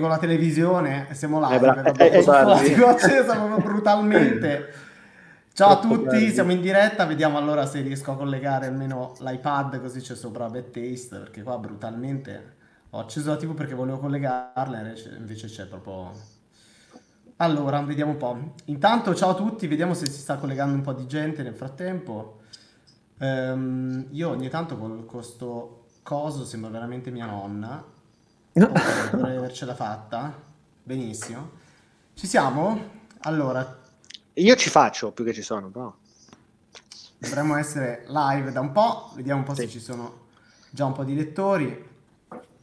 [0.00, 4.68] con la televisione, siamo live, Eh, bra- eh, eh, accesa proprio brutalmente.
[5.54, 10.00] Ciao a tutti, siamo in diretta, vediamo allora se riesco a collegare almeno l'iPad così
[10.00, 12.54] c'è sopra Bad Taste, perché qua brutalmente
[12.90, 14.80] ho acceso la TV perché volevo collegarla,
[15.16, 16.12] invece- c'è proprio...
[17.38, 18.52] Allora, vediamo un po'.
[18.66, 22.40] Intanto ciao a tutti, vediamo se si sta collegando un po' di gente nel frattempo.
[23.18, 27.94] Ehm, io ogni tanto con questo coso sembra veramente mia nonna.
[28.60, 30.32] Dovrei avercela fatta.
[30.82, 31.50] Benissimo.
[32.14, 32.80] Ci siamo?
[33.20, 33.80] Allora,
[34.34, 35.94] Io ci faccio più che ci sono, però.
[37.18, 39.10] dovremmo essere live da un po'.
[39.14, 39.68] Vediamo un po' se Sì.
[39.72, 40.24] ci sono
[40.70, 41.86] già un po' di lettori.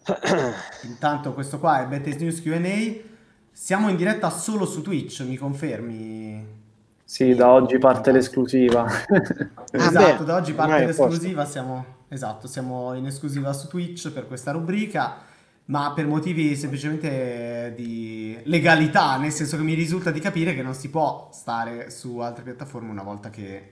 [0.84, 3.12] Intanto questo qua è Bettes News Q&A.
[3.52, 6.62] Siamo in diretta solo su Twitch, mi confermi?
[7.06, 8.88] Sì, da oggi parte l'esclusiva.
[9.76, 14.52] Ah, esatto, da oggi parte l'esclusiva, siamo, esatto, siamo in esclusiva su Twitch per questa
[14.52, 15.18] rubrica,
[15.66, 20.74] ma per motivi semplicemente di legalità, nel senso che mi risulta di capire che non
[20.74, 23.72] si può stare su altre piattaforme una volta che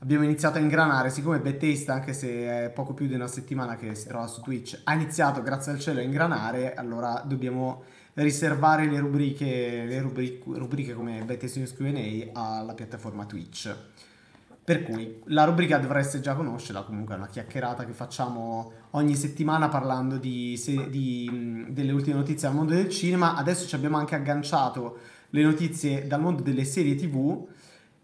[0.00, 3.94] abbiamo iniziato a ingranare, siccome Bethesda, anche se è poco più di una settimana che
[3.94, 8.98] si trova su Twitch, ha iniziato grazie al cielo a ingranare, allora dobbiamo riservare le
[8.98, 13.74] rubriche, le rubric- rubriche come Bethesda News Q&A alla piattaforma Twitch.
[14.64, 19.68] Per cui la rubrica dovreste già conoscerla, comunque è una chiacchierata che facciamo ogni settimana
[19.68, 23.34] parlando di, se- di, delle ultime notizie dal mondo del cinema.
[23.34, 24.98] Adesso ci abbiamo anche agganciato
[25.30, 27.44] le notizie dal mondo delle serie TV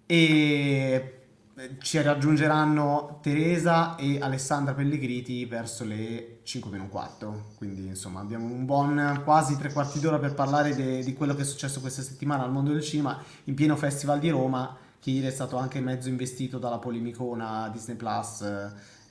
[0.04, 1.18] e
[1.54, 7.50] eh, ci raggiungeranno Teresa e Alessandra Pellegriti verso le 5 meno un quarto.
[7.56, 11.42] Quindi insomma abbiamo un buon quasi tre quarti d'ora per parlare de- di quello che
[11.42, 15.30] è successo questa settimana al mondo del cinema in pieno Festival di Roma ieri è
[15.30, 18.40] stato anche mezzo investito dalla polemicona Disney Plus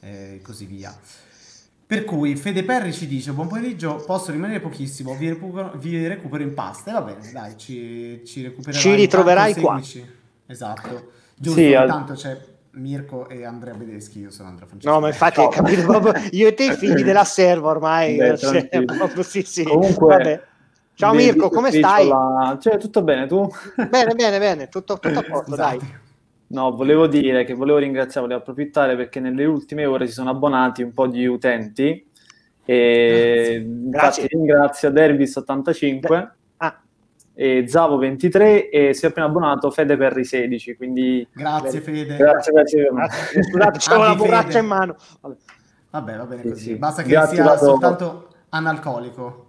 [0.02, 0.95] eh, e così via.
[1.88, 6.43] Per cui Fede Perri ci dice: Buon pomeriggio, posso rimanere pochissimo, vi recupero, vi recupero
[6.43, 6.91] in pasta.
[6.91, 8.81] E va bene, dai, ci, ci recupererai.
[8.81, 9.81] Ci ritroverai qua.
[10.45, 11.11] Esatto.
[11.35, 12.38] Giusto, Sì, al- intanto c'è
[12.71, 14.93] Mirko e Andrea Bedeschi, io sono Andrea Francesco.
[14.93, 18.17] No, ma infatti hai capito proprio io e te figli della serva ormai.
[18.17, 19.64] Beh, cioè, proprio sì, sì.
[19.64, 20.42] Comunque, Vabbè.
[20.97, 22.08] Ciao vedi Mirko, come stai?
[22.08, 23.47] la- Cioè, tutto bene, tu?
[23.87, 25.77] Bene, bene, bene, tutto, tutto a posto, dai.
[25.77, 26.05] Scusate.
[26.47, 30.81] No, volevo dire che volevo ringraziare, volevo approfittare perché nelle ultime ore si sono abbonati
[30.81, 32.03] un po' di utenti
[32.65, 34.23] e Grazie.
[34.23, 36.27] infatti ringrazio Dervis85
[36.58, 36.80] Ah,
[37.35, 42.15] e Zavo23 e si è appena abbonato Fede Perri 16, quindi Grazie Fede.
[42.17, 42.89] grazie, grazie.
[42.91, 44.59] grazie, scusate, c'avevo la borraccia Fede.
[44.59, 44.95] in mano.
[45.21, 45.35] Vabbè.
[45.91, 46.64] Vabbè, va bene Sì, così.
[46.64, 46.75] sì.
[46.75, 49.43] Basta che Grazie, sia soltanto analcolico.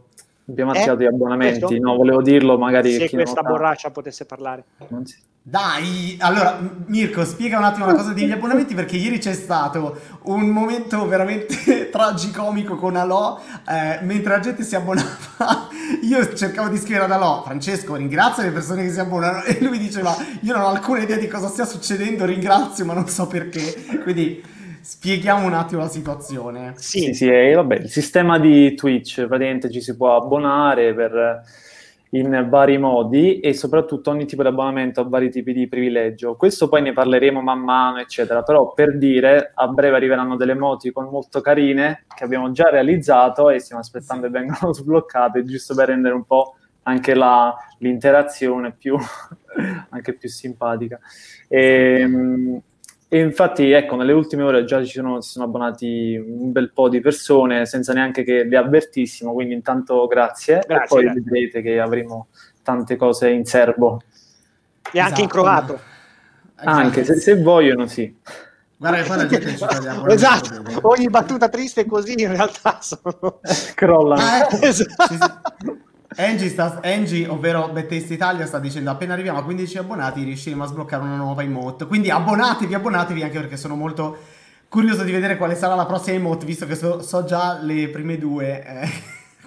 [0.48, 0.78] Abbiamo Eh?
[0.78, 1.78] attivato gli abbonamenti, Questo?
[1.82, 4.64] no, volevo dirlo magari Se non questa borraccia potesse parlare.
[4.88, 9.32] non si- Dai, allora Mirko, spiega un attimo la cosa degli abbonamenti perché ieri c'è
[9.32, 15.08] stato un momento veramente tragicomico con Alò, eh, mentre la gente si abbonava,
[16.02, 19.78] io cercavo di scrivere ad Alò, Francesco ringrazia le persone che si abbonano e lui
[19.78, 23.74] diceva io non ho alcuna idea di cosa stia succedendo, ringrazio ma non so perché,
[24.02, 24.42] quindi
[24.82, 26.74] spieghiamo un attimo la situazione.
[26.76, 31.42] Sì, Sì, sì, e vabbè, il sistema di Twitch, praticamente ci si può abbonare per,
[32.10, 36.36] in vari modi e soprattutto ogni tipo di abbonamento ha vari tipi di privilegio.
[36.36, 41.08] Questo poi ne parleremo man mano, eccetera, però per dire, a breve arriveranno delle emoticon
[41.10, 46.14] molto carine che abbiamo già realizzato e stiamo aspettando che vengano sbloccate, giusto per rendere
[46.14, 48.96] un po' anche la- l'interazione più,
[49.90, 50.98] anche più simpatica.
[51.48, 52.06] E,
[53.10, 56.90] e infatti, ecco, nelle ultime ore già ci sono, si sono abbonati un bel po'
[56.90, 61.22] di persone senza neanche che le avvertissimo, quindi intanto grazie, Grazie, e poi grazie.
[61.22, 62.26] vedrete che avremo
[62.62, 64.02] tante cose in serbo.
[64.92, 65.20] e anche Esatto.
[65.22, 65.80] incrovato.
[66.56, 68.14] Anche se, se vogliono, sì.
[68.76, 69.64] Guarda la gente ci
[70.08, 73.40] Esatto, ogni battuta triste così in realtà sono...
[73.74, 74.20] Crollano.
[74.22, 74.58] Ah, ecco.
[74.66, 75.78] Esatto.
[76.16, 80.66] Angie, sta, Angie, ovvero Bethesda Italia, sta dicendo appena arriviamo a 15 abbonati riusciremo a
[80.66, 81.86] sbloccare una nuova emote.
[81.86, 84.16] Quindi abbonatevi, abbonatevi anche perché sono molto
[84.68, 88.18] curioso di vedere quale sarà la prossima emote, visto che so, so già le prime
[88.18, 88.90] due eh,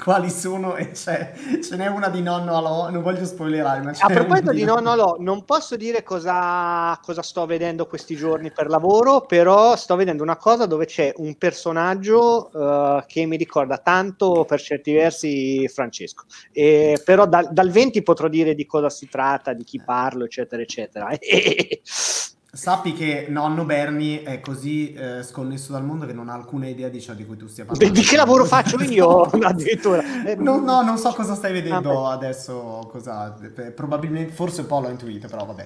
[0.01, 1.31] quali sono e c'è,
[1.61, 5.17] ce n'è una di nonno Alò, non voglio spoilerare, ma A proposito di nonno Lo,
[5.19, 10.37] non posso dire cosa, cosa sto vedendo questi giorni per lavoro, però sto vedendo una
[10.37, 16.25] cosa dove c'è un personaggio eh, che mi ricorda tanto per certi versi Francesco.
[16.51, 20.63] E, però dal, dal 20 potrò dire di cosa si tratta, di chi parlo, eccetera,
[20.63, 21.09] eccetera.
[22.53, 26.89] Sappi che nonno Bernie è così eh, sconnesso dal mondo che non ha alcuna idea
[26.89, 27.93] di ciò di cui tu stia parlando.
[27.93, 30.03] di che lavoro faccio io addirittura?
[30.25, 34.67] Eh, No, no, non so cosa stai vedendo Ah, adesso, cosa, eh, probabilmente, forse un
[34.67, 35.63] po' l'ho intuito, però vabbè.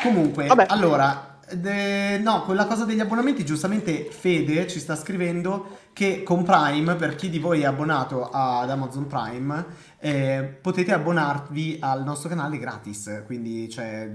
[0.00, 0.66] Comunque, Vabbè.
[0.68, 6.94] allora, de- no, quella cosa degli abbonamenti, giustamente Fede ci sta scrivendo che con Prime,
[6.94, 9.66] per chi di voi è abbonato ad Amazon Prime,
[10.00, 14.10] eh, potete abbonarvi al nostro canale gratis, quindi cioè,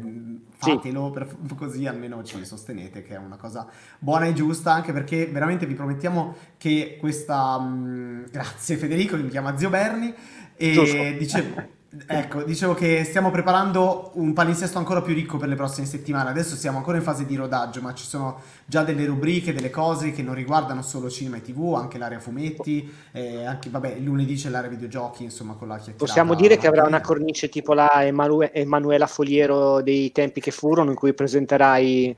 [0.55, 1.13] fatelo sì.
[1.13, 3.67] per, così almeno ci sostenete, che è una cosa
[3.99, 7.59] buona e giusta, anche perché veramente vi promettiamo che questa...
[7.59, 10.13] Mh, grazie Federico, che mi chiama Zio Berni,
[10.55, 11.81] e dicevo...
[12.07, 16.31] Ecco, dicevo che stiamo preparando un palinsesto ancora più ricco per le prossime settimane.
[16.31, 20.11] Adesso siamo ancora in fase di rodaggio, ma ci sono già delle rubriche, delle cose
[20.11, 24.49] che non riguardano solo cinema e tv, anche l'area fumetti, eh, anche, vabbè, lunedì c'è
[24.49, 26.03] l'area videogiochi, insomma, con la chiacchierata.
[26.03, 30.89] Possiamo dire che avrà una cornice tipo la Emanue- Emanuela Foliero dei tempi che furono,
[30.89, 32.17] in cui presenterai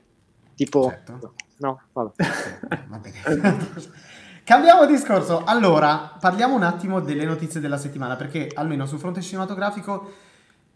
[0.54, 0.88] tipo...
[0.88, 1.34] Certo.
[1.58, 2.12] No, vabbè.
[2.88, 3.84] Va bene.
[4.46, 5.42] Cambiamo discorso.
[5.42, 10.12] Allora, parliamo un attimo delle notizie della settimana, perché almeno sul fronte cinematografico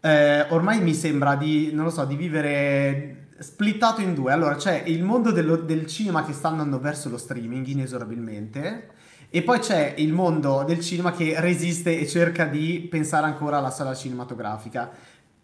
[0.01, 4.33] eh, ormai mi sembra di, non lo so, di vivere splittato in due.
[4.33, 8.89] Allora, c'è il mondo dello, del cinema che sta andando verso lo streaming inesorabilmente.
[9.29, 13.71] E poi c'è il mondo del cinema che resiste e cerca di pensare ancora alla
[13.71, 14.91] sala cinematografica.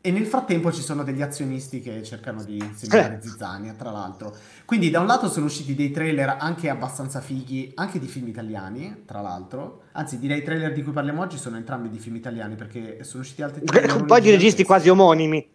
[0.07, 3.27] E nel frattempo ci sono degli azionisti che cercano di insegnare eh.
[3.27, 4.33] zizzania, tra l'altro.
[4.63, 9.04] Quindi da un lato sono usciti dei trailer anche abbastanza fighi, anche di film italiani,
[9.06, 9.81] tra l'altro.
[9.92, 13.21] Anzi, direi i trailer di cui parliamo oggi sono entrambi di film italiani, perché sono
[13.21, 13.98] usciti altri trailer.
[13.98, 15.45] Un po' di registi quasi omonimi.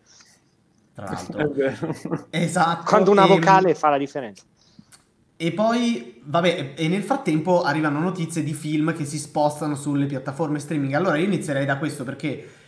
[0.96, 2.26] Tra l'altro.
[2.28, 2.84] esatto.
[2.84, 3.28] Quando una e...
[3.28, 4.42] vocale fa la differenza.
[5.34, 10.58] E poi, vabbè, e nel frattempo arrivano notizie di film che si spostano sulle piattaforme
[10.58, 10.92] streaming.
[10.92, 12.60] Allora io inizierei da questo perché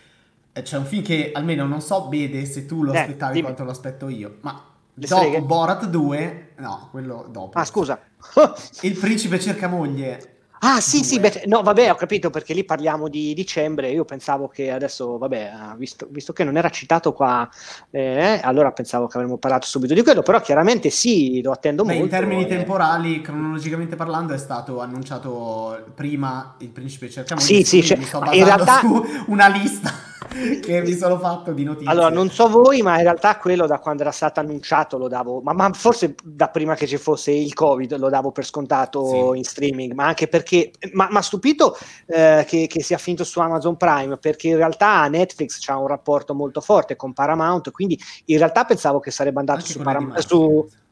[0.63, 3.45] c'è un film che almeno non so Bede se tu lo eh, aspettavi dimmi.
[3.45, 4.53] quanto lo aspetto io, ma
[4.95, 5.43] Le dopo streghe?
[5.43, 7.59] Borat 2, no, quello dopo.
[7.59, 7.99] Ah, scusa.
[8.83, 10.31] Il principe cerca moglie.
[10.61, 11.07] Ah, sì, due.
[11.07, 13.91] sì, beh, no, vabbè, ho capito perché lì parliamo di dicembre.
[13.91, 17.47] Io pensavo che adesso, vabbè, visto, visto che non era citato qua,
[17.91, 20.23] eh, allora pensavo che avremmo parlato subito di quello.
[20.23, 22.05] Però chiaramente sì, lo attendo beh, molto.
[22.05, 22.47] In termini eh.
[22.47, 27.47] temporali, cronologicamente parlando, è stato annunciato prima il principe cerca moglie.
[27.47, 28.79] Sì, sì, cioè, sto in realtà...
[28.79, 30.13] su una lista
[30.61, 31.91] che mi sono fatto di notizie.
[31.91, 35.41] Allora, non so voi, ma in realtà quello da quando era stato annunciato lo davo,
[35.41, 39.39] ma, ma forse da prima che ci fosse il Covid lo davo per scontato sì.
[39.39, 41.77] in streaming, ma anche perché, ma ha stupito
[42.07, 46.35] eh, che, che, sia finito su Amazon Prime, perché in realtà Netflix ha un rapporto
[46.35, 50.83] molto forte con Paramount, quindi in realtà pensavo che sarebbe andato anche su Paramount.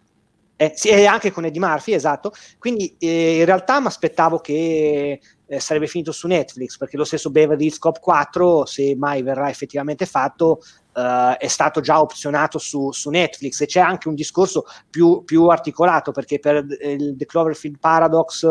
[0.63, 2.33] Eh, sì, e anche con Eddie Murphy, esatto.
[2.57, 5.19] Quindi eh, in realtà mi aspettavo che
[5.53, 9.51] eh, sarebbe finito su Netflix, perché lo stesso Beverly Hills Cop 4, se mai verrà
[9.51, 10.61] effettivamente fatto,
[10.95, 15.47] Uh, è stato già opzionato su, su, Netflix e c'è anche un discorso più, più
[15.47, 18.47] articolato perché per il The Cloverfield Paradox,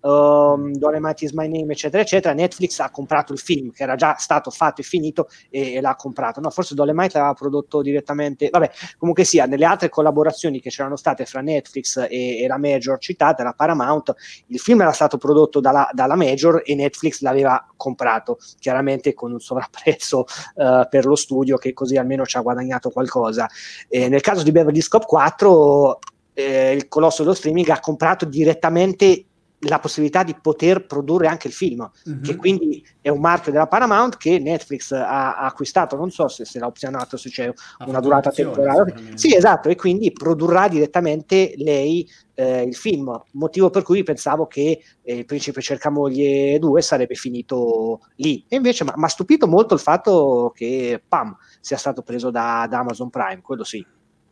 [0.00, 4.16] um, Dolemite is my name, eccetera, eccetera, Netflix ha comprato il film che era già
[4.18, 6.40] stato fatto e finito e, e l'ha comprato.
[6.40, 11.24] No, forse Dolemite l'aveva prodotto direttamente, vabbè, comunque sia, nelle altre collaborazioni che c'erano state
[11.24, 14.14] fra Netflix e, e la Major citata, la Paramount,
[14.48, 19.40] il film era stato prodotto dalla, dalla Major e Netflix l'aveva comprato, chiaramente con un
[19.40, 20.24] sovrapprezzo
[20.54, 23.48] uh, per lo studio che così almeno ci ha guadagnato qualcosa.
[23.88, 25.98] Eh, nel caso di Beverly Scope 4,
[26.32, 29.24] eh, il colosso dello streaming ha comprato direttamente
[29.66, 32.22] la possibilità di poter produrre anche il film, mm-hmm.
[32.22, 36.44] che quindi è un marchio della Paramount che Netflix ha, ha acquistato, non so se,
[36.44, 38.94] se l'ha opzionato, se c'è a una durata temporale.
[39.14, 44.82] Sì, esatto, e quindi produrrà direttamente lei eh, il film, motivo per cui pensavo che
[45.02, 48.44] eh, Il Principe cerca moglie 2 sarebbe finito lì.
[48.48, 52.78] E invece mi ha stupito molto il fatto che, pam, sia stato preso da, da
[52.78, 53.84] Amazon Prime, quello sì.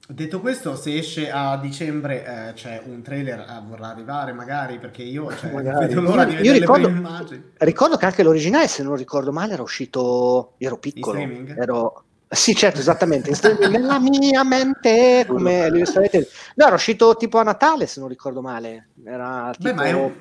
[0.09, 5.03] Detto questo, se esce a dicembre eh, c'è un trailer, eh, vorrà arrivare magari perché
[5.03, 7.43] io cioè, vedo l'ora di vedere ricordo, le immagini.
[7.59, 12.05] Ricordo che anche l'originale, se non ricordo male, era uscito, ero piccolo, ero...
[12.29, 13.31] Sì, certo, esattamente.
[13.69, 18.89] Nella mia mente, come no, era uscito tipo a Natale, se non ricordo male.
[19.05, 19.69] Era tipo...
[19.69, 20.13] Beh, ma è un...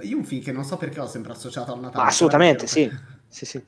[0.00, 2.02] Io un film che non so perché ho sempre associato a Natale.
[2.02, 2.90] Ma assolutamente, sì.
[3.28, 3.62] sì, sì.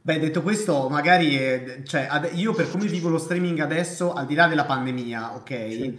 [0.00, 4.26] Beh, detto questo, magari eh, cioè, ad, io per come vivo lo streaming adesso, al
[4.26, 5.48] di là della pandemia, ok?
[5.48, 5.98] Sì.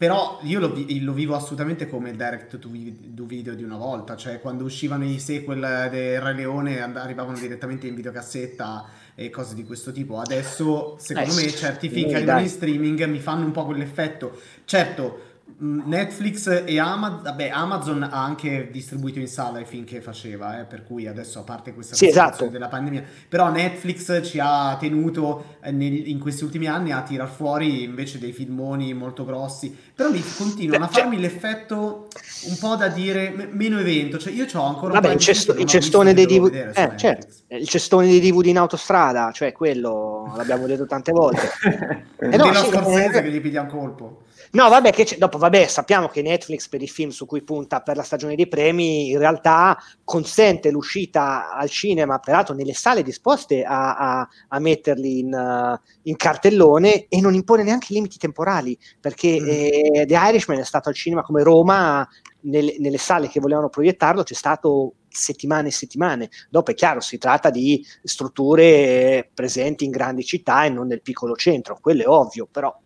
[0.00, 4.40] Però io lo, lo, vivo assolutamente come il direct to video di una volta, cioè
[4.40, 9.92] quando uscivano i sequel del Re Leone arrivavano direttamente in videocassetta e cose di questo
[9.92, 10.18] tipo.
[10.18, 14.40] Adesso, secondo eh, me, certi film che arrivano in streaming mi fanno un po' quell'effetto.
[14.64, 20.60] Certo, Netflix e Amazon, vabbè, Amazon ha anche distribuito in sala i film che faceva,
[20.60, 22.46] eh, per cui adesso a parte questa sì, esatto.
[22.46, 27.28] della pandemia, però Netflix ci ha tenuto eh, nel, in questi ultimi anni a tirar
[27.28, 32.08] fuori invece dei filmoni molto grossi, però lì continuano a cioè farmi l'effetto
[32.48, 35.66] un po' da dire m- meno evento, cioè io ho ancora vabbè, il, cesto, il
[35.66, 40.86] cestone dei DVD, eh, certo, il cestone dei DVD in autostrada, cioè quello l'abbiamo detto
[40.86, 41.50] tante volte.
[42.18, 44.22] eh no, sì, Scorsese che gli piglia un colpo.
[44.52, 47.96] No, vabbè, che dopo, vabbè, sappiamo che Netflix per i film su cui punta per
[47.96, 53.94] la stagione dei premi in realtà consente l'uscita al cinema, peraltro nelle sale disposte a,
[53.94, 59.46] a, a metterli in, uh, in, cartellone e non impone neanche limiti temporali, perché mm.
[59.46, 62.08] eh, The Irishman è stato al cinema come Roma,
[62.40, 66.28] nelle, nelle sale che volevano proiettarlo c'è stato settimane e settimane.
[66.48, 71.36] Dopo è chiaro, si tratta di strutture presenti in grandi città e non nel piccolo
[71.36, 72.76] centro, quello è ovvio, però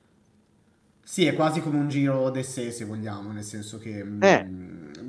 [1.14, 4.02] sì, è quasi come un giro d'essè, se vogliamo, nel senso che...
[4.02, 4.48] Mm, eh.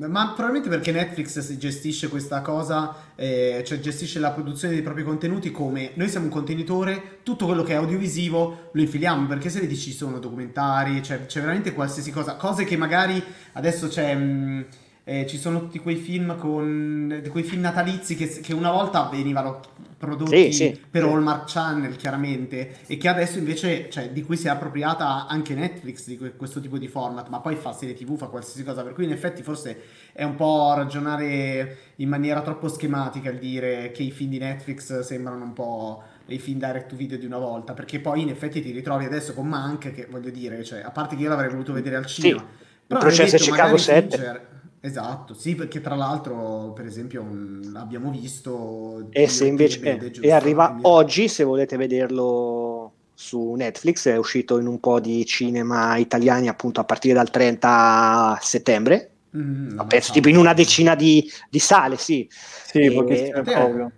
[0.08, 5.50] ma probabilmente perché Netflix gestisce questa cosa, eh, cioè gestisce la produzione dei propri contenuti
[5.50, 9.76] come noi siamo un contenitore, tutto quello che è audiovisivo lo infiliamo, perché se vedi
[9.76, 13.20] ci sono documentari, cioè, c'è veramente qualsiasi cosa, cose che magari
[13.54, 14.14] adesso c'è...
[14.14, 14.62] Mh, mm,
[15.08, 19.62] eh, ci sono tutti quei film con quei film natalizi che, che una volta venivano
[19.98, 21.08] prodotti sì, sì, per sì.
[21.08, 26.08] Hallmark Channel chiaramente e che adesso invece cioè, di cui si è appropriata anche Netflix
[26.08, 29.04] di questo tipo di format ma poi fa serie tv fa qualsiasi cosa per cui
[29.04, 29.80] in effetti forse
[30.12, 35.02] è un po' ragionare in maniera troppo schematica il dire che i film di Netflix
[35.02, 38.60] sembrano un po' i film direct to video di una volta perché poi in effetti
[38.60, 41.74] ti ritrovi adesso con Mank che voglio dire cioè, a parte che io l'avrei voluto
[41.74, 42.44] vedere al cinema
[42.88, 44.55] però il processo Chicago 7 Fincher,
[44.86, 49.08] Esatto, sì, perché tra l'altro, per esempio, un, abbiamo visto...
[49.10, 49.80] E se invece...
[49.80, 50.84] Eh, e arriva quindi...
[50.86, 56.82] oggi, se volete vederlo su Netflix, è uscito in un po' di cinema italiani appunto
[56.82, 59.10] a partire dal 30 settembre.
[59.36, 62.28] Mm, penso tipo in una decina di, di sale, sì.
[62.30, 63.32] Sì, e...
[63.34, 63.92] a, te,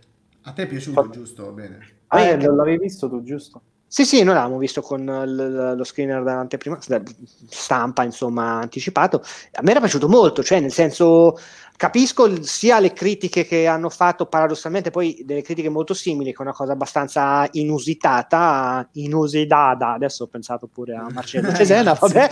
[0.44, 1.10] a te è piaciuto, Fa...
[1.10, 1.52] giusto?
[1.52, 1.80] Bene.
[2.08, 3.62] Ah, eh, l'avevi visto tu, giusto?
[3.90, 6.78] Sì, sì, noi l'avevamo visto con l- lo screener d'anteprima,
[7.50, 9.24] stampa, insomma, anticipato.
[9.54, 11.38] A me era piaciuto molto, cioè, nel senso,
[11.78, 16.42] capisco sia le critiche che hanno fatto, paradossalmente, poi delle critiche molto simili, che è
[16.42, 22.30] una cosa abbastanza inusitata, inusitata, adesso ho pensato pure a Marcello Cesena, vabbè,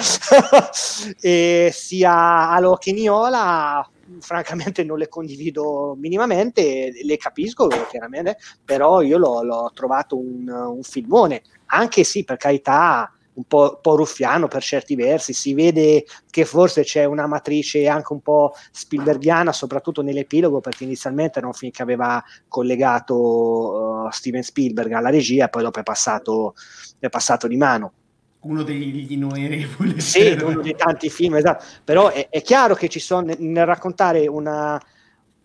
[1.22, 9.44] e sia a Locheniola francamente non le condivido minimamente, le capisco chiaramente, però io l'ho,
[9.44, 14.96] l'ho trovato un, un, filmone, anche sì, per carità, un po', po', ruffiano per certi
[14.96, 20.84] versi, si vede che forse c'è una matrice anche un po' Spielbergiana, soprattutto nell'epilogo, perché
[20.84, 25.84] inizialmente era un film che aveva collegato uh, Steven Spielberg alla regia, poi dopo è
[25.84, 26.56] passato,
[27.00, 27.94] è passato di mano
[28.46, 30.00] uno degli innumerevoli.
[30.06, 31.66] Sì, uno dei tanti film, esatto.
[31.84, 34.80] Però è, è chiaro che ci sono, nel raccontare una,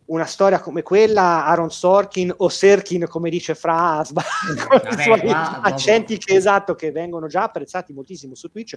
[0.07, 5.21] una, storia come quella, Aaron Sorkin o Serkin, come dice Fra, con
[5.63, 8.77] accenti che, esatto, che vengono già apprezzati moltissimo su Twitch,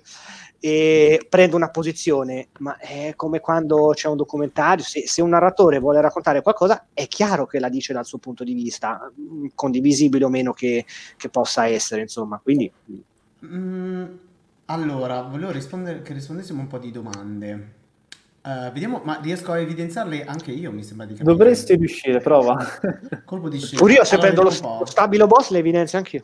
[0.60, 5.80] e prende una posizione, ma è come quando c'è un documentario, se, se un narratore
[5.80, 9.12] vuole raccontare qualcosa, è chiaro che la dice dal suo punto di vista,
[9.54, 10.86] condivisibile o meno che,
[11.18, 12.72] che possa essere, insomma, quindi
[13.46, 14.06] Mm,
[14.66, 17.82] allora, volevo rispondere, che rispondessimo un po' di domande.
[18.44, 21.36] Uh, vediamo, ma riesco a evidenziarle anche io, mi sembra di capire.
[21.36, 22.58] Dovresti riuscire, prova.
[23.26, 23.80] Colpo di scena.
[23.80, 26.24] Pure io se allora, prendo lo, lo stabilo boss le evidenzio anch'io.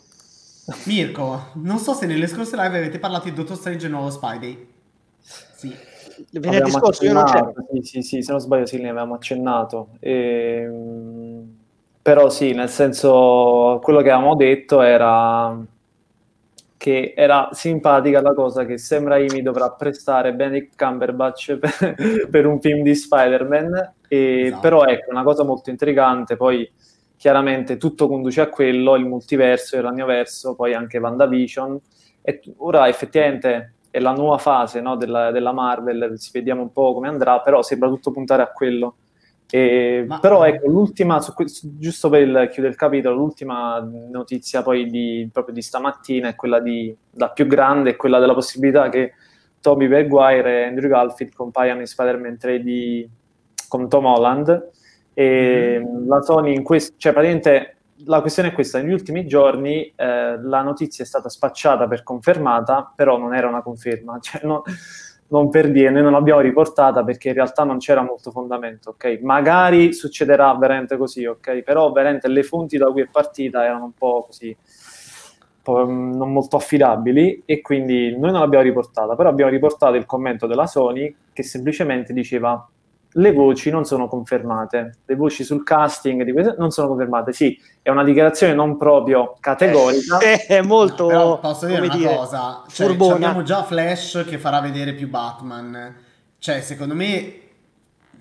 [0.84, 4.68] Mirko, non so se nelle scorse live avete parlato di Dottor Strange e nuovo Spidey.
[5.56, 5.76] Sì.
[6.32, 7.54] Venerdì scorso io non c'ero.
[7.72, 9.90] Sì, sì, sì, se non sbaglio sì, ne avevamo accennato.
[10.00, 11.58] E, ehm,
[12.02, 15.58] però sì, nel senso, quello che avevamo detto era
[16.80, 22.62] che era simpatica la cosa che Sam Raimi dovrà prestare Benedict Cumberbatch per, per un
[22.62, 24.62] film di Spider-Man, e, esatto.
[24.62, 26.72] però ecco, una cosa molto intrigante, poi
[27.18, 31.78] chiaramente tutto conduce a quello, il multiverso, il ragnoverso, poi anche WandaVision,
[32.22, 36.94] e ora effettivamente è la nuova fase no, della, della Marvel, si vediamo un po'
[36.94, 38.96] come andrà, però sembra tutto puntare a quello.
[39.52, 40.20] E, Ma...
[40.20, 41.34] Però ecco, l'ultima, su,
[41.78, 46.60] giusto per il, chiudere il capitolo, l'ultima notizia poi di, proprio di stamattina è quella
[46.60, 49.14] di, da più grande, è quella della possibilità che
[49.60, 53.10] Toby Maguire e Andrew Garfield compaiano in Spider-Man 3 di,
[53.68, 54.70] con Tom Holland.
[55.14, 56.08] E mm.
[56.08, 60.62] la Sony in questo, cioè praticamente la questione è questa, negli ultimi giorni eh, la
[60.62, 64.64] notizia è stata spacciata per confermata, però non era una conferma, cioè, no,
[65.30, 69.20] non per dire, noi non l'abbiamo riportata perché in realtà non c'era molto fondamento, ok?
[69.22, 71.62] Magari succederà veramente così, ok?
[71.62, 74.56] Però veramente le fonti da cui è partita erano un po' così,
[75.66, 80.66] non molto affidabili e quindi noi non l'abbiamo riportata, però abbiamo riportato il commento della
[80.66, 82.68] Sony che semplicemente diceva
[83.14, 87.34] le voci non sono confermate, le voci sul casting di questo non sono confermate.
[87.34, 90.20] Sì, è una dichiarazione non proprio categorica.
[90.20, 91.04] Eh, è molto.
[91.04, 95.10] No, però posso dire una dire, cosa: cioè, abbiamo già Flash che farà vedere più
[95.10, 95.96] Batman.
[96.38, 97.34] Cioè, secondo me.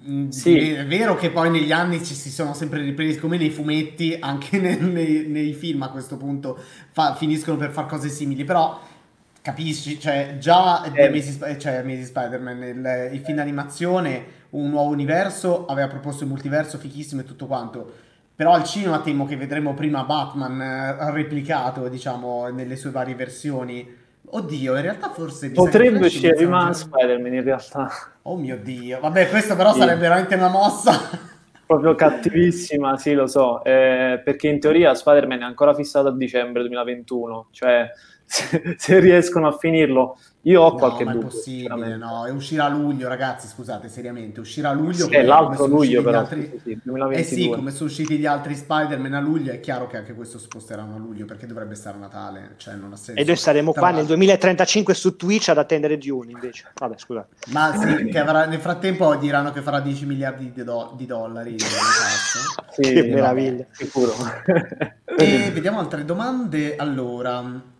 [0.08, 0.70] Mm, sì.
[0.70, 4.56] È vero che poi negli anni ci si sono sempre ripresi come nei fumetti, anche
[4.60, 6.56] nei, nei, nei film a questo punto
[6.92, 8.80] fa, finiscono per fare cose simili, però
[9.42, 9.98] capisci?
[9.98, 11.06] Cioè, già eh.
[11.06, 16.78] Amazing, cioè, Amazing Spider-Man, il, il film d'animazione, un nuovo universo, aveva proposto il multiverso
[16.78, 17.92] fichissimo e tutto quanto.
[18.34, 23.96] Però al cinema temo che vedremo prima Batman eh, replicato, diciamo, nelle sue varie versioni.
[24.30, 25.50] Oddio, in realtà forse...
[25.50, 27.90] Potrebbe uscire prima Spider-Man, in realtà.
[28.22, 29.00] Oh mio Dio.
[29.00, 29.80] Vabbè, questa però sì.
[29.80, 31.36] sarebbe veramente una mossa
[31.66, 36.62] proprio cattivissima, sì, lo so, eh, perché in teoria Spider-Man è ancora fissato a dicembre
[36.62, 37.90] 2021, cioè
[38.24, 41.28] se, se riescono a finirlo io ho no, qualche ma dubbio.
[41.28, 45.06] È possibile, no, e uscirà a luglio, ragazzi, scusate, seriamente, uscirà a luglio.
[45.06, 46.42] Sì, è l'altro luglio però, altri...
[46.42, 47.16] sì, sì, 2022.
[47.16, 50.38] Eh sì, come sono usciti gli altri Spider-Man a luglio, è chiaro che anche questo
[50.38, 53.20] sposteranno a luglio, perché dovrebbe stare a Natale, cioè non ha senso.
[53.20, 56.70] E noi saremo Tra qua nel 2035 su Twitch ad attendere Dune, invece.
[56.72, 57.26] Vabbè, scusa.
[57.48, 61.56] Ma sì, che avrà, nel frattempo diranno che farà 10 miliardi di, do- di dollari.
[61.58, 63.66] sì, che meraviglia.
[63.72, 64.14] Sicuro.
[65.18, 66.76] e vediamo altre domande.
[66.76, 67.76] Allora...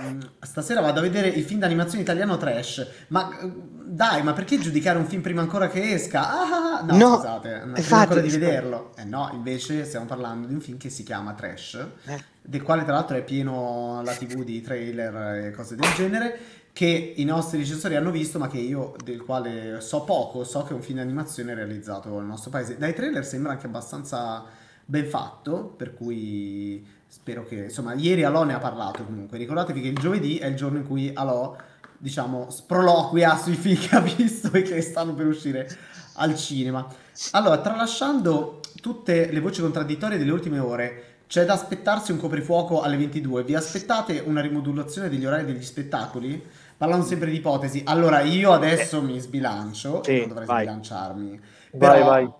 [0.00, 2.86] Mm, stasera vado a vedere il film d'animazione italiano trash.
[3.08, 6.28] Ma dai, ma perché giudicare un film prima ancora che esca?
[6.28, 6.84] Ah, ah, ah.
[6.84, 8.92] no, no, scusate, non prima ancora di vederlo.
[8.96, 12.22] Eh no, invece stiamo parlando di un film che si chiama Trash, eh.
[12.42, 16.38] del quale tra l'altro è pieno la TV di trailer e cose del genere,
[16.72, 20.70] che i nostri recensori hanno visto, ma che io del quale so poco, so che
[20.70, 22.76] è un film d'animazione realizzato nel nostro paese.
[22.76, 24.44] Dai trailer sembra anche abbastanza
[24.84, 26.86] ben fatto, per cui
[27.20, 29.38] spero che, insomma, ieri Alò ne ha parlato comunque.
[29.38, 31.56] Ricordatevi che il giovedì è il giorno in cui Alò,
[31.96, 35.68] diciamo, sproloquia sui film che ha visto e che stanno per uscire
[36.14, 36.86] al cinema.
[37.32, 42.96] Allora, tralasciando tutte le voci contraddittorie delle ultime ore, c'è da aspettarsi un coprifuoco alle
[42.96, 43.44] 22.
[43.44, 46.42] Vi aspettate una rimodulazione degli orari degli spettacoli?
[46.76, 47.82] Parlando sempre di ipotesi.
[47.84, 50.62] Allora, io adesso mi sbilancio, sì, non dovrei vai.
[50.62, 51.40] sbilanciarmi.
[51.76, 52.32] Però vai, vai.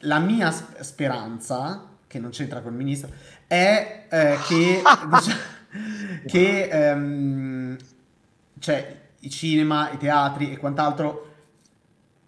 [0.00, 3.10] La mia speranza, che non c'entra col ministro,
[3.46, 5.40] è eh, che, diciamo,
[6.26, 7.76] che ehm,
[8.58, 11.34] cioè, i cinema, i teatri e quant'altro,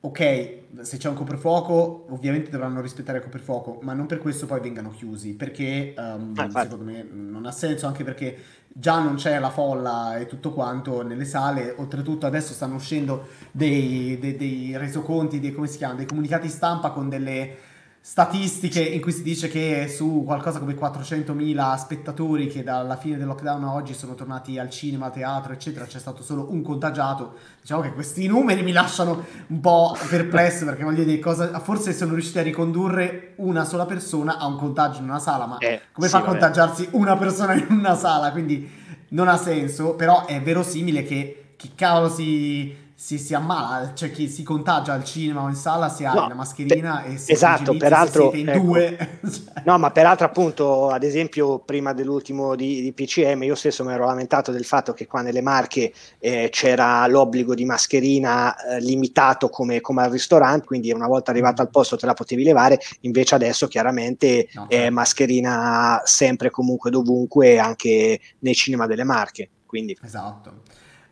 [0.00, 4.60] ok, se c'è un coprifuoco, ovviamente dovranno rispettare il coprifuoco, ma non per questo poi
[4.60, 8.36] vengano chiusi, perché um, secondo me non ha senso, anche perché
[8.68, 14.18] già non c'è la folla e tutto quanto nelle sale, oltretutto adesso stanno uscendo dei,
[14.18, 17.67] dei, dei resoconti, dei, come si chiama, dei comunicati stampa con delle
[18.10, 23.26] statistiche in cui si dice che su qualcosa come 400.000 spettatori che dalla fine del
[23.26, 27.34] lockdown a oggi sono tornati al cinema, teatro, eccetera, c'è stato solo un contagiato.
[27.60, 32.14] Diciamo che questi numeri mi lasciano un po' perplesso perché voglio dire, cosa, forse sono
[32.14, 36.06] riusciti a ricondurre una sola persona a un contagio in una sala, ma eh, come
[36.06, 38.32] sì, fa a contagiarsi una persona in una sala?
[38.32, 38.70] Quindi
[39.08, 44.28] non ha senso, però è verosimile che chi cavolo si si, si ammala, cioè chi
[44.28, 47.76] si contagia al cinema o in sala si ha no, una mascherina e si esatto,
[47.76, 49.20] peraltro, in ecco, due.
[49.64, 54.04] no, ma peraltro appunto, ad esempio, prima dell'ultimo di, di PCM, io stesso mi ero
[54.04, 59.80] lamentato del fatto che qua nelle Marche eh, c'era l'obbligo di mascherina eh, limitato come,
[59.80, 63.68] come, al ristorante, quindi una volta arrivato al posto te la potevi levare, invece adesso
[63.68, 64.92] chiaramente no, certo.
[64.92, 69.50] mascherina sempre comunque dovunque, anche nei cinema delle Marche.
[69.64, 69.96] Quindi.
[70.02, 70.62] Esatto.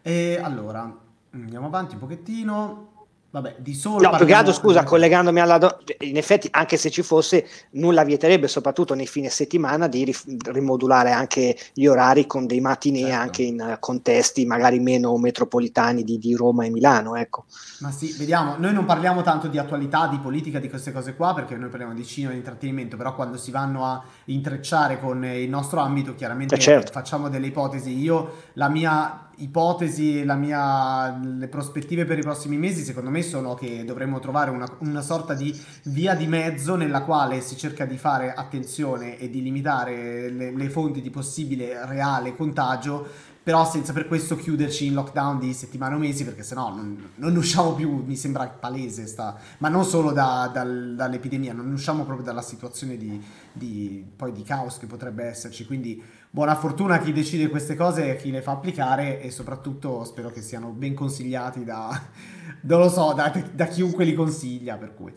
[0.03, 1.05] E allora,
[1.45, 2.95] Andiamo avanti un pochettino.
[3.37, 4.09] Vabbè, di solo.
[4.09, 5.59] No, più che altro, scusa, collegandomi alla.
[5.59, 10.49] Do- in effetti, anche se ci fosse, nulla vieterebbe, soprattutto nei fine settimana, di rif-
[10.53, 13.21] rimodulare anche gli orari con dei matinee certo.
[13.21, 17.15] anche in uh, contesti magari meno metropolitani di, di, Roma e Milano.
[17.15, 17.45] Ecco.
[17.81, 18.57] Ma sì, vediamo.
[18.57, 21.93] Noi non parliamo tanto di attualità, di politica, di queste cose qua, perché noi parliamo
[21.93, 26.15] di cinema e di intrattenimento, però quando si vanno a intrecciare con il nostro ambito,
[26.15, 26.91] chiaramente eh certo.
[26.91, 27.99] facciamo delle ipotesi.
[27.99, 33.85] Io, la mia ipotesi, mia, le prospettive per i prossimi mesi, secondo me, sono che
[33.85, 38.33] dovremmo trovare una, una, sorta di via di mezzo nella quale si cerca di fare
[38.33, 44.35] attenzione e di limitare le, le fonti di possibile reale contagio però senza per questo
[44.35, 48.49] chiuderci in lockdown di settimane o mesi, perché sennò non, non usciamo più, mi sembra
[48.49, 53.23] palese, sta, ma non solo da, dal, dall'epidemia, non usciamo proprio dalla situazione di,
[53.57, 58.05] di, poi di caos che potrebbe esserci, quindi buona fortuna a chi decide queste cose
[58.05, 62.01] e a chi le fa applicare e soprattutto spero che siano ben consigliati da,
[62.63, 65.13] non lo so, da, da chiunque li consiglia, per cui.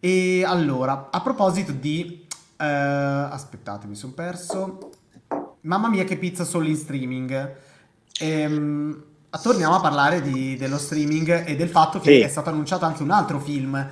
[0.00, 2.24] E allora, a proposito di...
[2.58, 4.90] Uh, aspettate, mi sono perso.
[5.60, 7.54] Mamma mia che pizza solo in streaming.
[8.20, 9.02] Ehm,
[9.42, 12.20] torniamo a parlare di, dello streaming e del fatto che sì.
[12.20, 13.86] è stato annunciato anche un altro film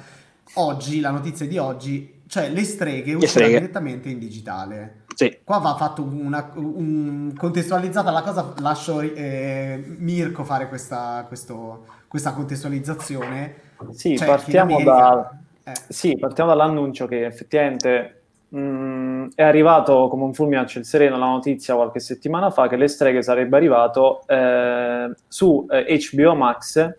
[0.55, 5.03] oggi, la notizia di oggi, cioè Le streghe uscirà direttamente in digitale.
[5.15, 5.39] Sì.
[5.45, 12.33] Qua va fatto una, un, contestualizzata la cosa, lascio eh, Mirko fare questa, questo, questa
[12.33, 13.55] contestualizzazione.
[13.93, 15.31] Sì, cioè, partiamo, da,
[15.63, 15.73] eh.
[15.89, 21.17] sì partiamo dall'annuncio che effettivamente mh, mm, è arrivato come un fulmine a ciel sereno
[21.17, 26.95] la notizia qualche settimana fa che le streghe sarebbe arrivato eh, su eh, HBO Max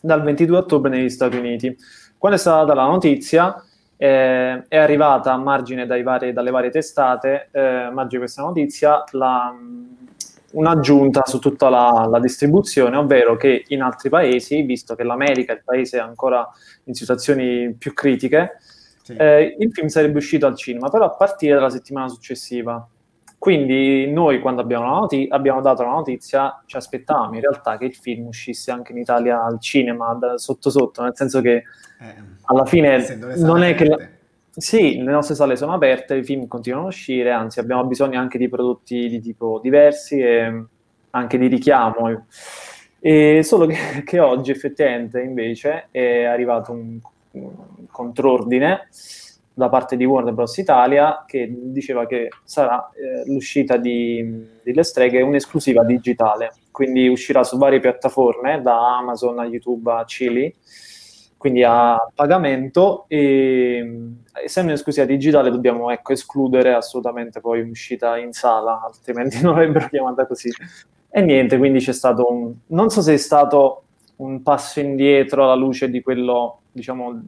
[0.00, 1.76] dal 22 ottobre negli Stati Uniti.
[2.16, 3.64] Quando è stata data la notizia,
[4.02, 9.04] eh, è arrivata a margine vari, dalle varie testate, eh, a margine di questa notizia,
[9.10, 9.54] la,
[10.52, 15.56] un'aggiunta su tutta la, la, distribuzione, ovvero che in altri paesi, visto che l'America è
[15.56, 16.48] il paese ancora
[16.84, 18.56] in situazioni più critiche,
[19.02, 19.12] sì.
[19.16, 22.88] eh, il film sarebbe uscito al cinema, però a partire dalla settimana successiva.
[23.40, 27.94] Quindi noi quando abbiamo, noti- abbiamo, dato la notizia ci aspettavamo in realtà che il
[27.94, 32.66] film uscisse anche in Italia al cinema da sotto sotto, nel senso che eh, alla
[32.66, 33.02] fine
[33.38, 33.84] non è che...
[33.86, 33.96] La...
[34.50, 38.36] Sì, le nostre sale sono aperte, i film continuano a uscire, anzi abbiamo bisogno anche
[38.36, 40.64] di prodotti di tipo diversi e
[41.08, 42.26] anche di richiamo.
[43.00, 46.98] E solo che, che oggi effettivamente invece è arrivato un,
[47.30, 47.52] un
[47.90, 48.88] contrordine
[49.52, 50.56] da parte di Warner Bros.
[50.56, 57.42] Italia che diceva che sarà eh, l'uscita di, di Le Streghe un'esclusiva digitale, quindi uscirà
[57.44, 60.54] su varie piattaforme, da Amazon a YouTube a Chili,
[61.36, 63.82] quindi a pagamento e
[64.44, 70.26] essendo un'esclusiva digitale dobbiamo ecco, escludere assolutamente poi un'uscita in sala, altrimenti non l'avrebbero chiamata
[70.26, 70.50] così.
[71.08, 72.54] E niente, quindi c'è stato un...
[72.68, 73.84] non so se è stato
[74.16, 77.20] un passo indietro alla luce di quello, diciamo,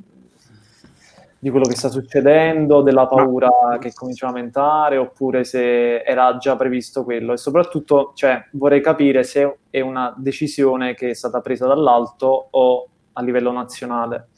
[1.42, 3.78] di quello che sta succedendo, della paura Ma...
[3.78, 7.32] che comincia a aumentare, oppure se era già previsto quello.
[7.32, 12.88] E soprattutto cioè, vorrei capire se è una decisione che è stata presa dall'alto o
[13.14, 14.28] a livello nazionale.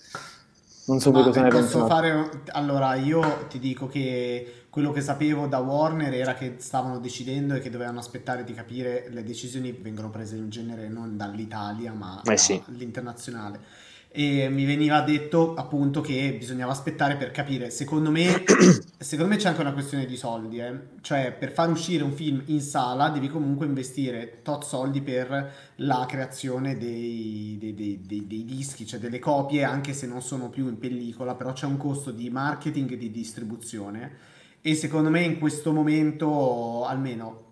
[0.86, 2.30] Non so cosa ne posso fare.
[2.52, 7.60] Allora, io ti dico che quello che sapevo da Warner era che stavano decidendo e
[7.60, 12.38] che dovevano aspettare di capire le decisioni vengono prese in genere non dall'Italia, ma eh
[12.38, 12.62] sì.
[12.66, 13.83] dall'internazionale
[14.16, 17.70] e mi veniva detto appunto che bisognava aspettare per capire.
[17.70, 18.44] Secondo me,
[18.96, 20.72] secondo me c'è anche una questione di soldi, eh?
[21.00, 26.06] cioè per far uscire un film in sala devi comunque investire tot soldi per la
[26.08, 30.78] creazione dei, dei, dei, dei, dischi, cioè delle copie, anche se non sono più in
[30.78, 34.12] pellicola, però c'è un costo di marketing e di distribuzione.
[34.60, 37.44] E secondo me in questo momento, almeno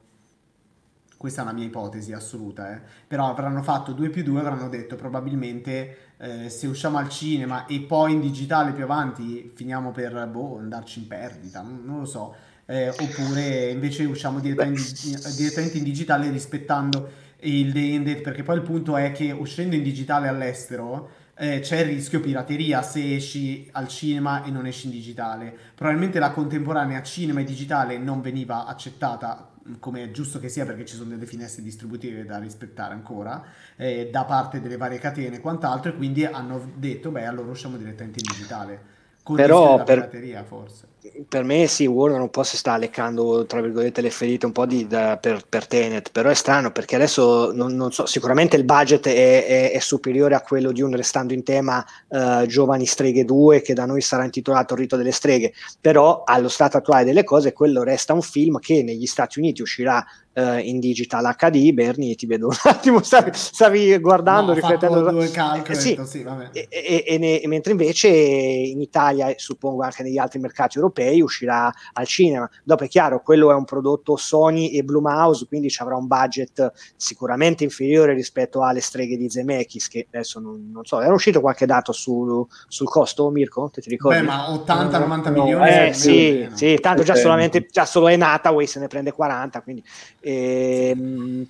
[1.22, 2.80] questa è una mia ipotesi assoluta, eh.
[3.06, 7.80] però avranno fatto 2 più 2, avranno detto probabilmente eh, se usciamo al cinema e
[7.80, 12.34] poi in digitale più avanti finiamo per boh, andarci in perdita, non, non lo so,
[12.66, 18.44] eh, oppure invece usciamo direttamente in, direttamente in, digitale rispettando il day and date, perché
[18.44, 23.14] poi il punto è che uscendo in digitale all'estero eh, c'è il rischio pirateria se
[23.14, 25.56] esci al cinema e non esci in digitale.
[25.74, 30.84] Probabilmente la contemporanea cinema e digitale non veniva accettata come è giusto che sia perché
[30.84, 33.44] ci sono delle finestre distributive da rispettare ancora
[33.76, 37.76] eh, da parte delle varie catene e quant'altro e quindi hanno detto beh allora usciamo
[37.76, 38.80] direttamente in digitale
[39.22, 40.88] con però per, pirateria forse
[41.28, 44.66] per me sì, Warner un po' si sta leccando tra virgolette le ferite un po'
[44.66, 48.64] di, da, per, per, Tenet, però è strano perché adesso non, non so, sicuramente il
[48.64, 53.24] budget è, è, è, superiore a quello di un restando in tema uh, Giovani Streghe
[53.24, 57.52] 2 che da noi sarà intitolato Rito delle Streghe, però allo stato attuale delle cose
[57.52, 62.26] quello resta un film che negli Stati Uniti uscirà uh, in digital HD, Berni ti
[62.26, 65.10] vedo un attimo, stavi, stavi guardando, no, riflettendo.
[65.10, 69.34] Due calcoli, eh, sì, detto, sì, e, e, e, ne, mentre invece in Italia e
[69.38, 72.48] suppongo anche negli altri mercati europei uscirà al cinema.
[72.62, 76.70] Dopo è chiaro, quello è un prodotto Sony e Blumhouse, quindi ci avrà un budget
[76.96, 81.66] sicuramente inferiore rispetto alle streghe di Zemeckis, che adesso non, non so, era uscito qualche
[81.66, 83.70] dato su, sul costo, Mirko?
[83.70, 84.20] Te ti ricordi?
[84.20, 85.68] Beh, ma 80-90 no, milioni?
[85.68, 89.84] Eh, sì, sì, tanto già solamente, già solo è Nataway se ne prende 40, quindi...
[90.22, 91.46] Ehm,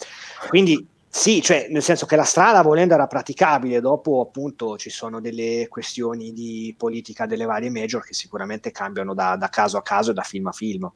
[0.49, 5.21] quindi sì, cioè nel senso che la strada volendo era praticabile, dopo appunto ci sono
[5.21, 10.13] delle questioni di politica delle varie major che sicuramente cambiano da, da caso a caso
[10.13, 10.91] e da film a film.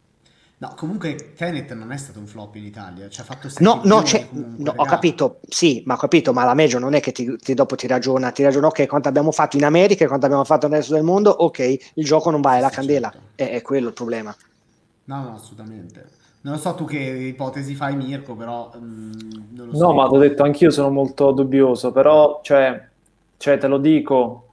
[0.58, 4.02] No, comunque Tenet non è stato un flop in Italia, ci ha fatto No, no,
[4.30, 7.52] no ho capito, sì, ma ho capito, ma la major non è che ti, ti,
[7.52, 10.66] dopo ti ragiona, ti ragiona ok, quanto abbiamo fatto in America e quanto abbiamo fatto
[10.66, 13.26] nel resto del mondo, ok, il gioco non vale sì, la candela, certo.
[13.34, 14.34] è, è quello il problema.
[15.04, 16.24] No, no, assolutamente.
[16.46, 18.70] Non lo so tu che ipotesi fai Mirko, però...
[18.78, 19.10] Mm,
[19.50, 19.84] non lo so.
[19.84, 22.88] No, ma t'ho detto, anch'io sono molto dubbioso, però, cioè,
[23.36, 24.50] cioè, te lo dico,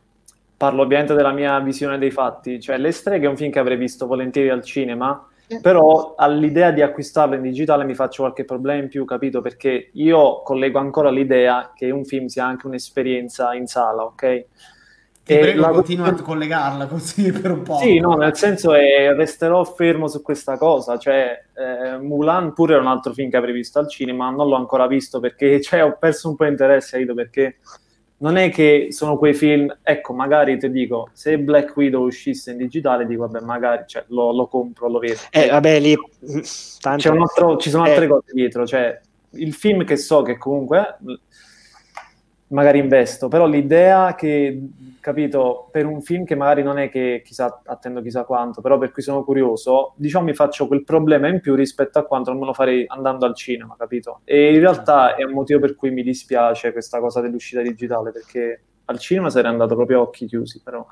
[0.58, 3.78] parlo ovviamente della mia visione dei fatti, cioè Le Streghe è un film che avrei
[3.78, 5.24] visto volentieri al cinema,
[5.62, 9.42] però all'idea di acquistarlo in digitale mi faccio qualche problema in più, capito?
[9.42, 14.46] Perché io collego ancora l'idea che un film sia anche un'esperienza in sala, ok?
[15.26, 15.70] Ti prego, la...
[15.70, 17.78] continua a collegarla così per un po'.
[17.78, 20.98] Sì, no, nel senso è, resterò fermo su questa cosa.
[20.98, 24.56] Cioè, eh, Mulan pure era un altro film che avrei visto al cinema, non l'ho
[24.56, 27.14] ancora visto perché cioè, ho perso un po' interesse, capito?
[27.14, 27.58] Perché
[28.18, 32.58] non è che sono quei film, ecco, magari ti dico, se Black Widow uscisse in
[32.58, 35.20] digitale, dico, vabbè, magari cioè, lo, lo, compro, lo vedo.
[35.30, 35.96] Eh, vabbè, lì...
[36.80, 37.12] Tanto...
[37.12, 38.08] Altro, ci sono altre eh.
[38.08, 39.00] cose dietro, cioè,
[39.32, 40.98] il film che so che comunque
[42.54, 44.62] magari investo, però l'idea che,
[45.00, 48.92] capito, per un film che magari non è che chissà, attendo chissà quanto, però per
[48.92, 52.46] cui sono curioso, diciamo mi faccio quel problema in più rispetto a quanto non me
[52.46, 54.22] lo farei andando al cinema, capito?
[54.24, 58.62] E in realtà è un motivo per cui mi dispiace questa cosa dell'uscita digitale, perché
[58.86, 60.86] al cinema sarei andato proprio a occhi chiusi, però...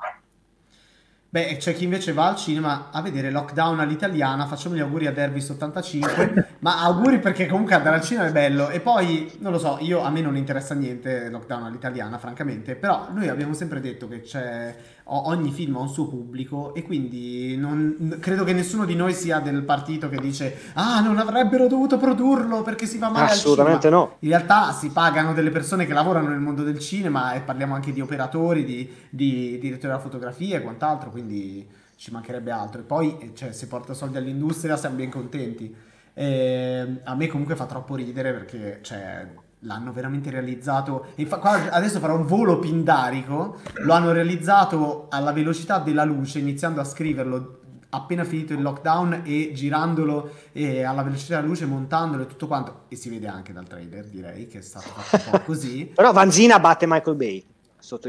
[1.32, 5.12] Beh, c'è chi invece va al cinema a vedere Lockdown all'italiana, facciamo gli auguri a
[5.12, 8.68] Dervis 85, ma auguri perché comunque andare al cinema è bello.
[8.68, 13.08] E poi, non lo so, io a me non interessa niente Lockdown all'italiana, francamente, però
[13.12, 18.18] noi abbiamo sempre detto che c'è ogni film ha un suo pubblico e quindi non,
[18.20, 22.62] credo che nessuno di noi sia del partito che dice ah non avrebbero dovuto produrlo
[22.62, 24.16] perché si fa male assolutamente no.
[24.20, 27.92] In realtà si pagano delle persone che lavorano nel mondo del cinema e parliamo anche
[27.92, 32.80] di operatori di, di direttori della fotografia e quant'altro quindi ci mancherebbe altro.
[32.80, 35.74] E poi cioè, se porta soldi all'industria siamo ben contenti.
[36.14, 39.28] E, a me comunque fa troppo ridere perché cioè,
[39.62, 41.06] l'hanno veramente realizzato.
[41.16, 43.60] Infa- adesso farò un volo pindarico.
[43.80, 47.58] Lo hanno realizzato alla velocità della luce, iniziando a scriverlo
[47.94, 52.84] appena finito il lockdown e girandolo eh, alla velocità della luce, montandolo e tutto quanto.
[52.88, 55.92] E si vede anche dal trailer, direi che è stato fatto un po' così.
[55.94, 57.44] Però Vanzina batte Michael Bay.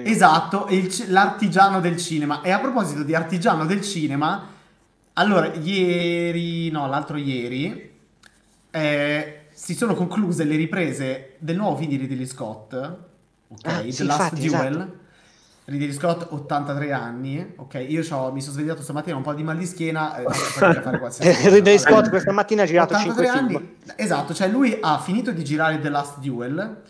[0.04, 2.42] Esatto, il, l'artigiano del cinema.
[2.42, 4.48] E a proposito di artigiano del cinema,
[5.14, 7.92] allora, ieri, no, l'altro ieri,
[8.72, 13.92] eh, si sono concluse le riprese del nuovo film di Ridley Scott, ok, ah, The
[13.92, 14.74] sì, Last infatti, Duel.
[14.74, 15.02] Esatto.
[15.66, 18.02] Ridley Scott, 83 anni, ok, io
[18.34, 20.26] mi sono svegliato stamattina un po' di mal di schiena, eh,
[21.50, 23.70] Ridley Scott questa mattina ha girato 5 anni, film.
[23.96, 26.82] Esatto, cioè lui ha finito di girare The Last Duel,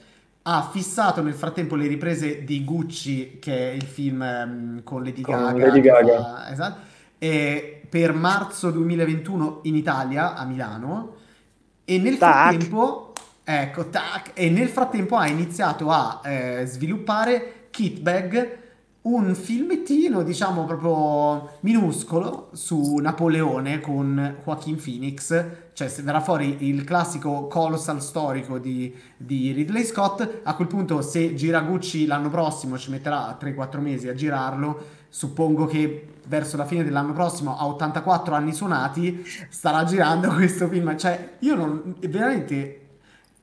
[0.41, 5.21] ha fissato nel frattempo le riprese di Gucci, che è il film um, con Lady
[5.21, 5.67] con Gaga.
[5.67, 6.21] Lady Gaga.
[6.23, 6.80] Fa, esatto,
[7.19, 11.17] e per marzo 2021 in Italia, a Milano,
[11.86, 12.50] e nel tac.
[12.52, 18.62] frattempo, ecco, tac, e nel frattempo ha iniziato a eh, sviluppare Kitbag,
[19.04, 25.46] un filmettino, diciamo, proprio minuscolo su Napoleone con Joaquin Phoenix.
[25.74, 30.41] Cioè, se verrà fuori il classico colossal storico di, di Ridley Scott.
[30.43, 35.02] A quel punto, se gira Gucci l'anno prossimo, ci metterà 3-4 mesi a girarlo.
[35.10, 40.97] Suppongo che verso la fine dell'anno prossimo, a 84 anni suonati, starà girando questo film.
[40.97, 41.95] Cioè, io non.
[41.99, 42.79] Veramente.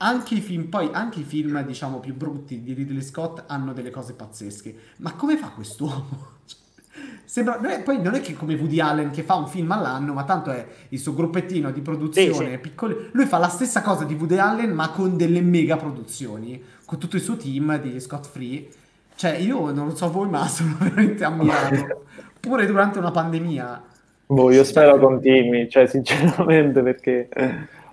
[0.02, 3.90] Anche i film, poi anche i film, diciamo, più brutti di Ridley Scott hanno delle
[3.90, 4.74] cose pazzesche.
[4.96, 6.38] Ma come fa quest'uomo?
[7.24, 10.50] Sembra, poi non è che come Woody Allen che fa un film all'anno, ma tanto
[10.50, 12.58] è il suo gruppettino di produzione sì, sì.
[12.58, 13.10] piccoli.
[13.12, 17.16] Lui fa la stessa cosa di Woody Allen, ma con delle mega produzioni, con tutto
[17.16, 18.68] il suo team di Scott Free.
[19.14, 22.06] Cioè, io non lo so voi, ma sono veramente ammirato
[22.40, 23.82] pure durante una pandemia.
[24.26, 27.28] Boh, io spero continui, cioè sinceramente perché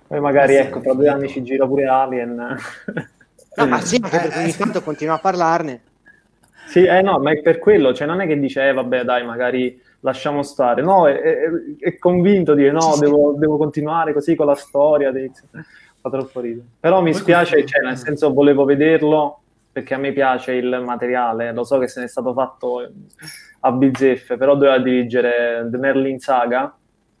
[0.06, 2.56] poi magari sì, ecco, tra due anni ci gira pure Alien.
[3.56, 5.80] No, ma sì, anche perché ogni tanto continua a parlarne.
[6.68, 9.24] Sì, eh no, ma è per quello, cioè non è che dice, eh vabbè dai,
[9.24, 13.40] magari lasciamo stare, no, è, è, è convinto di dire no, sì, devo, sì.
[13.40, 15.30] devo, continuare così con la storia, di...
[16.00, 16.66] fa troppo ridere.
[16.78, 19.40] Però mi spiace, cioè, nel senso volevo vederlo
[19.78, 22.90] perché a me piace il materiale, lo so che se ne è stato fatto
[23.60, 26.76] a bizzeffe, però doveva dirigere The Merlin Saga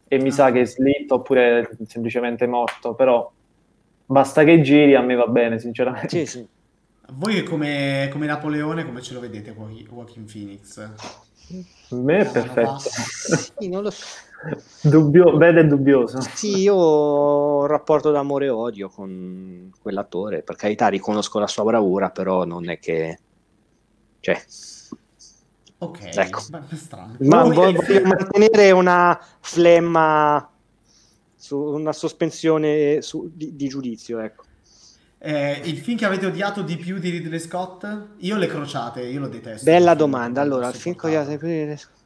[0.08, 0.32] e mi ah.
[0.32, 3.30] sa che è slitto oppure semplicemente morto, però
[4.06, 6.08] basta che giri, a me va bene, sinceramente.
[6.08, 6.48] Sì, sì.
[7.10, 10.78] Voi come, come Napoleone, come ce lo vedete Joaquin Phoenix?
[10.78, 10.92] A
[11.90, 12.78] me è no, perfetto.
[12.78, 14.04] Sì, non lo so.
[14.82, 16.20] Dubbio, vede dubbioso.
[16.20, 20.42] Sì, io ho un rapporto d'amore e odio con quell'attore.
[20.42, 23.18] Per carità, riconosco la sua bravura, però non è che.
[24.20, 24.40] Cioè,
[25.80, 26.40] Ok, ecco.
[26.74, 27.16] strano.
[27.20, 30.50] Ma voglio mantenere una flemma,
[31.36, 34.44] su una sospensione su, di, di, giudizio, ecco.
[35.18, 37.86] Eh, il film che avete odiato di più di Ridley Scott?
[38.18, 39.64] Io le crociate, io lo detesto.
[39.64, 40.40] Bella domanda.
[40.40, 41.97] Allora, il film che odiate più di Ridley Scott?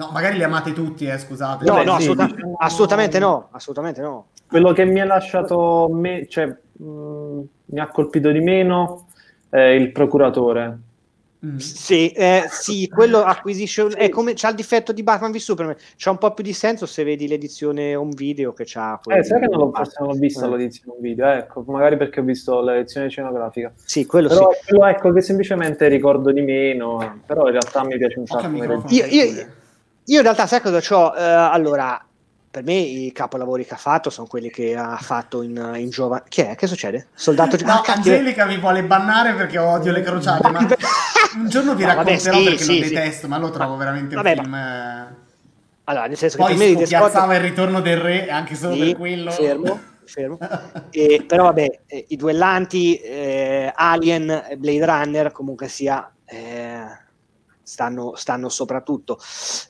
[0.00, 1.66] No, magari li amate tutti, eh, scusate.
[1.66, 2.56] No, no, assoluta- diciamo...
[2.58, 4.28] assolutamente no, assolutamente no.
[4.48, 9.08] Quello che mi ha lasciato, me- cioè, mh, mm, mi ha colpito di meno
[9.50, 10.78] è il procuratore
[11.44, 11.56] Mm.
[11.56, 15.74] Sì, eh, sì, quello acquisition è come c'ha il difetto di Batman v Superman.
[15.96, 19.00] C'ha un po' più di senso se vedi l'edizione home video che c'ha.
[19.06, 20.50] Eh, sai che non l'ho, forse non l'ho vista eh.
[20.50, 23.72] l'edizione home video, ecco, magari perché ho visto l'edizione scenografica.
[23.74, 24.66] Sì, quello però, sì.
[24.66, 28.84] Quello ecco che semplicemente ricordo di meno, però in realtà mi piace un sacco.
[28.88, 29.46] Io, io,
[30.10, 31.12] io, in realtà sai cosa ho?
[31.12, 32.04] Uh, allora,
[32.50, 36.24] per me i capolavori che ha fatto sono quelli che ha fatto in, in giovane.
[36.28, 36.56] Chi è?
[36.56, 37.06] Che succede?
[37.14, 40.58] Soldato No, ah, Angelica mi vuole bannare perché odio le crociate, ma
[41.36, 42.92] un giorno vi no, racconterò vabbè, sì, perché sì, lo sì.
[42.92, 44.48] detesto, ma lo trovo veramente vabbè, un film.
[44.50, 45.08] Ma...
[45.08, 45.14] Eh,
[45.84, 48.96] allora, nel senso Poi che per me piazzava il ritorno del re anche solo per
[48.96, 49.30] quello.
[49.30, 49.80] Fermo.
[50.04, 50.38] fermo.
[50.90, 57.08] e, però vabbè, eh, i duellanti eh, Alien Blade Runner comunque sia eh,
[57.62, 59.18] stanno, stanno soprattutto.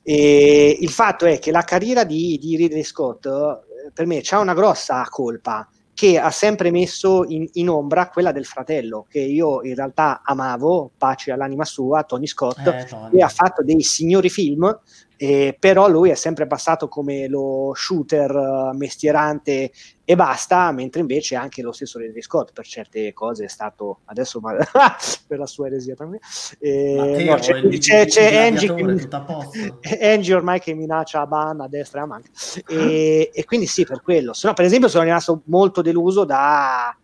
[0.02, 4.38] E il fatto è che la carriera di, di Ridley Scott eh, per me c'ha
[4.38, 5.68] una grossa colpa
[6.00, 10.92] che ha sempre messo in, in, ombra quella del fratello, che io in realtà amavo,
[10.96, 13.10] pace all'anima sua, Tony Scott, eh, Tony.
[13.10, 14.78] che ha fatto dei signori film,
[15.22, 19.70] eh, però lui è sempre passato come lo shooter uh, mestierante
[20.02, 24.40] e basta, mentre invece anche lo stesso Ridley Scott per certe cose è stato adesso
[24.40, 24.56] ma,
[25.28, 26.20] per la sua eresia per me.
[26.58, 32.00] Eh, no, c'è, c'è, c'è Angie, che, Angie, ormai che minaccia a Ban a destra
[32.00, 32.30] e a manca.
[32.66, 34.32] E, e, quindi sì per quello.
[34.32, 36.96] Se no per esempio sono rimasto molto deluso da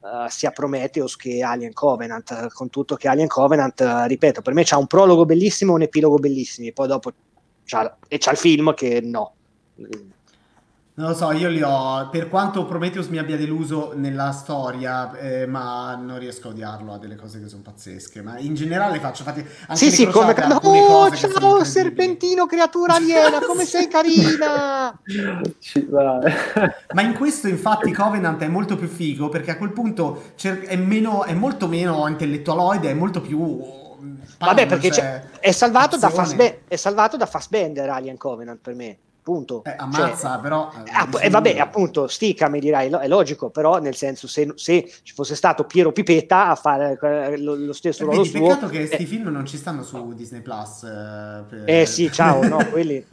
[0.00, 4.64] uh, sia Prometheus che Alien Covenant con tutto che Alien Covenant uh, ripeto per me
[4.64, 7.12] c'ha un prologo bellissimo e un epilogo bellissimo poi dopo
[7.70, 9.34] c'ha, e c'ha il film che no.
[10.92, 12.08] Non lo so, io li ho.
[12.10, 16.92] Per quanto Prometheus mi abbia deluso nella storia, eh, ma non riesco a odiarlo.
[16.92, 18.20] Ha delle cose che sono pazzesche.
[18.20, 19.40] Ma in generale faccio fatti.
[19.40, 20.34] Anche sì, sì, come.
[20.46, 24.92] No, ciao, serpentino, creatura aliena, come sei carina!
[26.92, 31.24] ma in questo, infatti, Covenant è molto più figo perché a quel punto è, meno,
[31.24, 33.88] è molto meno intellettualoide, è molto più
[34.38, 38.96] Vabbè, perché cioè, è, salvato da Fassbe- è salvato da Fassbender Alien Covenant per me.
[39.22, 39.62] Punto.
[39.64, 40.72] Eh, ammazza, cioè, però.
[40.84, 44.90] Eh, app- eh, vabbè, appunto, stica mi dirai, è logico, però nel senso, se, se
[45.02, 48.40] ci fosse stato Piero Pipetta a fare eh, lo, lo stesso ruolo suo.
[48.40, 50.84] Peccato che questi eh, film non ci stanno su Disney Plus.
[50.84, 51.62] Eh, per...
[51.66, 53.04] eh sì, ciao, no, quelli.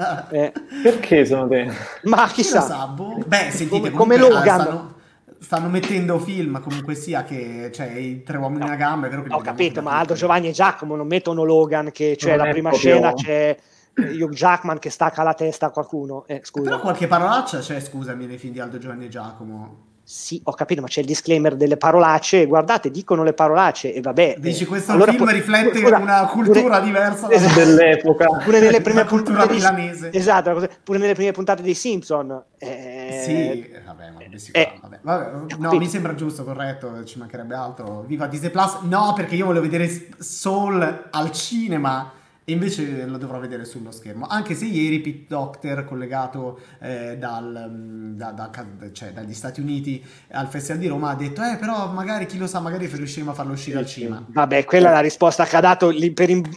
[0.81, 1.69] Perché sono te?
[2.03, 2.61] Ma chissà.
[2.61, 3.17] Sa, boh.
[3.25, 4.61] Beh, sentite, come, come Logan.
[4.61, 4.95] Stanno
[5.39, 9.23] stanno mettendo film comunque sia che cioè i tre uomini no, nella gamba è vero
[9.23, 12.51] che ho capito ma Aldo Giovanni e Giacomo non mettono Logan che c'è non la
[12.51, 12.91] prima proprio...
[12.91, 13.57] scena c'è
[13.95, 16.69] Hugh Jackman che stacca la testa a qualcuno eh, scusa.
[16.69, 20.79] però qualche parolaccia c'è scusami nei film di Aldo Giovanni e Giacomo sì, ho capito,
[20.79, 22.45] ma c'è il disclaimer delle parolacce.
[22.45, 24.37] Guardate, dicono le parolacce e vabbè.
[24.39, 28.25] Dici, questo allora, film pu- riflette pure, una cultura pure, diversa esatto, dell'epoca.
[28.41, 30.09] Pure nelle prime cultura milanese.
[30.09, 32.41] Di, esatto, pure nelle prime puntate dei Simpson.
[32.57, 34.19] Eh, sì, vabbè, ma
[34.53, 34.99] eh, vabbè.
[35.01, 38.05] Vabbè, no, mi sembra giusto, corretto, ci mancherebbe altro.
[38.07, 38.77] Viva Disney Plus.
[38.83, 42.13] No, perché io volevo vedere Soul al cinema
[42.49, 44.25] invece lo dovrò vedere sullo schermo.
[44.25, 48.49] Anche se ieri Pete Doctor, collegato eh, dal, mm, da, da,
[48.91, 52.47] cioè, dagli Stati Uniti al Festival di Roma, ha detto: Eh, però magari chi lo
[52.47, 54.23] sa, magari riusciremo a farlo uscire al cinema.
[54.25, 56.49] Vabbè, quella è la risposta che ha dato in,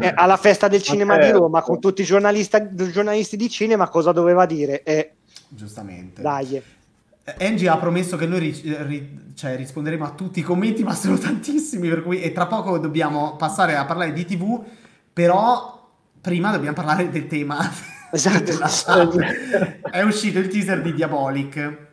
[0.00, 1.26] eh, alla festa del cinema okay.
[1.26, 3.88] di Roma con tutti i giornalisti di cinema.
[3.88, 4.82] Cosa doveva dire?
[4.82, 5.12] Eh,
[5.48, 6.20] Giustamente.
[6.20, 6.62] Dai.
[7.38, 11.16] Angie ha promesso che noi ri- ri- cioè, risponderemo a tutti i commenti, ma sono
[11.16, 14.62] tantissimi, per cui e tra poco dobbiamo passare a parlare di TV
[15.12, 17.58] però prima dobbiamo parlare del tema.
[18.10, 18.52] Esatto.
[19.90, 21.90] È uscito il teaser di Diabolic.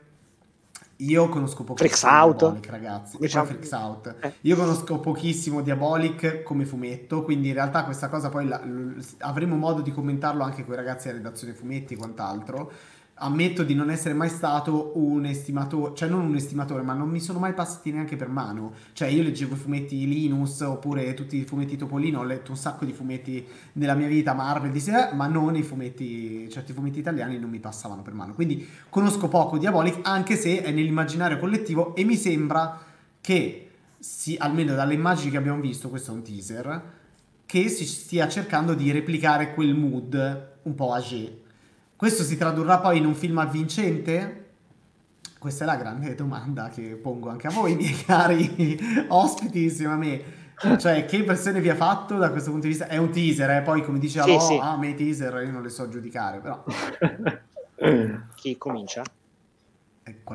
[0.97, 2.37] Io conosco pochissimo Out.
[2.37, 3.17] Diabolic, ragazzi.
[3.17, 3.45] Diciamo...
[3.45, 4.15] Freaks Out.
[4.19, 4.33] Eh.
[4.41, 9.55] Io conosco pochissimo Diabolic come fumetto, quindi in realtà questa cosa poi la, l- avremo
[9.55, 12.71] modo di commentarlo anche con i ragazzi a redazione fumetti e quant'altro
[13.19, 17.19] ammetto di non essere mai stato un estimatore, cioè non un estimatore, ma non mi
[17.19, 18.73] sono mai passati neanche per mano.
[18.93, 22.85] Cioè io leggevo i fumetti Linus oppure tutti i fumetti Topolino, ho letto un sacco
[22.85, 27.37] di fumetti nella mia vita, Marvel, di sé, ma non i fumetti, certi fumetti italiani
[27.37, 28.33] non mi passavano per mano.
[28.33, 32.79] Quindi conosco poco Diabolic, anche se è nell'immaginario collettivo e mi sembra
[33.19, 36.97] che, si, almeno dalle immagini che abbiamo visto, questo è un teaser,
[37.45, 41.47] che si stia cercando di replicare quel mood un po' age
[41.99, 44.51] questo si tradurrà poi in un film avvincente?
[45.37, 49.97] Questa è la grande domanda che pongo anche a voi, miei cari ospiti insieme a
[49.97, 50.23] me.
[50.77, 52.87] Cioè, che impressione vi ha fatto da questo punto di vista?
[52.87, 53.61] È un teaser, eh?
[53.63, 54.57] poi come dice sì, oh, sì.
[54.61, 56.63] ah, me teaser io non le so giudicare, però...
[58.35, 59.03] Chi comincia?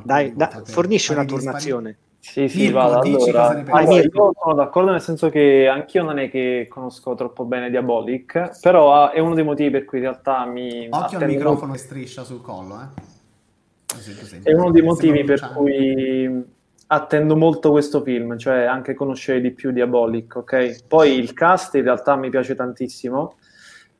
[0.02, 1.96] Dai, da, fornisci una turnazione.
[2.24, 3.00] Sì, sì, Mirko, vado.
[3.00, 7.68] Allora, allora, io sono d'accordo nel senso che anch'io non è che conosco troppo bene
[7.68, 10.88] Diabolic, però è uno dei motivi per cui in realtà mi...
[10.90, 14.40] Occhio al microfono e striscia sul collo, eh.
[14.42, 16.44] È uno dei motivi per cui
[16.86, 20.86] attendo molto questo film, cioè anche conoscere di più Diabolic, ok?
[20.88, 23.36] Poi il cast in realtà mi piace tantissimo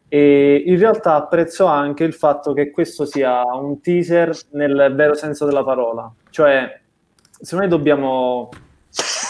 [0.09, 5.45] e in realtà apprezzo anche il fatto che questo sia un teaser nel vero senso
[5.45, 6.81] della parola, cioè
[7.45, 8.49] se noi dobbiamo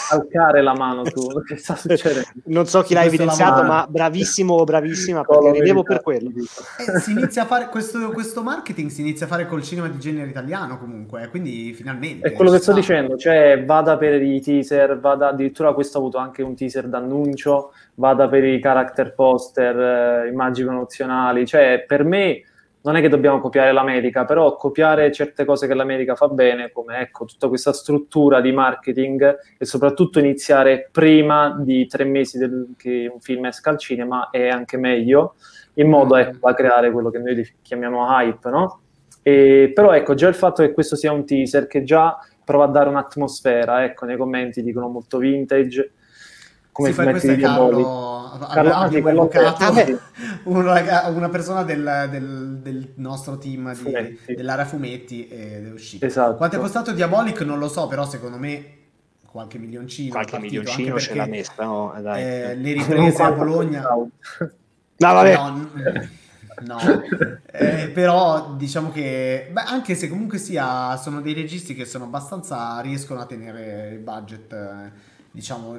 [0.07, 2.27] calcare la mano tu, che sta succedendo?
[2.45, 6.29] Non so chi l'ha evidenziato, ma bravissimo, bravissima, perché ridevo per quello.
[6.29, 9.99] Eh, si inizia a fare questo, questo, marketing si inizia a fare col cinema di
[9.99, 12.29] genere italiano comunque, eh, quindi finalmente.
[12.29, 12.79] È quello che sto sta.
[12.79, 17.73] dicendo, cioè vada per i teaser, vada addirittura questo ha avuto anche un teaser d'annuncio,
[17.95, 22.43] vada per i character poster, eh, immagini promozionali, cioè per me
[22.85, 26.99] non è che dobbiamo copiare l'America, però copiare certe cose che l'America fa bene, come
[26.99, 33.09] ecco, tutta questa struttura di marketing e soprattutto iniziare prima di tre mesi del, che
[33.11, 35.33] un film esca al cinema è anche meglio,
[35.73, 36.19] in modo mm.
[36.19, 38.81] ecco, da creare quello che noi chiamiamo hype, no?
[39.23, 42.67] E, però ecco, già il fatto che questo sia un teaser che già prova a
[42.67, 45.91] dare un'atmosfera, ecco, nei commenti dicono molto vintage,
[46.75, 50.01] come si fa questo è Carlo, Carlo abbiamo evocato
[50.43, 54.35] una, una, persona del, del, del nostro team di, fumetti.
[54.35, 56.05] dell'area fumetti ed è uscito.
[56.05, 56.35] Esatto.
[56.35, 58.73] Quanto è costato Diabolic non lo so, però secondo me
[59.25, 60.11] qualche milioncino.
[60.11, 61.95] Qualche milioncino ce l'ha messa, no?
[62.01, 62.21] Dai.
[62.21, 63.81] Eh, le riprese a Bologna...
[63.87, 64.09] No,
[64.97, 65.35] vabbè.
[65.37, 65.69] No,
[66.65, 66.77] no.
[67.51, 72.81] Eh, però diciamo che beh, anche se comunque sia sono dei registi che sono abbastanza
[72.81, 75.77] riescono a tenere il budget eh, diciamo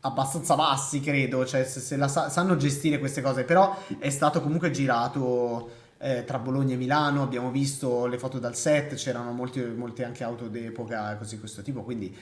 [0.00, 4.40] abbastanza bassi, credo, cioè se, se la sa- sanno gestire queste cose, però è stato
[4.40, 9.60] comunque girato eh, tra Bologna e Milano, abbiamo visto le foto dal set, c'erano molti,
[9.60, 12.14] molte anche auto d'epoca così questo tipo, quindi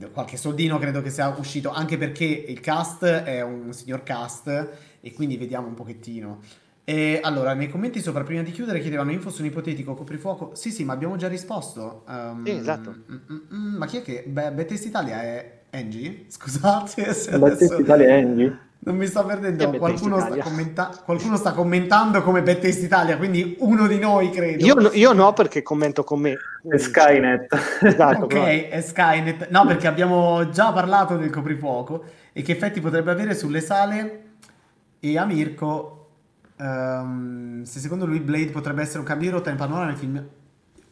[0.00, 4.68] eh, qualche soldino credo che sia uscito, anche perché il cast è un signor cast
[5.00, 6.40] e quindi vediamo un pochettino.
[6.82, 10.56] E allora, nei commenti sopra, prima di chiudere, chiedevano info su un ipotetico coprifuoco.
[10.56, 12.02] Sì, sì, ma abbiamo già risposto.
[12.08, 12.90] Um, sì, esatto.
[12.90, 14.24] Mm, mm, mm, ma chi è che...
[14.26, 16.24] Beh, Betest Italia è Angie?
[16.28, 18.58] Scusate se Battista Italia è Angie?
[18.82, 23.86] Non mi sto perdendo, qualcuno sta, commenta- qualcuno sta, commentando come Bettest Italia, quindi uno
[23.86, 24.64] di noi credo.
[24.64, 26.38] Io, no, io no perché commento con me.
[26.66, 27.54] È Skynet.
[27.82, 29.48] Esatto, ok, è Skynet.
[29.50, 34.22] No, perché abbiamo già parlato del coprifuoco e che effetti potrebbe avere sulle sale
[34.98, 36.08] e a Mirko,
[36.56, 40.26] um, se secondo lui Blade potrebbe essere un cambio di rotta in panorama nel film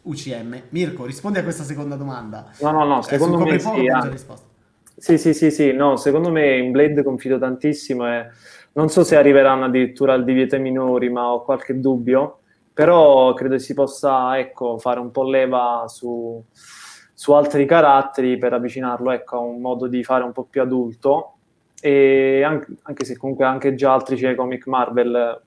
[0.03, 0.63] UCM.
[0.69, 2.51] Mirko, rispondi a questa seconda domanda.
[2.61, 4.48] No, no, no, secondo me sì, già risposto.
[5.01, 8.27] Sì, sì, sì, sì, no, secondo me in Blade confido tantissimo e
[8.73, 12.41] non so se arriveranno addirittura al divieto ai minori, ma ho qualche dubbio,
[12.73, 16.43] però credo si possa, ecco, fare un po' leva su,
[17.15, 21.35] su altri caratteri per avvicinarlo, ecco, a un modo di fare un po' più adulto.
[21.81, 25.43] E anche, anche se comunque anche già altri cioè, comic Marvel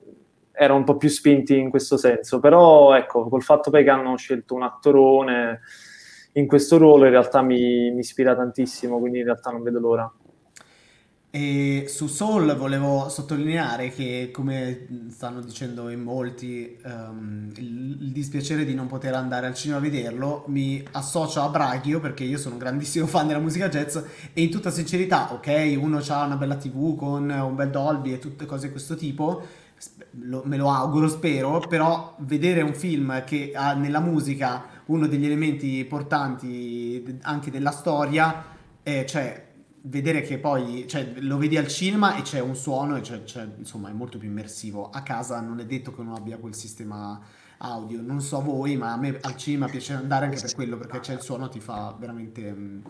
[0.52, 4.16] erano un po' più spinti in questo senso, però ecco, col fatto poi che hanno
[4.16, 5.60] scelto un attorone
[6.32, 10.12] in questo ruolo in realtà mi, mi ispira tantissimo, quindi in realtà non vedo l'ora.
[11.34, 18.66] E su Soul volevo sottolineare che, come stanno dicendo in molti, um, il, il, dispiacere
[18.66, 22.56] di non poter andare al cinema a vederlo mi associo a Braghio perché io sono
[22.56, 26.56] un grandissimo fan della musica jazz e in tutta sincerità, ok, uno ha una bella
[26.56, 29.42] TV con un bel Dolby e tutte cose di questo tipo,
[30.24, 35.24] lo, me lo auguro, spero, però vedere un film che ha nella musica uno degli
[35.24, 38.44] elementi portanti anche della storia,
[38.82, 39.50] è, cioè
[39.82, 43.48] vedere che poi cioè, lo vedi al cinema e c'è un suono e c'è, c'è,
[43.58, 44.90] insomma è molto più immersivo.
[44.90, 47.20] A casa non è detto che uno abbia quel sistema
[47.58, 51.00] audio, non so voi, ma a me al cinema piace andare anche per quello perché
[51.00, 52.52] c'è il suono, ti fa veramente...
[52.52, 52.82] Mh,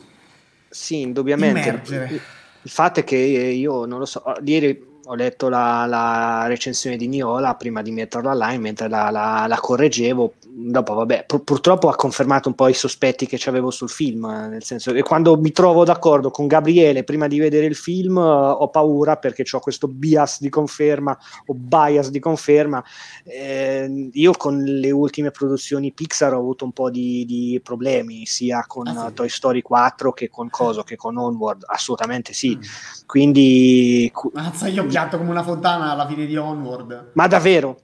[0.68, 1.61] sì, indubbiamente.
[1.61, 2.20] Immergere.
[2.62, 7.09] Il fatto è che io non lo so, ieri ho letto la, la, recensione di
[7.09, 10.34] Niola prima di metterla online mentre la, la, la correggevo.
[10.55, 14.27] Dopo, vabbè, pur, purtroppo ha confermato un po' i sospetti che avevo sul film.
[14.27, 18.61] Nel senso che quando mi trovo d'accordo con Gabriele prima di vedere il film, uh,
[18.61, 22.85] ho paura perché ho questo bias di conferma o bias di conferma.
[23.25, 28.65] Eh, io con le ultime produzioni Pixar ho avuto un po' di, di problemi, sia
[28.67, 29.15] con ah, sì.
[29.15, 31.65] Toy Story 4 che con Coso che con Onward.
[31.67, 32.59] Assolutamente sì.
[32.59, 32.61] Mm.
[33.07, 34.13] Quindi.
[34.35, 37.13] Mazza, io piatto come una fontana alla fine di Onward.
[37.15, 37.79] Ma davvero?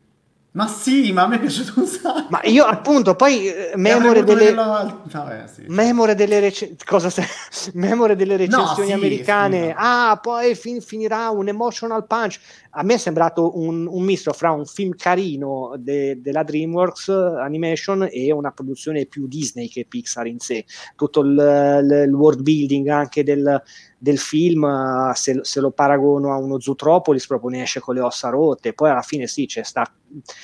[0.59, 2.27] Ma sì, ma a me è piaciuto un sacco.
[2.31, 4.51] Ma io appunto, poi eh, memore delle...
[4.51, 5.63] No, eh, sì.
[5.69, 6.85] memore delle, rec...
[6.85, 7.25] Cosa sei?
[7.75, 9.67] memore delle recensioni no, sì, americane.
[9.69, 12.41] Sì, ah, poi fin- finirà un emotional punch.
[12.79, 18.09] A me è sembrato un, un misto fra un film carino de- della DreamWorks Animation
[18.09, 20.65] e una produzione più Disney che Pixar in sé.
[20.95, 23.63] Tutto il, il, il world building anche del
[23.99, 28.01] del film, eh, se, se, lo paragono a uno Zootropolis, proprio ne esce con le
[28.01, 28.73] ossa rotte.
[28.73, 29.85] Poi alla fine sì, c'è sta,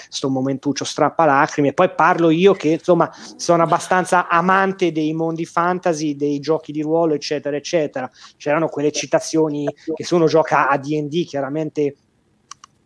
[0.09, 1.72] sto momentuccio strappalacrime.
[1.72, 7.14] Poi parlo io che insomma sono abbastanza amante dei mondi fantasy, dei giochi di ruolo,
[7.14, 8.11] eccetera, eccetera.
[8.37, 11.95] C'erano quelle citazioni che se uno gioca a DD chiaramente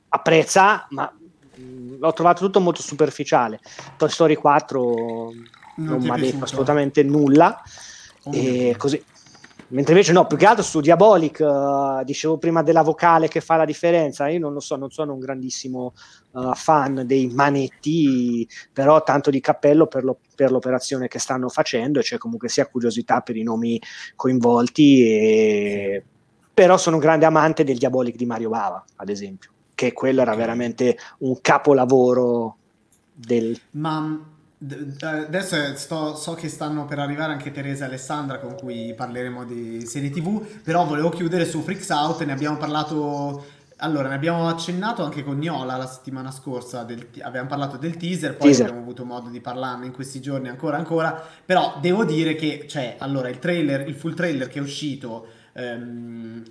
[0.08, 1.12] apprezza, ma
[1.98, 3.60] l'ho trovato tutto molto superficiale.
[3.96, 7.60] Toy Story 4 non, non mi ha detto assolutamente nulla.
[8.24, 9.02] Oh, e così
[9.68, 13.56] mentre invece no, più che altro su Diabolic, uh, dicevo prima della vocale che fa
[13.56, 15.94] la differenza, io non lo so, non sono un grandissimo
[16.32, 21.98] uh, fan dei manetti, però tanto di cappello per, lo, per, l'operazione che stanno facendo
[21.98, 23.80] e c'è comunque sia curiosità per i nomi
[24.14, 26.04] coinvolti, e...
[26.54, 30.34] però sono un grande amante del Diabolic di Mario Bava, ad esempio, che quello era
[30.34, 32.56] veramente un capolavoro
[33.12, 33.56] del...
[33.70, 34.20] Ma
[35.00, 39.86] Adesso sto, so che stanno per arrivare anche Teresa e Alessandra con cui parleremo di
[39.86, 43.44] serie tv, però volevo chiudere su Freaks Out, ne abbiamo parlato,
[43.76, 48.36] allora ne abbiamo accennato anche con Niola la settimana scorsa, del, abbiamo parlato del teaser,
[48.36, 48.66] poi teaser.
[48.66, 52.96] abbiamo avuto modo di parlarne in questi giorni ancora ancora, però devo dire che, cioè,
[52.98, 55.28] allora il trailer, il full trailer che è uscito...
[55.52, 56.42] Um,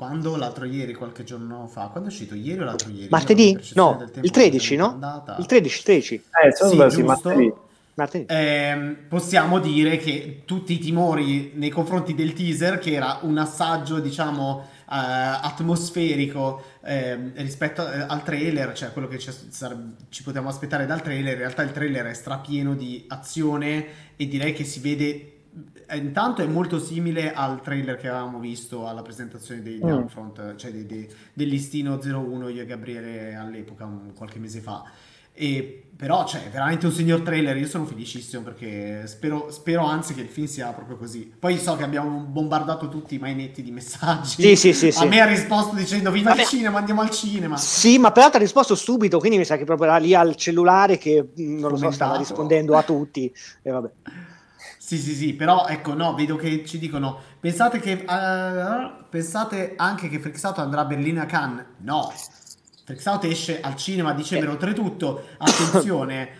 [0.00, 2.34] quando l'altro ieri, qualche giorno fa, quando è uscito?
[2.34, 3.08] Ieri o l'altro ieri?
[3.10, 3.54] Martedì?
[3.74, 4.92] No, il 13, no?
[4.92, 5.36] Andata.
[5.38, 6.14] Il 13, il 13.
[6.14, 7.04] Eh, sì, giusto.
[7.04, 7.52] martedì.
[7.92, 8.24] martedì.
[8.26, 13.98] Eh, possiamo dire che tutti i timori nei confronti del teaser, che era un assaggio,
[13.98, 19.30] diciamo, eh, atmosferico eh, rispetto al trailer, cioè quello che ci,
[20.08, 23.86] ci potevamo aspettare dal trailer, in realtà il trailer è strapieno di azione
[24.16, 25.39] e direi che si vede
[25.96, 29.90] intanto è molto simile al trailer che avevamo visto alla presentazione degli mm.
[29.90, 34.84] Upfront, cioè dei, dei, del listino 01 io e Gabriele all'epoca, un, qualche mese fa.
[35.32, 40.12] E, però c'è cioè, veramente un signor trailer, io sono felicissimo perché spero, spero, anzi
[40.12, 41.32] che il film sia proprio così.
[41.38, 44.42] Poi so che abbiamo bombardato tutti i mainetti di messaggi.
[44.42, 45.06] Sì, sì, sì, a sì.
[45.06, 46.42] me ha risposto dicendo viva Vabbè.
[46.42, 47.56] il cinema, andiamo al cinema.
[47.56, 50.98] Sì, ma peraltro ha risposto subito, quindi mi sa che proprio era lì al cellulare
[50.98, 53.32] che non lo so, stava rispondendo a tutti.
[53.62, 53.90] E vabbè.
[54.90, 60.08] Sì, sì, sì, però ecco, no, vedo che ci dicono, pensate che, uh, pensate anche
[60.08, 61.64] che Freaks andrà a Berlino a Cannes?
[61.82, 62.12] No,
[62.84, 64.52] Freaks esce al cinema a dicembre, eh.
[64.52, 66.30] oltretutto, attenzione,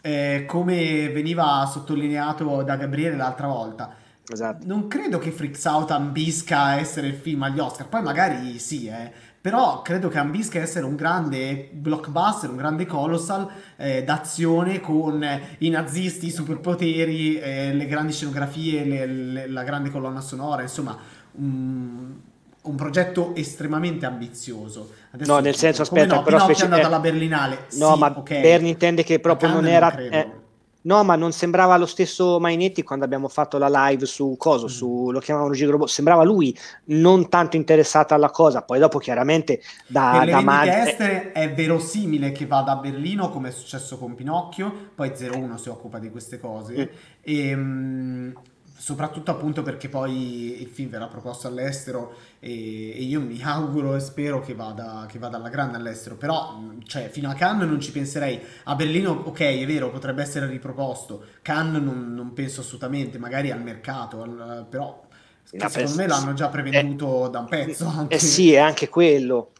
[0.00, 3.94] eh, come veniva sottolineato da Gabriele l'altra volta,
[4.26, 4.64] esatto.
[4.66, 9.12] non credo che Freaks ambisca a essere il film agli Oscar, poi magari sì, eh,
[9.48, 15.26] però credo che ambisca essere un grande blockbuster, un grande colossal eh, d'azione con
[15.58, 20.98] i nazisti, i superpoteri, eh, le grandi scenografie, le, le, la grande colonna sonora, insomma
[21.32, 22.14] un,
[22.60, 24.92] un progetto estremamente ambizioso.
[25.12, 26.60] Adesso no, nel senso, aspetta, no, però specie...
[26.60, 27.68] è andata alla Berlinale.
[27.78, 28.42] No, sì, ma okay.
[28.42, 29.88] Berni intende che proprio non era...
[29.96, 30.46] Non
[30.88, 34.68] No, ma non sembrava lo stesso Mainetti quando abbiamo fatto la live su Coso, mm.
[34.68, 40.24] su, lo chiamavano Gigro sembrava lui non tanto interessato alla cosa, poi dopo chiaramente da,
[40.26, 40.88] da madre...
[40.88, 45.68] estere è verosimile che vada a Berlino come è successo con Pinocchio, poi 01 si
[45.68, 46.96] occupa di queste cose mm.
[47.20, 48.32] e, um,
[48.78, 54.00] soprattutto appunto perché poi il film verrà proposto all'estero e, e io mi auguro e
[54.00, 56.14] spero che vada, che vada, alla grande all'estero.
[56.14, 58.40] Però cioè, fino a Cannes non ci penserei.
[58.64, 61.24] A Berlino ok è vero potrebbe essere riproposto.
[61.42, 65.04] Cannes non, non penso assolutamente magari al mercato al, però
[65.42, 68.14] secondo me l'hanno già preveduto eh, da un pezzo anche.
[68.14, 69.52] eh sì è anche quello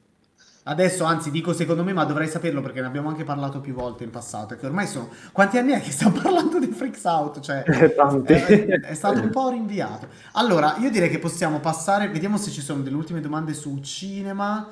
[0.68, 4.04] Adesso, anzi, dico secondo me, ma dovrei saperlo perché ne abbiamo anche parlato più volte
[4.04, 4.54] in passato.
[4.54, 5.08] Che ormai sono.
[5.32, 7.40] Quanti anni è che stiamo parlando di Freaks Out?
[7.40, 10.08] Cioè, è, è, stato un po' rinviato.
[10.32, 12.08] Allora, io direi che possiamo passare.
[12.08, 14.68] Vediamo se ci sono delle ultime domande sul cinema.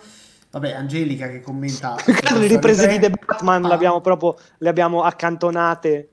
[0.51, 1.97] Vabbè, Angelica che commenta.
[2.37, 3.69] le riprese di The Batman ah.
[3.69, 6.11] l'abbiamo proprio, le abbiamo accantonate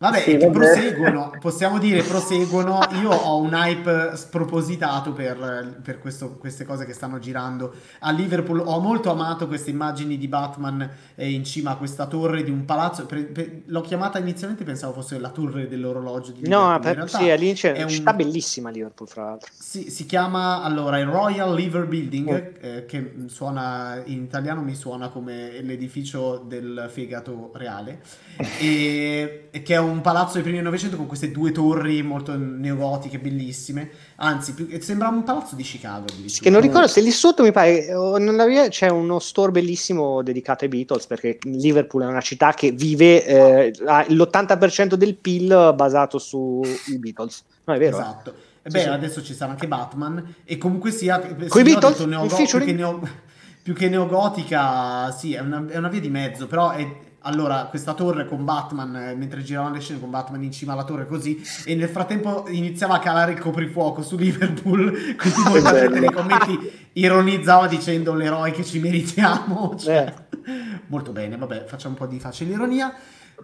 [0.00, 2.78] Vabbè, sì, che proseguono, possiamo dire proseguono.
[3.02, 8.62] Io ho un hype spropositato per, per questo, queste cose che stanno girando a Liverpool.
[8.64, 12.64] Ho molto amato queste immagini di Batman eh, in cima a questa torre di un
[12.64, 13.06] palazzo.
[13.06, 16.70] Per, per, l'ho chiamata inizialmente, pensavo fosse la torre dell'orologio di Liverpool.
[16.70, 19.50] No, per, sì, lì c'è è una città bellissima Liverpool, fra l'altro.
[19.58, 22.66] Sì, si chiama allora il Royal Liver Building, oh.
[22.66, 28.00] eh, che suona in italiano mi suona come l'edificio del fegato reale,
[28.60, 32.02] e, e che è un un palazzo dei primi del Novecento con queste due torri
[32.02, 33.90] molto neogotiche, bellissime.
[34.16, 36.06] Anzi, più, sembra un palazzo di Chicago.
[36.40, 37.86] Che non ricordo se lì sotto mi pare
[38.18, 42.70] nella via c'è uno store bellissimo dedicato ai Beatles perché Liverpool è una città che
[42.72, 47.44] vive eh, l'80% del PIL basato sui Beatles.
[47.64, 47.96] No, è vero.
[47.96, 48.00] Eh?
[48.00, 48.34] Esatto.
[48.62, 48.70] Eh?
[48.70, 51.20] Beh, sì, adesso ci sarà anche Batman e comunque sia...
[51.20, 51.98] Con i Beatles?
[52.00, 53.00] Neogo- più, che neo-
[53.62, 56.86] più che neogotica, sì, è una, è una via di mezzo, però è,
[57.20, 60.84] allora questa torre con Batman, eh, mentre giravano le scene con Batman in cima alla
[60.84, 66.00] torre così, e nel frattempo iniziava a calare il coprifuoco su Liverpool, quindi molta gente
[66.00, 69.76] nei commenti ironizzava dicendo l'eroe che ci meritiamo.
[69.78, 70.14] Cioè,
[70.44, 70.80] eh.
[70.86, 72.94] Molto bene, vabbè, facciamo un po' di facile ironia.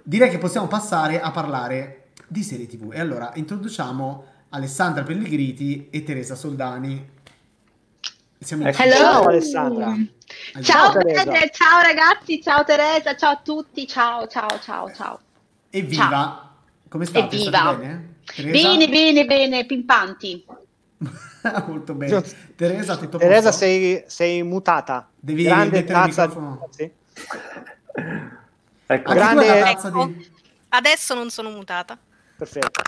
[0.03, 2.93] Direi che possiamo passare a parlare di serie tv.
[2.93, 7.13] E allora introduciamo Alessandra Pellegriti e Teresa Soldani.
[8.39, 8.95] Siamo Hello.
[8.95, 9.97] Ciao Alessandra.
[10.61, 15.21] Ciao, ciao, ciao, ragazzi, ciao Teresa, ciao a tutti, ciao, ciao, ciao, ciao.
[15.71, 16.09] Evviva!
[16.09, 16.51] Ciao.
[16.89, 17.37] Come state?
[17.37, 17.75] Evviva!
[17.75, 18.15] Bene?
[18.51, 20.45] bene, bene, bene, pimpanti.
[21.67, 22.23] Molto bene.
[22.57, 25.09] Teresa, tutto Teresa sei, sei, mutata.
[25.19, 26.35] Devi grande tazza di...
[26.71, 26.91] Sì.
[28.87, 29.13] Ecco.
[29.13, 29.61] Grande...
[29.61, 30.31] Tazza di...
[30.71, 31.99] Adesso non sono mutata.
[32.37, 32.83] Perfetto.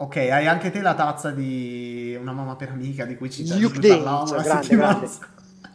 [0.00, 3.80] Ok, hai anche te la tazza di una mamma per amica di cui ci Duke
[3.80, 5.08] Dance, grande, grande.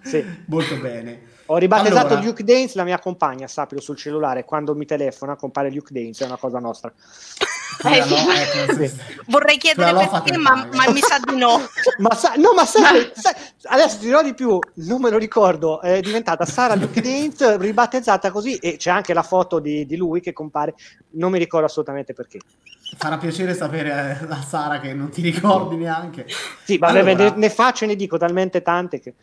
[0.02, 0.24] Sì.
[0.48, 1.32] Molto bene.
[1.48, 2.22] Ho ribattezzato allora...
[2.22, 4.46] Duke Dance, la mia compagna, sappilo, sul cellulare.
[4.46, 6.94] Quando mi telefona compare Duke Dance, è una cosa nostra.
[7.84, 8.14] Eh, sì.
[8.14, 9.02] ecco, sì.
[9.26, 11.60] Vorrei chiedere perché, ma, ma, mi sa di no.
[12.00, 15.82] ma sa, no, ma sai, sai, adesso ti dirò di più, non me lo ricordo,
[15.82, 20.22] è diventata Sara Duke Dance, ribattezzata così, e c'è anche la foto di, di, lui
[20.22, 20.76] che compare,
[21.12, 22.40] non mi ricordo assolutamente perché.
[22.96, 26.26] Farà piacere sapere eh, la Sara che non ti ricordi neanche.
[26.64, 27.14] Sì, ma allora...
[27.14, 29.14] ne, ne faccio e ne dico talmente tante che...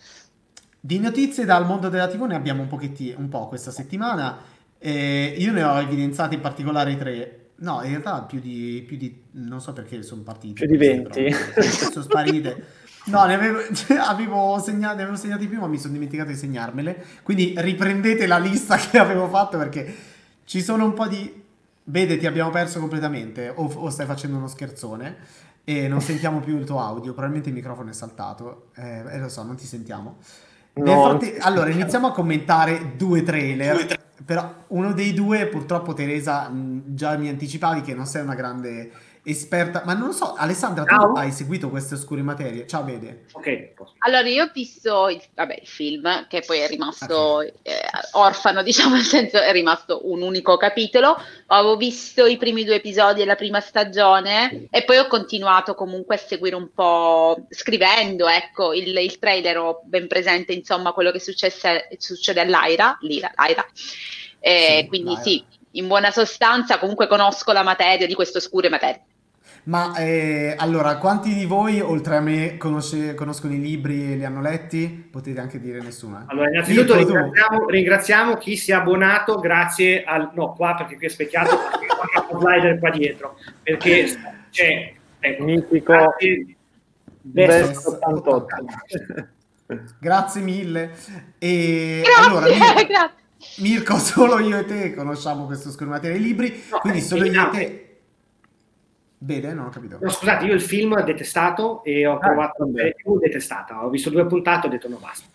[0.82, 4.38] Di notizie dal mondo della TV ne abbiamo un, pochettino, un po' questa settimana.
[4.78, 7.36] Eh, io ne ho evidenziate in particolare tre.
[7.56, 10.66] No, in realtà più di, più di non so perché sono partite.
[10.66, 11.30] Più di 20.
[11.92, 12.78] sono sparite.
[13.06, 16.36] No, ne avevo, cioè, avevo, segnati, ne avevo segnati più, ma mi sono dimenticato di
[16.36, 17.04] segnarmele.
[17.22, 19.94] Quindi riprendete la lista che avevo fatto perché
[20.44, 21.39] ci sono un po' di.
[21.90, 23.52] Vede, ti abbiamo perso completamente.
[23.54, 25.16] O, o stai facendo uno scherzone
[25.64, 27.12] e non sentiamo più il tuo audio.
[27.12, 28.68] Probabilmente il microfono è saltato.
[28.76, 30.18] Eh, eh lo so, non ti sentiamo.
[30.74, 31.34] No, fatti...
[31.40, 33.74] Allora, iniziamo a commentare due trailer.
[33.74, 33.98] Due tra...
[34.24, 36.50] Però uno dei due, purtroppo, Teresa,
[36.86, 38.90] già mi anticipavi che non sei una grande
[39.22, 41.12] esperta, ma non lo so, Alessandra, tu Ciao.
[41.12, 42.66] hai seguito queste oscure materie?
[42.66, 43.26] Ciao, vede.
[43.32, 43.72] Ok.
[43.98, 47.52] Allora, io ho visto il, vabbè, il film, che poi è rimasto okay.
[47.62, 47.80] eh,
[48.12, 51.16] orfano, diciamo, nel senso è rimasto un unico capitolo.
[51.46, 56.18] Avevo visto i primi due episodi della prima stagione e poi ho continuato comunque a
[56.18, 61.88] seguire un po', scrivendo, ecco, il, il trailer, ho ben presente, insomma, quello che successe,
[61.98, 63.66] succede all'Aira, Lira, Aira.
[64.42, 65.22] Eh, sì, quindi Laira.
[65.22, 69.02] sì, in buona sostanza comunque conosco la materia di queste oscure materie.
[69.62, 74.24] Ma eh, allora, quanti di voi, oltre a me, conosce, conoscono i libri e li
[74.24, 75.08] hanno letti?
[75.10, 76.20] Potete anche dire nessuno.
[76.20, 76.22] Eh?
[76.28, 80.30] Allora, innanzitutto ringraziamo, ringraziamo, chi si è abbonato grazie al...
[80.34, 84.18] No, qua perché qui è specchiato, perché qua slider qua dietro, perché
[84.50, 84.94] c'è...
[85.22, 85.94] Ecco, Mitico
[87.20, 88.56] Best 88.
[90.00, 90.90] Grazie mille.
[91.38, 92.46] E grazie, allora,
[92.84, 93.19] grazie.
[93.58, 97.50] Mirko, solo io e te conosciamo questo schermatere dei libri, no, quindi solo io e
[97.50, 97.90] te
[99.22, 99.98] Bene, non ho capito.
[100.00, 103.84] No, scusate, io il film ho detestato e ho ah, trovato la serie TV detestata.
[103.84, 105.26] Ho visto due puntate e ho detto no, basta.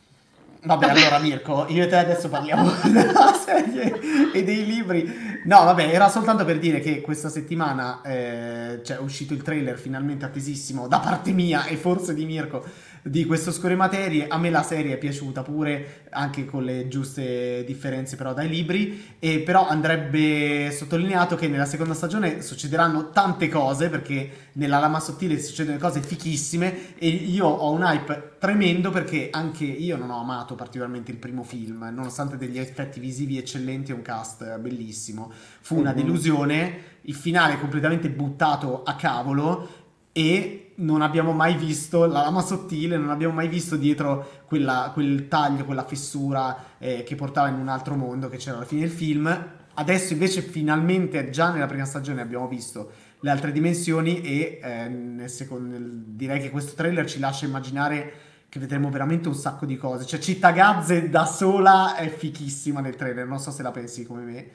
[0.63, 5.07] Vabbè, allora Mirko, io e te adesso parliamo della serie e dei libri.
[5.45, 9.77] No, vabbè, era soltanto per dire che questa settimana eh, cioè, è uscito il trailer
[9.77, 12.65] finalmente attesissimo da parte mia e forse di Mirko
[13.07, 14.27] di questo Score Materie.
[14.27, 19.15] A me la serie è piaciuta pure, anche con le giuste differenze però dai libri,
[19.19, 25.39] e però andrebbe sottolineato che nella seconda stagione succederanno tante cose, perché nella Lama Sottile
[25.39, 30.55] succedono cose fichissime e io ho un hype tremendo perché anche io non ho amato
[30.55, 35.31] particolarmente il primo film, nonostante degli effetti visivi eccellenti e un cast bellissimo.
[35.61, 35.95] Fu una mhm.
[35.97, 42.97] delusione, il finale completamente buttato a cavolo e non abbiamo mai visto la lama sottile,
[42.97, 47.67] non abbiamo mai visto dietro quella, quel taglio, quella fessura eh, che portava in un
[47.67, 49.53] altro mondo che c'era alla fine del film.
[49.73, 55.29] Adesso invece finalmente già nella prima stagione abbiamo visto le altre dimensioni e eh, nel
[55.29, 58.13] secondo, direi che questo trailer ci lascia immaginare
[58.49, 60.05] che vedremo veramente un sacco di cose.
[60.05, 64.23] Cioè Città Gazze da sola è fichissima nel trailer, non so se la pensi come
[64.23, 64.47] me.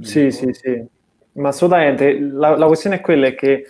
[0.00, 0.82] Sì, sì, sì,
[1.32, 2.18] ma assolutamente.
[2.18, 3.66] La, la questione è quella che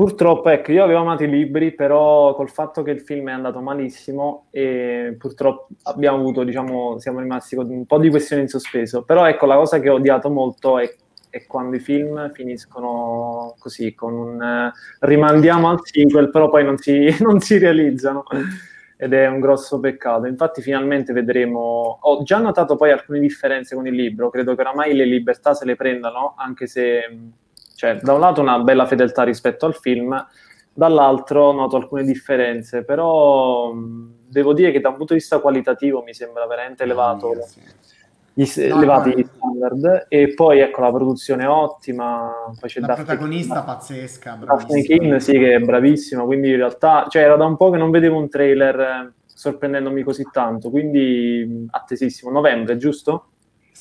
[0.00, 3.60] Purtroppo, ecco, io avevo amato i libri, però col fatto che il film è andato
[3.60, 9.02] malissimo e purtroppo abbiamo avuto, diciamo, siamo rimasti con un po' di questioni in sospeso.
[9.02, 10.90] Però ecco, la cosa che ho odiato molto è,
[11.28, 16.78] è quando i film finiscono così, con un eh, rimandiamo al sequel, però poi non
[16.78, 18.24] si, non si realizzano.
[18.96, 20.24] Ed è un grosso peccato.
[20.24, 21.98] Infatti, finalmente vedremo.
[22.00, 24.30] Ho già notato poi alcune differenze con il libro.
[24.30, 27.02] Credo che oramai le libertà se le prendano, anche se
[27.80, 30.14] cioè, da un lato una bella fedeltà rispetto al film,
[30.70, 36.12] dall'altro noto alcune differenze, però devo dire che da un punto di vista qualitativo mi
[36.12, 37.32] sembra veramente elevato.
[38.34, 40.06] Gli, no, elevati gli standard.
[40.10, 45.16] E poi ecco la produzione ottima poi c'è la Daphne protagonista King, pazzesca Daphne King
[45.16, 48.16] sì che è bravissima quindi in realtà cioè era da un po' che non vedevo
[48.16, 52.30] un trailer eh, sorprendendomi così tanto quindi attesissimo.
[52.30, 53.30] Novembre giusto?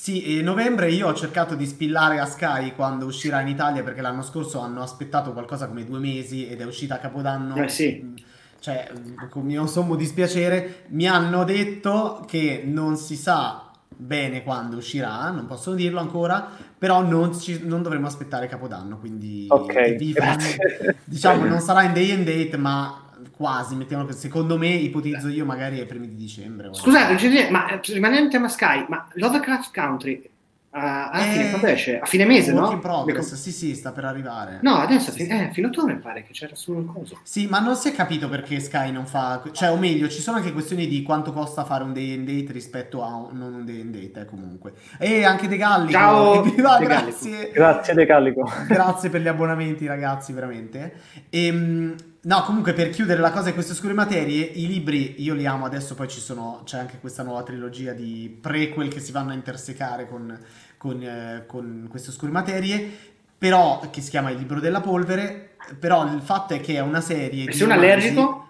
[0.01, 4.21] Sì, novembre io ho cercato di spillare a Sky quando uscirà in Italia perché l'anno
[4.21, 7.57] scorso hanno aspettato qualcosa come due mesi ed è uscita a Capodanno.
[7.57, 8.01] Eh sì.
[8.01, 8.15] Mm,
[8.61, 8.89] cioè,
[9.29, 15.45] con mio sommo dispiacere, mi hanno detto che non si sa bene quando uscirà, non
[15.45, 16.47] possono dirlo ancora,
[16.77, 20.15] però non, ci, non dovremo aspettare Capodanno, quindi okay, vi,
[21.03, 25.45] diciamo non sarà in day and date, ma quasi, mettiamo che secondo me, ipotizzo io,
[25.45, 26.69] magari ai primi di dicembre.
[26.71, 30.29] Scusate, ma eh, rimanendo in tema Sky, ma Lovecraft Country
[30.71, 31.99] a, a, fine, quando esce?
[31.99, 32.69] a fine mese, no?
[32.71, 34.59] in progress, sì, sì, sta per arrivare.
[34.61, 37.19] No, adesso sì, eh, fino a ottobre pare che c'era solo il coso.
[37.23, 39.41] Sì, ma non si è capito perché Sky non fa...
[39.51, 42.53] Cioè, o meglio, ci sono anche questioni di quanto costa fare un day and date
[42.53, 44.73] rispetto a un, non un day and date, eh, comunque.
[44.99, 45.91] E anche De Gallico.
[45.91, 46.41] Ciao!
[46.43, 47.51] Viva, De grazie.
[47.51, 48.47] Grazie De Gallico.
[48.67, 50.93] grazie per gli abbonamenti, ragazzi, veramente.
[51.31, 55.33] E, ehm, No, comunque per chiudere la cosa di queste oscure materie, i libri io
[55.33, 59.13] li amo adesso, poi ci sono, c'è anche questa nuova trilogia di prequel che si
[59.13, 60.37] vanno a intersecare con,
[60.75, 62.91] con, eh, con queste oscure materie,
[63.37, 66.99] però che si chiama Il libro della polvere, però il fatto è che è una
[66.99, 67.47] serie...
[67.47, 68.47] E sei un allergico?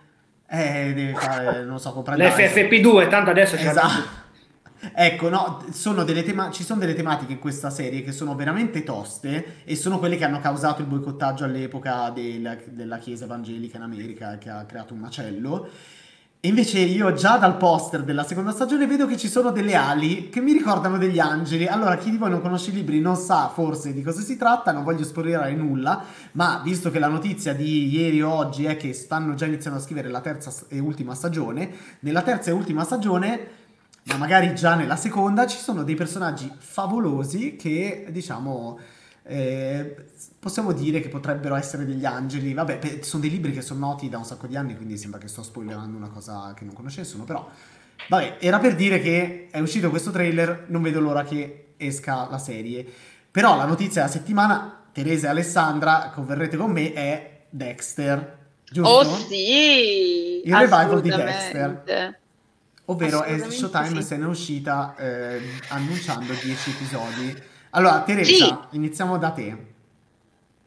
[0.49, 2.27] Eh, deve fare, non so, comprare...
[2.27, 3.69] L'FFP2, tanto adesso c'è...
[3.69, 4.18] Esatto.
[4.93, 9.63] Ecco, no, sono tema- ci sono delle tematiche in questa serie che sono veramente toste
[9.65, 14.37] e sono quelle che hanno causato il boicottaggio all'epoca del, della Chiesa evangelica in America
[14.37, 15.69] che ha creato un macello.
[16.41, 20.29] E invece io già dal poster della seconda stagione vedo che ci sono delle ali
[20.29, 21.67] che mi ricordano degli angeli.
[21.67, 24.71] Allora, chi di voi non conosce i libri non sa forse di cosa si tratta,
[24.71, 26.01] non voglio spoilerare nulla,
[26.33, 29.81] ma visto che la notizia di ieri o oggi è che stanno già iniziando a
[29.81, 31.69] scrivere la terza e ultima stagione,
[31.99, 33.58] nella terza e ultima stagione
[34.03, 38.79] ma magari già nella seconda ci sono dei personaggi favolosi che diciamo
[39.29, 39.95] eh,
[40.39, 42.53] possiamo dire che potrebbero essere degli angeli.
[42.53, 45.19] Vabbè, pe- sono dei libri che sono noti da un sacco di anni, quindi sembra
[45.19, 47.47] che sto spoilerando una cosa che non conoscessero, però
[48.07, 52.39] vabbè, era per dire che è uscito questo trailer, non vedo l'ora che esca la
[52.39, 52.85] serie.
[53.29, 58.37] Però la notizia della settimana, Teresa e Alessandra, converrete con me, è Dexter.
[58.71, 58.91] Giusto?
[58.91, 60.41] Oh sì!
[60.43, 62.19] Il revival di Dexter.
[62.89, 64.07] Ovvero è Showtime sì.
[64.07, 67.43] se ne è uscita eh, annunciando 10 episodi.
[67.71, 68.55] Allora, Teresa, sì.
[68.71, 69.67] iniziamo da te.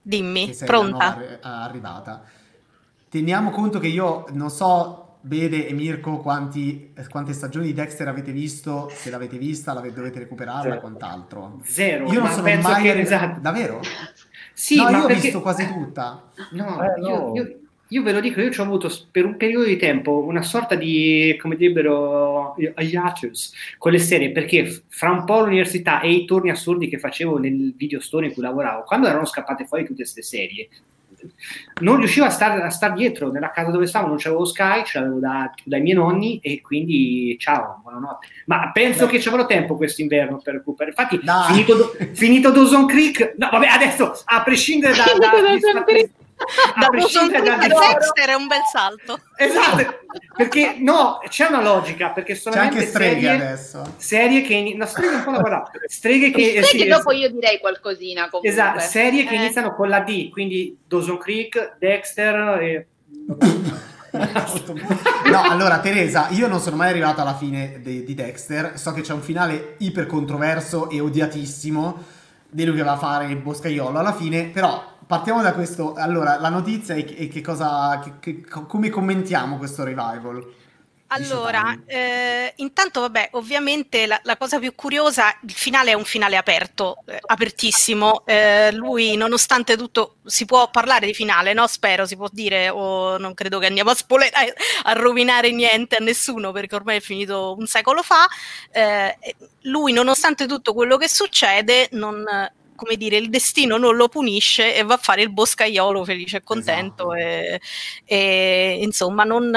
[0.00, 1.16] Dimmi, pronta.
[1.16, 2.22] Arri- arrivata.
[3.08, 8.30] Teniamo conto che io non so, Bede e Mirko, quanti, quante stagioni di Dexter avete
[8.30, 10.80] visto, se l'avete vista, l'avete, dovete recuperarla, Zero.
[10.80, 11.60] quant'altro.
[11.64, 12.10] Zero.
[12.10, 12.82] Io non sono mai...
[12.82, 13.00] Che...
[13.00, 13.40] Esatto.
[13.40, 13.80] Davvero?
[14.52, 15.12] Sì, no, io perché...
[15.12, 16.30] ho visto quasi tutta.
[16.52, 17.08] No, eh, no.
[17.08, 17.58] Io, io,
[17.92, 20.74] io ve lo dico, io ci ho avuto per un periodo di tempo una sorta
[20.74, 26.50] di, come direbbero, hiatus con le serie, perché fra un po' l'università e i turni
[26.50, 30.22] assurdi che facevo nel video store in cui lavoravo, quando erano scappate fuori tutte queste
[30.22, 30.68] serie,
[31.82, 34.98] non riuscivo a stare, a star dietro nella casa dove stavo, non c'avevo Sky, ce
[34.98, 38.26] l'avevo da, dai miei nonni e quindi ciao, buonanotte.
[38.46, 39.12] Ma penso Beh.
[39.12, 40.94] che ci avrò tempo quest'inverno per recuperare.
[40.96, 41.20] Infatti,
[41.52, 46.08] finito, finito Dawson Creek, no, vabbè, adesso a prescindere da, da, da da
[46.78, 49.20] Dawson Creek a Dexter è un bel salto.
[49.36, 50.00] Esatto,
[50.36, 53.94] perché no, c'è una logica, perché solamente c'è anche streghe serie, adesso.
[53.96, 57.58] Serie che no, streghe un po' la guarda, streghe che streghe sì, dopo io direi
[57.58, 58.50] qualcosina comunque.
[58.50, 59.36] Esatto, serie che eh.
[59.36, 62.86] iniziano con la D, quindi Dawson Creek, Dexter e
[64.12, 69.00] no, allora Teresa, io non sono mai arrivato alla fine de- di Dexter, so che
[69.00, 73.98] c'è un finale iper controverso e odiatissimo di lui che va a fare il boscaiolo
[73.98, 75.92] alla fine, però partiamo da questo.
[75.92, 80.42] Allora, la notizia è che, che cosa, che, che, come commentiamo questo revival?
[81.08, 86.38] Allora, eh, intanto vabbè, ovviamente la, la, cosa più curiosa, il finale è un finale
[86.38, 88.22] aperto, eh, apertissimo.
[88.24, 91.66] Eh, lui, nonostante tutto, si può parlare di finale, no?
[91.66, 94.54] Spero, si può dire, o non credo che andiamo a spoilerare,
[94.84, 98.26] a rovinare niente a nessuno, perché ormai è finito un secolo fa.
[98.70, 99.14] Eh,
[99.64, 102.24] lui, nonostante tutto quello che succede, non
[102.82, 106.42] come dire, il destino non lo punisce e va a fare il boscaiolo felice e
[106.42, 107.14] contento esatto.
[107.14, 107.60] e,
[108.04, 109.56] e, insomma non,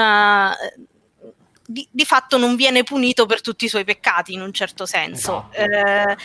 [1.66, 5.48] di, di, fatto non viene punito per tutti i suoi peccati in un certo senso.
[5.50, 6.10] Esatto.
[6.10, 6.16] Eh,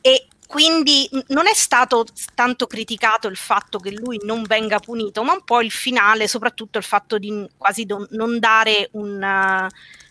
[0.00, 5.32] e quindi non è stato tanto criticato il fatto che lui non venga punito, ma
[5.32, 9.68] un po' il finale, soprattutto il fatto di quasi don, non dare un,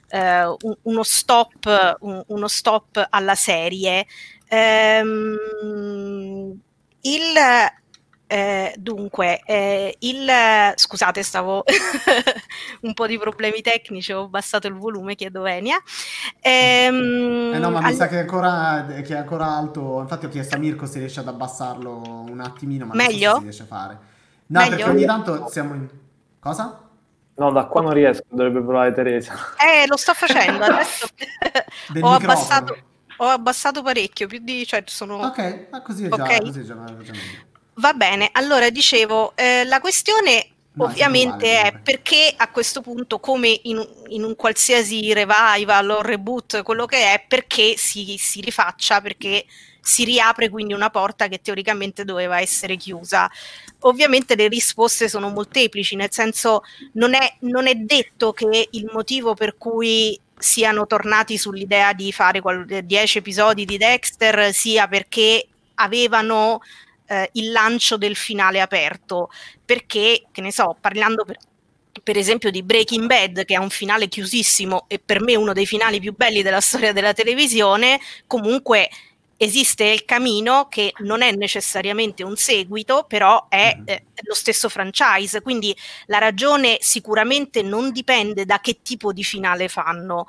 [0.09, 4.05] uh, uno, stop, un, uno stop alla serie.
[4.53, 5.35] Ehm,
[7.01, 7.35] il,
[8.27, 10.29] eh, dunque, eh, il,
[10.75, 11.63] scusate, stavo
[12.81, 15.77] un po' di problemi tecnici, ho abbassato il volume, chiedo venia.
[16.39, 17.85] Ehm, eh no, ma all...
[17.85, 19.99] mi sa che è, ancora, che è, ancora, alto.
[20.01, 23.31] Infatti, ho chiesto a Mirko se riesce ad abbassarlo un attimino, ma Meglio?
[23.31, 23.97] non so se si riesce a fare.
[24.45, 24.75] No, Meglio?
[24.75, 25.89] perché ogni tanto siamo in.
[26.39, 26.79] Cosa?
[27.35, 29.33] No, da qua non riesco, dovrebbe provare Teresa.
[29.57, 31.07] Eh, lo sto facendo adesso.
[31.99, 32.77] ho abbassato
[33.17, 34.65] ho abbassato parecchio, più di...
[34.65, 35.17] Cioè, sono...
[35.17, 36.41] Ok, ma così è già, okay.
[36.41, 36.75] così è già,
[37.75, 43.59] Va bene, allora dicevo, eh, la questione No, ovviamente è perché a questo punto, come
[43.63, 49.45] in, in, un qualsiasi revival o reboot, quello che è, perché si, si rifaccia, perché
[49.79, 53.29] si riapre quindi una porta che teoricamente doveva essere chiusa.
[53.81, 56.61] Ovviamente le risposte sono molteplici, nel senso
[56.93, 62.41] non è, non è detto che il motivo per cui siano tornati sull'idea di fare
[62.83, 66.59] 10 episodi di Dexter sia perché avevano
[67.07, 69.29] eh, il lancio del finale aperto,
[69.63, 71.37] perché, che ne so, parlando per,
[72.03, 75.65] per esempio di Breaking Bad, che ha un finale chiusissimo e per me uno dei
[75.65, 78.89] finali più belli della storia della televisione, comunque
[79.37, 83.87] esiste il camino che non è necessariamente un seguito, però è mm-hmm.
[83.87, 85.75] eh, lo stesso franchise, quindi
[86.05, 90.25] la ragione sicuramente non dipende da che tipo di finale fanno.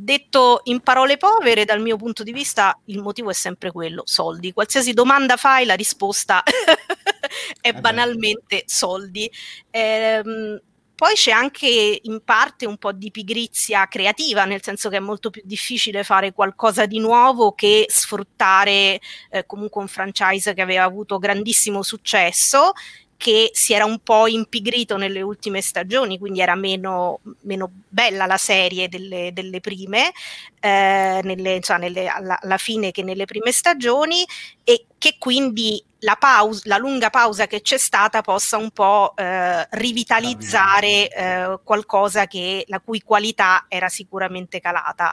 [0.00, 4.52] Detto in parole povere, dal mio punto di vista, il motivo è sempre quello, soldi.
[4.52, 6.42] Qualsiasi domanda fai, la risposta
[7.60, 9.28] è eh banalmente soldi.
[9.70, 10.60] Ehm,
[10.98, 15.30] poi c'è anche in parte un po' di pigrizia creativa, nel senso che è molto
[15.30, 18.98] più difficile fare qualcosa di nuovo che sfruttare
[19.30, 22.72] eh, comunque un franchise che aveva avuto grandissimo successo
[23.18, 28.36] che si era un po' impigrito nelle ultime stagioni, quindi era meno, meno bella la
[28.36, 30.12] serie delle, delle prime,
[30.60, 34.24] eh, nelle, insomma, nelle, alla, alla, fine che nelle prime stagioni,
[34.62, 39.66] e che quindi la, pausa, la lunga pausa che c'è stata possa un po' eh,
[39.70, 45.12] rivitalizzare eh, qualcosa che, la cui qualità era sicuramente calata.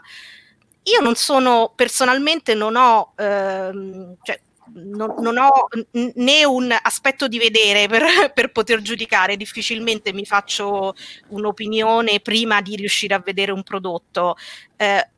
[0.84, 4.39] Io non sono personalmente, non ho, ehm, cioè,
[4.74, 8.03] non, non, ho né un aspetto di vedere per,
[8.34, 10.93] per, poter giudicare, difficilmente mi faccio
[11.30, 14.36] un'opinione prima di riuscire a vedere un prodotto.
[14.76, 15.09] Eh,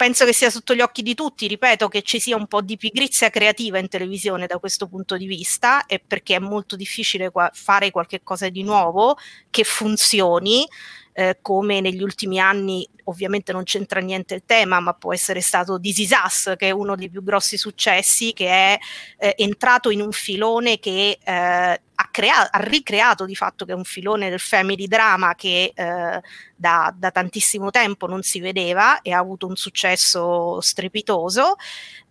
[0.00, 2.78] penso che sia sotto gli occhi di tutti, ripeto, che ci sia un po' di
[2.78, 7.50] pigrizia creativa in televisione da questo punto di vista, e perché è molto difficile qua-
[7.52, 9.18] fare qualche cosa di nuovo
[9.50, 10.66] che funzioni
[11.12, 15.78] eh, come negli ultimi anni ovviamente non c'entra niente il tema, ma può essere stato
[15.80, 18.78] This Is Us, che è uno dei più grossi successi, che è
[19.18, 23.74] eh, entrato in un filone che eh, ha, crea- ha, ricreato di fatto che è
[23.74, 26.20] un filone del family drama che eh,
[26.54, 31.56] da, da, tantissimo tempo non si vedeva e ha avuto un successo strepitoso.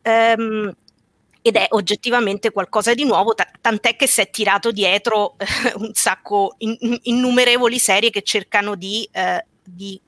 [0.04, 0.74] Um,
[1.42, 5.94] ed è oggettivamente qualcosa di nuovo, t- tant'è che si è tirato dietro eh, un
[5.94, 10.00] sacco, in, innumerevoli serie che cercano di, eh, di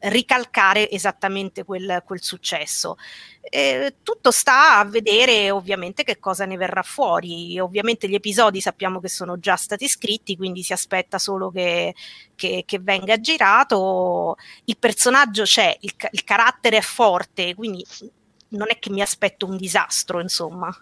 [0.00, 2.96] ricalcare esattamente quel, quel successo.
[3.40, 7.58] Eh, tutto sta a vedere ovviamente che cosa ne verrà fuori.
[7.58, 11.94] Ovviamente gli episodi sappiamo che sono già stati scritti, quindi si aspetta solo che,
[12.34, 14.36] che, che venga girato.
[14.64, 17.84] Il personaggio c'è, il, il carattere è forte, quindi
[18.50, 20.74] non è che mi aspetto un disastro, insomma.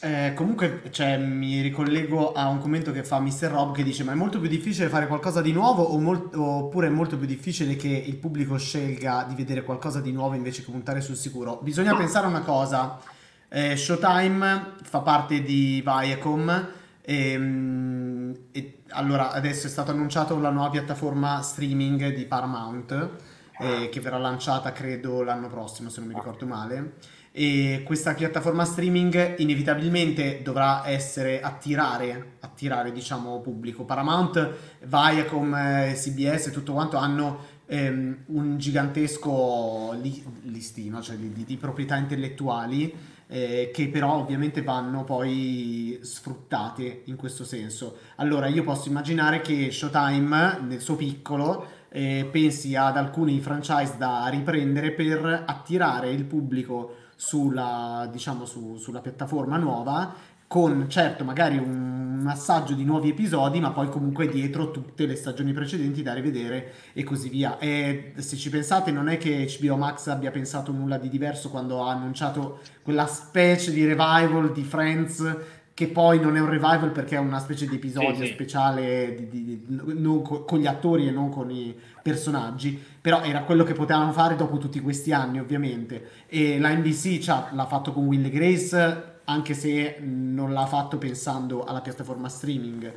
[0.00, 3.48] Eh, comunque, cioè, mi ricollego a un commento che fa Mr.
[3.48, 6.90] Rob che dice: Ma è molto più difficile fare qualcosa di nuovo mol- oppure è
[6.90, 11.00] molto più difficile che il pubblico scelga di vedere qualcosa di nuovo invece che puntare
[11.00, 11.58] sul sicuro?
[11.62, 13.00] Bisogna pensare a una cosa:
[13.48, 16.68] eh, Showtime fa parte di Viacom.
[17.00, 23.10] E, ehm, e, allora adesso è stata annunciata la nuova piattaforma streaming di Paramount
[23.58, 26.94] eh, che verrà lanciata credo l'anno prossimo se non mi ricordo male
[27.36, 33.84] e questa piattaforma streaming inevitabilmente dovrà essere attirare, attirare diciamo pubblico.
[33.84, 34.52] Paramount,
[34.84, 41.44] Viacom, eh, CBS e tutto quanto hanno ehm, un gigantesco li- listino cioè di, di,
[41.44, 42.94] di proprietà intellettuali
[43.26, 47.96] eh, che però ovviamente vanno poi sfruttate in questo senso.
[48.16, 54.26] Allora io posso immaginare che Showtime nel suo piccolo eh, pensi ad alcuni franchise da
[54.26, 60.12] riprendere per attirare il pubblico sulla, diciamo, su, sulla piattaforma nuova
[60.48, 65.52] con certo magari un, assaggio di nuovi episodi, ma poi comunque dietro tutte le stagioni
[65.52, 67.58] precedenti da rivedere e così via.
[67.58, 71.84] E se ci pensate, non è che HBO Max abbia pensato nulla di diverso quando
[71.84, 75.36] ha annunciato quella specie di revival di Friends.
[75.74, 78.32] Che poi non è un revival perché è una specie di episodio sì, sì.
[78.32, 83.42] speciale di, di, di, co- con gli attori e non con i personaggi però era
[83.42, 88.06] quello che potevano fare dopo tutti questi anni ovviamente e la NBC l'ha fatto con
[88.06, 92.92] Will Grace anche se non l'ha fatto pensando alla piattaforma streaming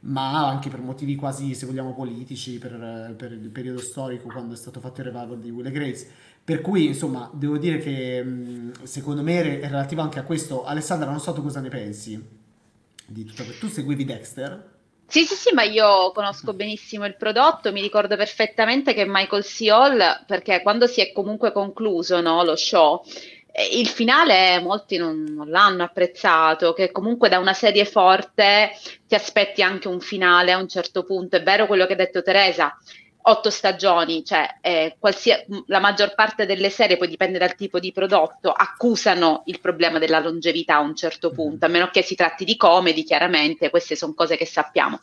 [0.00, 4.56] ma anche per motivi quasi se vogliamo politici per, per il periodo storico quando è
[4.56, 6.08] stato fatto il revival di Will Grace.
[6.44, 8.24] Per cui insomma devo dire che
[8.84, 10.64] secondo me è relativo anche a questo.
[10.64, 12.24] Alessandra non so tu cosa ne pensi
[13.06, 14.74] di tutto tu seguivi Dexter?
[15.08, 19.68] Sì, sì, sì, ma io conosco benissimo il prodotto, mi ricordo perfettamente che Michael C.
[19.68, 23.04] Hall, perché quando si è comunque concluso no, lo show,
[23.72, 28.72] il finale molti non, l'hanno apprezzato, che comunque da una serie forte
[29.06, 31.36] ti aspetti anche un finale a un certo punto.
[31.36, 32.76] È vero quello che ha detto Teresa,
[33.28, 37.92] otto stagioni, cioè eh, qualsia- la maggior parte delle serie, poi dipende dal tipo di
[37.92, 41.36] prodotto, accusano il problema della longevità a un certo Mm-hmm.
[41.36, 45.00] punto, a meno che si tratti di comedy, chiaramente, queste sono cose che sappiamo.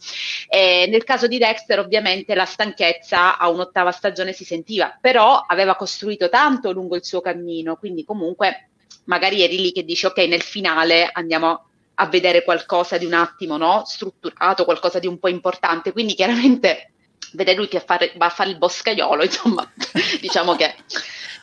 [0.48, 5.76] Eh, nel caso di Dexter, ovviamente, la stanchezza a un'ottava stagione si sentiva, però aveva
[5.76, 8.70] costruito tanto lungo il suo cammino, quindi comunque
[9.06, 11.66] magari eri lì che dici ok, nel finale andiamo
[11.96, 13.84] a vedere qualcosa di un attimo no?
[13.86, 16.93] strutturato, qualcosa di un po' importante, quindi chiaramente
[17.34, 19.70] vedere lui che fare, va a fare il boscaiolo, insomma,
[20.20, 20.76] diciamo che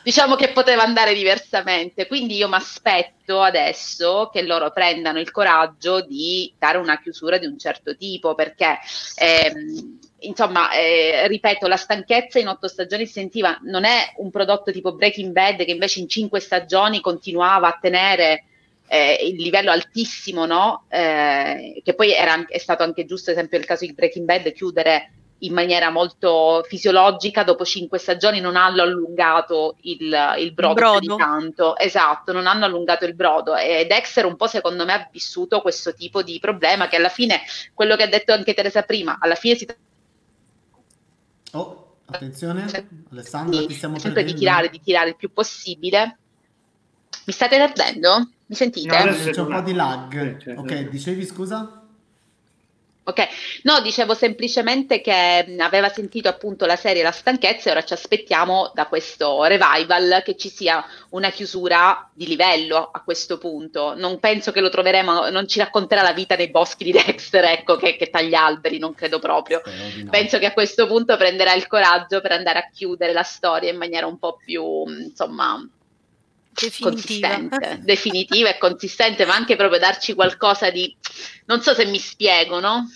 [0.03, 2.07] diciamo che poteva andare diversamente.
[2.07, 7.45] Quindi io mi aspetto adesso che loro prendano il coraggio di dare una chiusura di
[7.45, 8.79] un certo tipo, perché
[9.15, 14.71] ehm, insomma, eh, ripeto, la stanchezza in otto stagioni si sentiva, non è un prodotto
[14.71, 18.45] tipo Breaking Bad che invece in cinque stagioni continuava a tenere
[18.87, 20.85] eh, il livello altissimo, no?
[20.89, 24.51] Eh, che poi era, è stato anche giusto, ad esempio, il caso di Breaking Bad,
[24.51, 25.11] chiudere
[25.43, 30.99] in maniera molto fisiologica, dopo cinque stagioni non hanno allungato il, il brodo, brodo.
[30.99, 35.09] di tanto, esatto, non hanno allungato il brodo e Dexter un po' secondo me ha
[35.11, 37.41] vissuto questo tipo di problema che alla fine,
[37.73, 39.67] quello che ha detto anche Teresa prima, alla fine si
[41.53, 42.65] Oh, attenzione,
[43.11, 46.17] Alessandra, ti stiamo sempre di tirare, di tirare il più possibile.
[47.25, 48.29] Mi state perdendo?
[48.45, 48.87] Mi sentite?
[48.87, 50.37] No, adesso- C'è un po' di lag.
[50.37, 50.89] Sì, sì, Ok, sì.
[50.89, 51.80] dicevi scusa?
[53.03, 53.27] Ok,
[53.63, 57.93] no, dicevo semplicemente che mh, aveva sentito appunto la serie La stanchezza e ora ci
[57.93, 63.95] aspettiamo da questo revival che ci sia una chiusura di livello a questo punto.
[63.95, 67.75] Non penso che lo troveremo, non ci racconterà la vita nei boschi di Dexter, ecco,
[67.75, 69.63] che, che taglia alberi, non credo proprio.
[69.65, 70.09] No.
[70.11, 73.77] Penso che a questo punto prenderà il coraggio per andare a chiudere la storia in
[73.77, 75.67] maniera un po' più, mh, insomma,
[76.67, 76.89] Definitiva.
[76.89, 80.95] consistente, definitiva e consistente, ma anche proprio darci qualcosa di,
[81.45, 82.87] non so se mi spiego, no?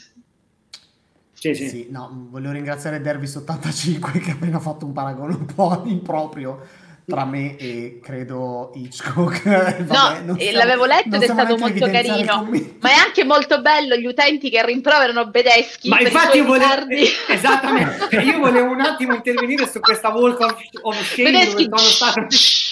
[1.34, 1.70] Sì, sì.
[1.70, 6.66] Sì, no, voglio ringraziare Dervis85 che ha appena fatto un paragone un po' improprio
[7.06, 9.44] tra me e credo Hitchcock.
[9.84, 12.50] Vabbè, no, eh, stiamo- l'avevo letto ed è stato molto carino,
[12.80, 16.46] ma è anche molto bello gli utenti che rimproverano Bedeschi Ma per infatti i io
[16.46, 21.32] suoi volevo, eh, esattamente, io volevo un attimo intervenire su questa Walk of, of Shame
[21.32, 21.68] Bedeschi.
[21.68, 22.28] dove sono stato...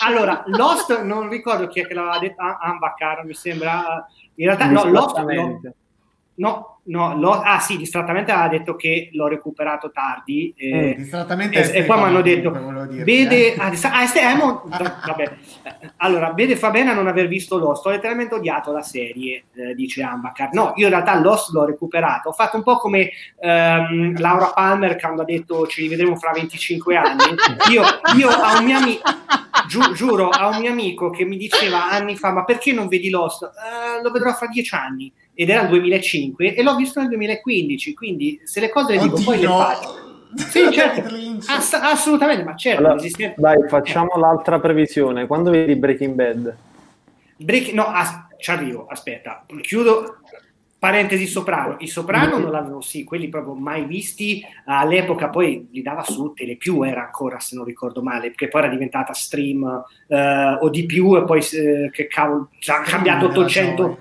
[0.05, 4.05] Allora, Lost, non ricordo chi è che l'aveva detto, ah, Anvacar mi sembra,
[4.36, 5.17] in realtà no, Lost,
[6.36, 11.79] no, no, Lo- ah sì, distrattamente aveva detto che l'ho recuperato tardi, eh, Distrattamente e,
[11.79, 12.49] e poi mi hanno detto
[12.89, 13.57] dirti, vede eh.
[13.59, 14.05] ah, di- ah,
[15.07, 15.23] vabbè.
[15.63, 19.45] Eh, allora vede fa bene a non aver visto Lost ho letteralmente odiato la serie
[19.53, 23.11] eh, dice Ambacar no io in realtà Lost l'ho recuperato ho fatto un po' come
[23.39, 27.23] ehm, Laura Palmer quando ha detto ci rivedremo fra 25 anni
[27.71, 27.84] io,
[28.17, 29.01] io a un mio amico
[29.67, 33.09] giu- giuro a un mio amico che mi diceva anni fa ma perché non vedi
[33.09, 37.09] Lost "Eh, lo vedrò fra 10 anni ed era il 2005 e l'ho visto nel
[37.09, 39.57] 2015 quindi se le cose le dico poi le Oddio!
[39.57, 40.01] faccio
[40.36, 41.01] Sì, certo.
[41.01, 41.45] David Lynch.
[41.49, 45.27] Ass- assolutamente, ma certo, Allora, esiste- dai, facciamo l'altra previsione.
[45.27, 46.55] Quando vedi Breaking Bad?
[47.38, 50.17] Break- no, as- ci arrivo, aspetta, chiudo.
[50.79, 56.03] Parentesi Soprano, i Soprano non l'avevo, sì, quelli proprio mai visti all'epoca, poi li dava
[56.03, 60.67] su Telepiù, era ancora se non ricordo male, perché poi era diventata stream eh, o
[60.69, 63.97] di più e poi eh, che cavolo, ci ha cambiato 800,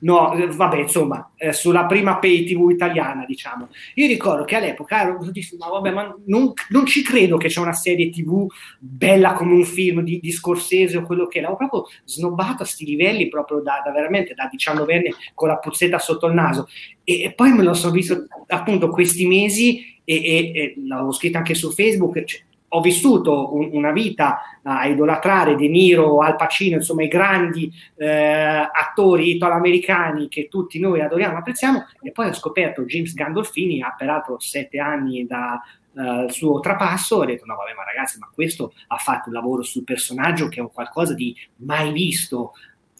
[0.00, 3.68] No, eh, vabbè, insomma, eh, sulla prima pay TV italiana, diciamo.
[3.94, 7.60] Io ricordo che all'epoca ero dissi, ma vabbè, ma non, non ci credo che c'è
[7.60, 8.46] una serie TV
[8.78, 11.50] bella come un film di, di Scorsese o quello che era.
[11.50, 15.98] Ho proprio snobbato a sti livelli proprio da, da veramente da diciannovenne con la puzzetta
[15.98, 16.68] sotto il naso.
[17.02, 21.38] E, e poi me lo sono visto appunto questi mesi e, e, e l'avevo scritto
[21.38, 22.22] anche su Facebook.
[22.22, 27.72] Cioè, ho vissuto un, una vita a idolatrare De Niro, Al Pacino, insomma i grandi
[27.96, 33.82] eh, attori italo-americani che tutti noi adoriamo e apprezziamo e poi ho scoperto James Gandolfini,
[33.82, 35.60] ha peraltro sette anni da
[35.92, 39.34] uh, il suo trapasso, ho detto no vabbè ma ragazzi ma questo ha fatto un
[39.34, 42.52] lavoro sul personaggio che è un qualcosa di mai visto,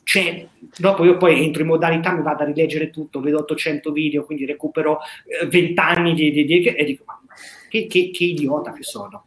[0.09, 0.49] cioè,
[0.79, 4.47] dopo io poi entro in modalità, mi vado a rileggere tutto, vedo 800 video, quindi
[4.47, 7.21] recupero eh, 20 anni di, di, di, e dico, ma
[7.69, 9.25] che, che, che idiota che sono.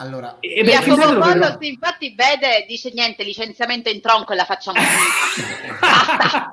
[0.00, 1.58] Allora, E, Via Breaking Bad lo Coca-Cola, vedrò.
[1.60, 6.50] sì, infatti vede, dice niente, licenziamento in tronco e la facciamo finita.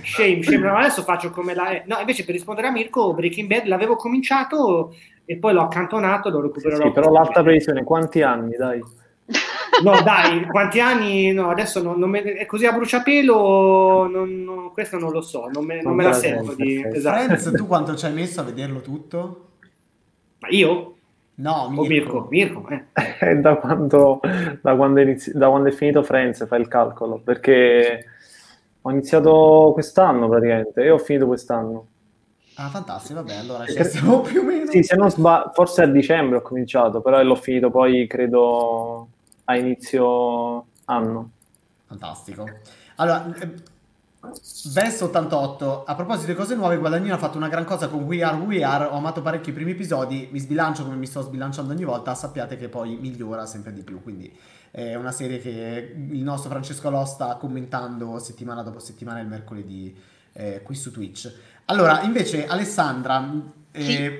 [0.04, 1.80] shame, shame, no, adesso faccio come la...
[1.86, 6.42] No, invece per rispondere a Mirko, Breaking Bad l'avevo cominciato e poi l'ho accantonato, lo
[6.42, 6.84] recupererò.
[6.84, 8.82] Sì, però l'alta previsione, quanti anni, dai?
[9.82, 11.32] No, dai, quanti anni?
[11.32, 15.48] No, adesso non, non me, è così a bruciapelo, non, non- questo non lo so,
[15.50, 16.84] non me, me la sento di...
[16.92, 17.16] Esatto.
[17.24, 19.46] Friends, tu quanto ci hai messo a vederlo tutto?
[20.40, 20.96] Ma io?
[21.40, 22.26] No, O Mirko?
[22.30, 22.84] Mirko, eh.
[22.92, 24.20] È da quando,
[24.60, 28.04] da, quando inizi- da quando è finito Friends, fai il calcolo, perché
[28.82, 31.86] ho iniziato quest'anno praticamente e ho finito quest'anno.
[32.56, 34.70] Ah, fantastico, vabbè, allora ci siamo più o meno.
[34.70, 39.08] Sì, se non sbaglio, forse a dicembre ho cominciato, però l'ho finito poi, credo,
[39.44, 41.30] a inizio anno.
[41.86, 42.46] Fantastico.
[42.96, 43.32] Allora,
[44.22, 48.22] eh, Vest88, a proposito di cose nuove, Guadagnino ha fatto una gran cosa con We
[48.22, 51.72] Are We Are, ho amato parecchio i primi episodi, mi sbilancio come mi sto sbilanciando
[51.72, 54.32] ogni volta, sappiate che poi migliora sempre di più, quindi
[54.70, 59.96] è una serie che il nostro Francesco Lo sta commentando settimana dopo settimana il mercoledì
[60.32, 61.32] eh, qui su Twitch.
[61.66, 63.32] Allora, invece Alessandra,
[63.72, 64.10] eh, Sì.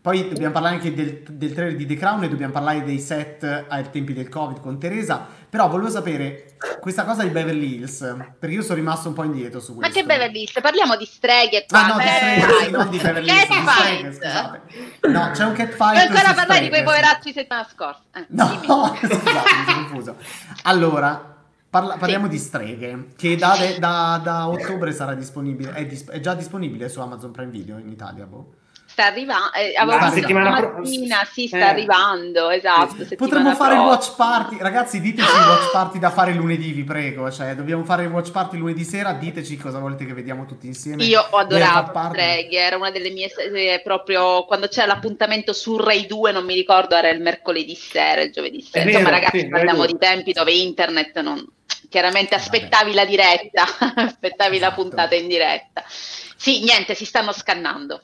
[0.00, 3.64] poi dobbiamo parlare anche del, del trailer di The Crown e dobbiamo parlare dei set
[3.68, 5.26] ai tempi del Covid con Teresa,
[5.56, 9.58] però volevo sapere questa cosa di Beverly Hills, perché io sono rimasto un po' indietro
[9.58, 9.98] su Ma questo.
[10.00, 10.60] che Beverly Hills?
[10.60, 11.64] Parliamo di streghe.
[11.70, 14.12] Ah no, di streghe, sì, non di Beverly Hills, Catfight!
[14.12, 14.60] scusate.
[15.08, 18.02] No, c'è un catfight Vuoi ancora parlare di quei poveracci settimana scorsa?
[18.12, 18.46] Eh, No,
[19.00, 20.16] scusate, mi sono confuso.
[20.64, 21.36] Allora,
[21.70, 26.34] parla- parliamo di streghe, che da, da- da ottobre sarà disponibile, è, dis- è già
[26.34, 28.52] disponibile su Amazon Prime Video in Italia, boh.
[28.96, 31.62] Sta arrivando, eh, avevo La settimana pro- stamattina, sì, sta Eh.
[31.64, 32.96] arrivando, esatto.
[33.14, 33.84] Potremmo fare il prossima.
[33.84, 38.04] watch party, ragazzi diteci il watch party da fare lunedì, vi prego, cioè dobbiamo fare
[38.04, 41.04] il watch party lunedì sera, diteci cosa volete che vediamo tutti insieme.
[41.04, 42.08] Io ho adorato.
[42.08, 46.54] Streghe, era una delle mie serie proprio quando c'era l'appuntamento su Rai 2, non mi
[46.54, 48.82] ricordo, era il mercoledì sera, il giovedì sera.
[48.82, 49.98] È Insomma, vero, ragazzi, sì, parliamo di 2.
[49.98, 51.46] tempi dove internet non
[51.90, 52.40] chiaramente Vabbè.
[52.42, 54.80] aspettavi la diretta, aspettavi la Esatto.
[54.80, 55.84] puntata in diretta.
[55.86, 58.00] Sì, niente, si stanno scannando.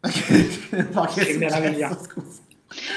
[0.00, 1.90] Ma che, Che meraviglia.
[1.96, 2.40] scusa?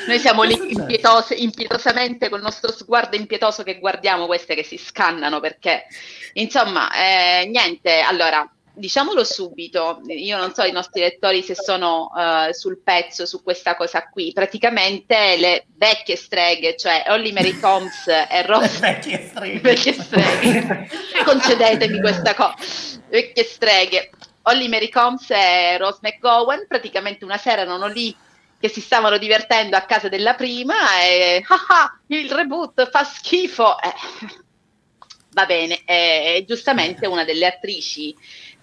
[0.07, 4.77] Noi siamo Che lì impietos- impietosamente col nostro sguardo impietoso che guardiamo queste che si
[4.77, 5.85] scannano perché,
[6.33, 12.53] insomma, eh, niente, allora, diciamolo subito, io non so i nostri lettori se sono eh,
[12.53, 18.41] sul pezzo su questa cosa qui, praticamente le vecchie streghe, cioè Holly Mary Combs e
[18.47, 19.59] Rose Vecchie streghe.
[19.59, 20.89] vecchie streghe,
[21.23, 22.55] concedetemi questa cosa,
[23.09, 24.09] vecchie streghe.
[24.43, 28.15] Holly Mary Combs e Rose McGowan praticamente una sera erano lì
[28.59, 33.79] che si stavano divertendo a casa della prima e ah ah, il reboot fa schifo.
[33.81, 33.93] Eh,
[35.31, 38.15] va bene, e giustamente una delle attrici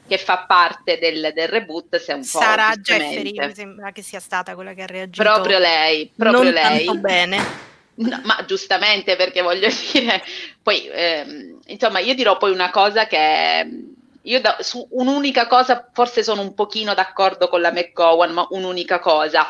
[0.06, 4.54] che fa parte del, del reboot è un Sara Jeffrey mi sembra che sia stata
[4.54, 6.84] quella che ha reagito Proprio lei, proprio non lei.
[6.84, 7.64] tanto bene.
[7.96, 10.22] No, ma giustamente perché voglio dire,
[10.62, 13.95] poi ehm, insomma io dirò poi una cosa che
[14.26, 18.98] io da- su un'unica cosa forse sono un pochino d'accordo con la McGowan, ma un'unica
[18.98, 19.46] cosa.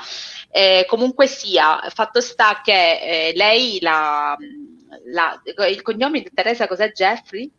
[0.50, 4.36] Eh, comunque sia, fatto sta che eh, lei la,
[5.12, 7.50] la- il cognome di Teresa cos'è Jeffrey?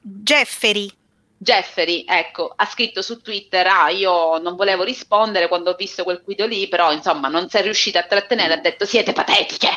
[0.00, 0.90] Jeffrey,
[1.42, 6.22] Jeffrey, ecco, ha scritto su Twitter, ah, io non volevo rispondere quando ho visto quel
[6.26, 9.70] video lì, però insomma non si è riuscita a trattenere, ha detto siete patetiche.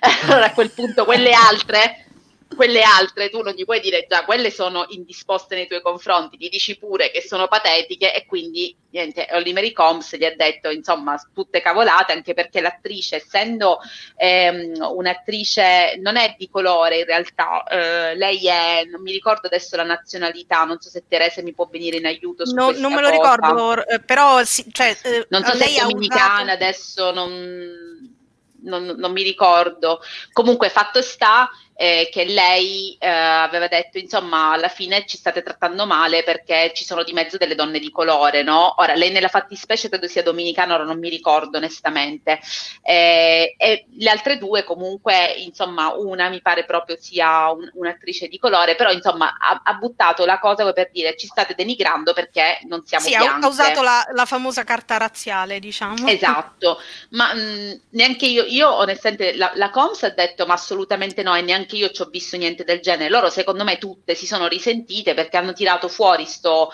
[0.24, 2.06] allora a quel punto quelle altre,
[2.54, 6.48] quelle altre tu non gli puoi dire già, quelle sono indisposte nei tuoi confronti, gli
[6.48, 11.60] dici pure che sono patetiche e quindi niente, Mary Combs gli ha detto insomma tutte
[11.60, 13.78] cavolate, anche perché l'attrice essendo
[14.16, 19.76] ehm, un'attrice non è di colore in realtà, eh, lei è, non mi ricordo adesso
[19.76, 23.00] la nazionalità, non so se Teresa mi può venire in aiuto su No- non me
[23.00, 23.30] lo cosa.
[23.36, 28.18] ricordo, eh, però sì, cioè, eh, Non so se è dominicana usato- adesso, non,
[28.62, 30.00] non- non mi ricordo.
[30.32, 31.48] Comunque, fatto sta
[31.82, 36.84] eh, che lei eh, aveva detto, insomma, alla fine ci state trattando male perché ci
[36.84, 38.74] sono di mezzo delle donne di colore, no?
[38.82, 42.38] Ora, lei nella fattispecie credo sia dominicana, ora non mi ricordo onestamente.
[42.82, 48.38] Eh, e le altre due, comunque, insomma, una mi pare proprio sia un- un'attrice di
[48.38, 52.84] colore, però, insomma, ha, ha buttato la cosa per dire ci state denigrando perché non
[52.84, 53.46] siamo Sì, ha, bianche.
[53.46, 56.06] ha usato la, la famosa carta razziale, diciamo.
[56.08, 56.78] Esatto,
[57.10, 61.42] ma mh, neanche io, io onestamente la, la Coms ha detto ma assolutamente no e
[61.42, 63.10] neanche io ci ho visto niente del genere.
[63.10, 66.70] Loro secondo me tutte si sono risentite perché hanno tirato fuori sto,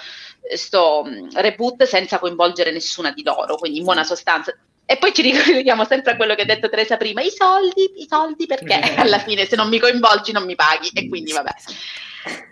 [0.54, 4.56] sto mh, reboot senza coinvolgere nessuna di loro, quindi in buona sostanza.
[4.88, 8.06] E poi ci ricordiamo sempre a quello che ha detto Teresa prima, i soldi, i
[8.08, 8.94] soldi perché Eh.
[9.02, 11.50] alla fine se non mi coinvolgi non mi paghi e quindi vabbè.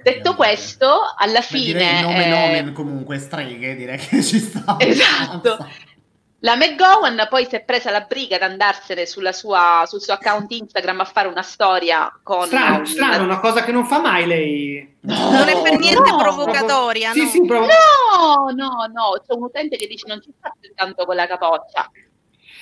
[0.03, 2.01] Detto questo, alla Beh, direi fine...
[2.03, 4.77] nome eh, nomen comunque streghe, direi che ci sta.
[4.81, 5.69] Esatto.
[6.45, 10.53] La McGowan poi si è presa la briga di andarsene sulla sua, sul suo account
[10.53, 14.27] Instagram a fare una storia con Strano, un- strano, una cosa che non fa mai
[14.27, 14.97] lei.
[15.01, 17.29] Non è per niente no, provocatoria, Sì, no?
[17.29, 17.69] sì, proprio.
[17.75, 21.27] No, no, no, c'è un utente che dice non ci sta più tanto con la
[21.27, 21.91] capoccia.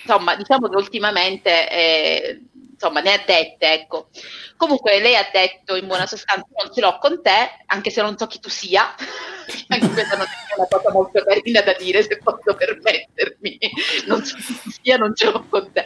[0.04, 2.40] Insomma, diciamo che ultimamente eh,
[2.72, 4.08] insomma, ne ha dette, ecco.
[4.56, 8.18] Comunque lei ha detto in buona sostanza non ce l'ho con te, anche se non
[8.18, 8.94] so chi tu sia.
[9.68, 13.58] anche questa non è una cosa molto carina da dire, se posso permettermi.
[14.06, 15.84] Non so chi tu sia, non ce l'ho con te.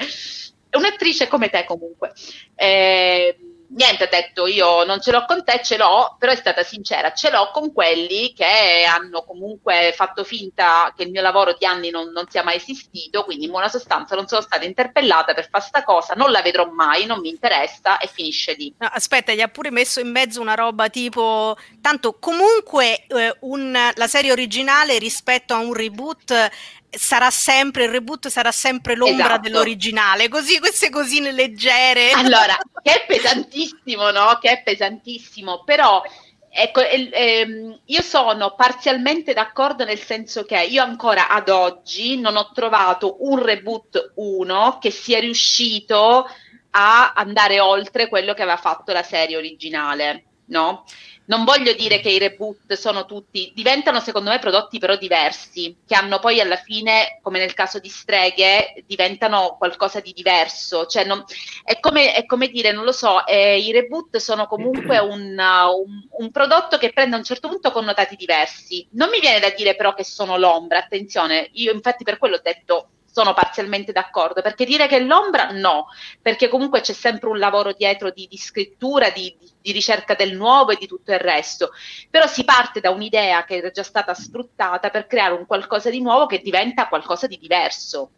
[0.69, 2.13] È un'attrice come te comunque.
[2.55, 3.39] Eh,
[3.69, 7.13] niente, ha detto io non ce l'ho con te, ce l'ho, però è stata sincera,
[7.13, 11.91] ce l'ho con quelli che hanno comunque fatto finta che il mio lavoro di anni
[11.91, 15.65] non, non sia mai esistito, quindi in buona sostanza non sono stata interpellata per fare
[15.65, 18.75] sta cosa, non la vedrò mai, non mi interessa e finisce lì.
[18.79, 23.77] No, aspetta, gli ha pure messo in mezzo una roba tipo, tanto comunque eh, un,
[23.95, 26.51] la serie originale rispetto a un reboot
[26.91, 29.41] sarà sempre il reboot sarà sempre l'ombra Esatto.
[29.41, 34.39] dell'originale così queste cosine leggere Allora, che è pesantissimo, no?
[34.41, 36.03] Che è pesantissimo, però
[36.49, 42.51] ecco, ehm, io sono parzialmente d'accordo nel senso che io ancora ad oggi non ho
[42.53, 46.27] trovato un reboot 1 che sia riuscito
[46.71, 50.85] a andare oltre quello che aveva fatto la serie originale, no?
[51.29, 55.97] Non voglio dire che i reboot sono tutti, diventano secondo me prodotti però diversi, che
[55.97, 60.87] hanno poi alla fine, come nel caso di Streghe, diventano qualcosa di diverso.
[60.87, 61.25] Cioè non-
[61.65, 65.77] è, come, è come dire, non lo so, eh, i reboot sono comunque un, uh,
[65.81, 68.87] un- un prodotto che prende a un certo punto connotati diversi.
[68.93, 72.41] Non mi viene da dire però che sono l'ombra, attenzione, io infatti per quello ho
[72.43, 75.87] detto sono parzialmente d'accordo, perché dire che l'ombra no,
[76.21, 80.37] perché comunque c'è sempre un lavoro dietro di, di scrittura, di, di- di ricerca del
[80.37, 81.71] nuovo e di tutto il resto,
[82.11, 86.03] però si parte da un'idea che era già stata sfruttata per creare un qualcosa di
[86.03, 88.11] nuovo che diventa qualcosa di diverso.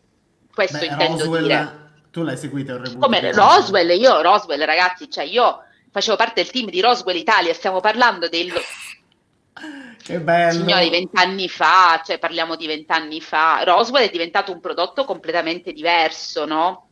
[0.53, 1.91] Questo Beh, intendo Roswell, dire.
[2.11, 2.99] tu l'hai seguito il reboot?
[2.99, 5.61] Come Roswell, io Roswell, ragazzi, cioè io
[5.93, 8.53] facevo parte del team di Roswell Italia, stiamo parlando del
[10.03, 10.59] Che bello.
[10.59, 13.63] signori vent'anni fa, cioè parliamo di vent'anni fa.
[13.65, 16.87] Roswell è diventato un prodotto completamente diverso, no?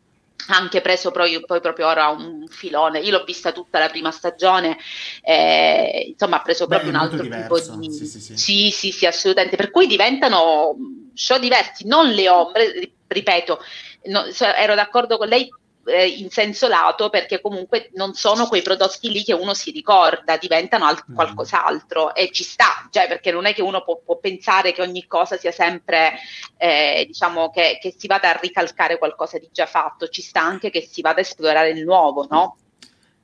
[0.48, 3.00] Anche preso poi, poi proprio ora un filone.
[3.00, 4.76] Io l'ho vista tutta la prima stagione,
[5.22, 7.90] eh, insomma, ha preso Beh, proprio è un altro tipo di.
[7.90, 8.36] sì, sì, sì.
[8.36, 9.56] sì, sì, sì, assolutamente.
[9.56, 10.76] Per cui diventano
[11.14, 13.58] show diversi, non le ombre, ri- ripeto,
[14.04, 14.24] no,
[14.56, 15.48] ero d'accordo con lei
[15.86, 20.36] eh, in senso lato perché comunque non sono quei prodotti lì che uno si ricorda,
[20.36, 21.14] diventano al- Mm.
[21.14, 25.06] qualcos'altro e ci sta, cioè perché non è che uno può, può pensare che ogni
[25.06, 26.14] cosa sia sempre,
[26.56, 30.70] eh, diciamo, che, che si vada a ricalcare qualcosa di già fatto, ci sta anche
[30.70, 32.56] che si vada a esplorare il nuovo, no?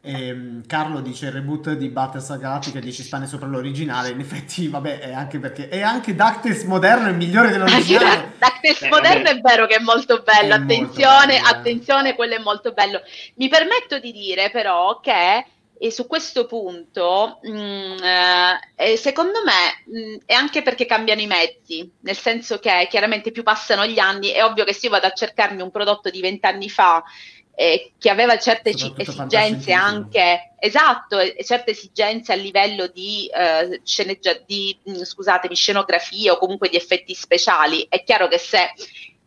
[0.05, 4.09] Ehm, Carlo dice il reboot di Battlestar Galactica 10 spanne sopra l'originale.
[4.11, 8.33] In effetti, vabbè, è anche perché è anche DuckTales moderno è migliore dell'originale.
[8.39, 9.39] DuckTales Beh, moderno vabbè.
[9.39, 11.51] è vero che è molto bello, È molto attenzione, bello, eh.
[11.51, 13.01] attenzione, quello è molto bello.
[13.37, 15.45] Mi permetto di dire però che
[15.79, 17.51] e su questo punto, mh,
[18.03, 23.33] eh, eh, secondo me, mh, è anche perché cambiano i mezzi, nel senso che chiaramente
[23.33, 26.21] più passano gli anni, è ovvio che se io vado a cercarmi un prodotto di
[26.21, 27.03] vent'anni fa
[27.55, 34.41] eh, che aveva certe esigenze anche, esatto, e- certe esigenze a livello di, eh, sceneggia-
[34.47, 38.73] di mh, scusatemi, scenografie o comunque di effetti speciali, è chiaro che se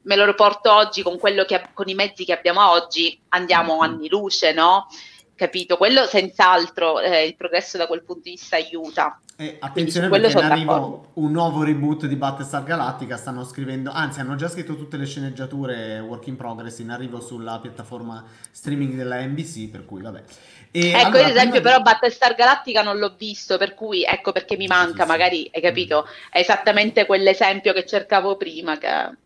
[0.04, 4.08] me lo riporto oggi con, quello che, con i mezzi che abbiamo oggi, andiamo anni
[4.08, 4.88] luce, no?
[5.36, 5.76] Capito?
[5.76, 9.20] Quello senz'altro eh, il progresso da quel punto di vista aiuta.
[9.38, 13.18] E Quindi attenzione quello perché in arrivo un nuovo reboot di Battlestar Galactica.
[13.18, 17.60] Stanno scrivendo, anzi, hanno già scritto tutte le sceneggiature work in progress in arrivo sulla
[17.60, 19.70] piattaforma streaming della NBC.
[19.70, 20.24] Per cui, vabbè.
[20.72, 24.56] E ecco, allora, ad esempio, però Battlestar Galactica non l'ho visto, per cui ecco perché
[24.56, 25.10] mi sì, manca, sì.
[25.10, 26.08] magari hai capito?
[26.32, 28.78] È esattamente quell'esempio che cercavo prima.
[28.78, 29.18] Che...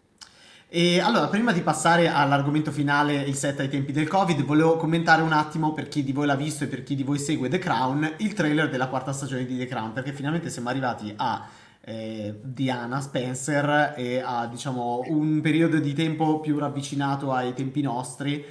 [0.72, 5.24] E allora, prima di passare all'argomento finale, il set ai tempi del Covid, volevo commentare
[5.24, 7.58] un attimo per chi di voi l'ha visto e per chi di voi segue The
[7.58, 11.44] Crown, il trailer della quarta stagione di The Crown, perché finalmente siamo arrivati a
[11.82, 18.46] eh, Diana Spencer e a diciamo un periodo di tempo più ravvicinato ai tempi nostri.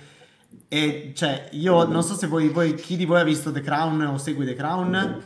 [0.66, 4.01] E cioè, io non so se voi, voi- chi di voi ha visto The Crown
[4.01, 5.23] o segue The Crown.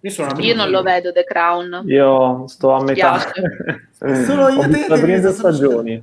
[0.00, 1.84] Io, sono Io non lo vedo The Crown.
[1.86, 3.20] Io sto a metà.
[4.24, 6.02] Solo io Ho te, visto le te,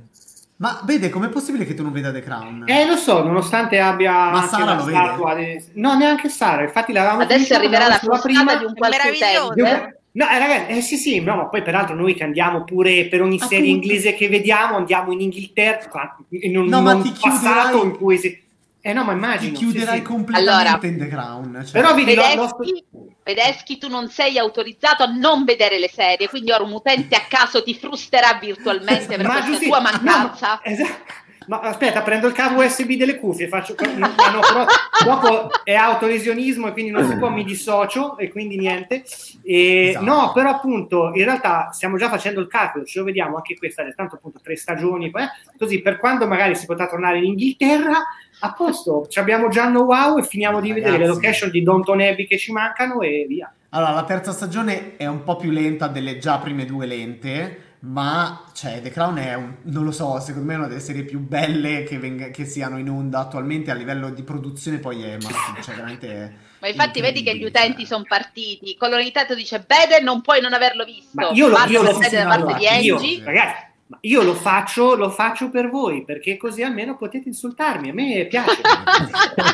[0.64, 2.64] Ma vede, com'è possibile che tu non veda The Crown?
[2.66, 4.96] Eh, lo so, nonostante abbia Ma Sara lo vede?
[4.96, 8.54] statua di- No, neanche Sara, infatti l'avevamo Adesso finita, arriverà la frustata prima.
[8.56, 9.98] di un qualche utente.
[10.12, 13.20] No, eh, ragazzi, eh, sì, sì, no, ma poi peraltro noi che andiamo pure per
[13.20, 13.86] ogni serie Appunto.
[13.88, 16.84] inglese che vediamo, andiamo in Inghilterra, in un, No, un
[17.20, 18.42] passato chiuderai- in cui si...
[18.86, 19.56] Eh no, ma Ti immagino.
[19.58, 20.02] chiuderai sì, sì.
[20.02, 20.86] completamente Allora.
[20.86, 21.62] in The Crown.
[21.64, 22.84] cioè- Però vedi, lo- lo- Vedeschi,
[23.24, 27.22] Vedeschi, tu non sei autorizzato a non vedere le serie, quindi ora un utente a
[27.26, 30.46] caso ti frusterà virtualmente per Ma questa Giusy- tua no, mancanza.
[30.48, 31.12] ma- esatto.
[31.46, 34.64] Ma aspetta, prendo il cavo USB delle cuffie, faccio, no, no, però
[35.04, 39.04] dopo è autolesionismo e quindi non si può, mi dissocio e quindi niente.
[39.42, 40.04] E, Esatto.
[40.06, 43.84] No, però appunto in realtà stiamo già facendo il calcolo, ce lo vediamo anche questa,
[43.94, 45.28] tanto appunto tre stagioni, poi, eh,
[45.58, 48.02] così per quando magari si potrà tornare in Inghilterra,
[48.44, 51.14] a posto, ci abbiamo già know-how e finiamo di vedere le Ragazzi.
[51.14, 53.52] location di Downton Abbey che ci mancano e via.
[53.70, 58.44] Allora, la terza stagione è un po' più lenta delle già prime due lente, ma
[58.52, 61.20] cioè, The Crown è un, non lo so, secondo me è una delle serie più
[61.20, 65.62] belle che, venga, che siano in onda attualmente a livello di produzione poi è massimo,
[65.62, 68.76] cioè veramente Ma infatti vedi che gli utenti sono partiti.
[68.76, 71.10] Colonitato dice Bede non puoi non averlo visto.
[71.14, 73.24] Ma io lo, io lo parte di io, Angie.
[73.24, 77.90] ragazzi, ma io lo faccio, lo faccio per voi perché così almeno potete insultarmi.
[77.90, 78.60] A me piace.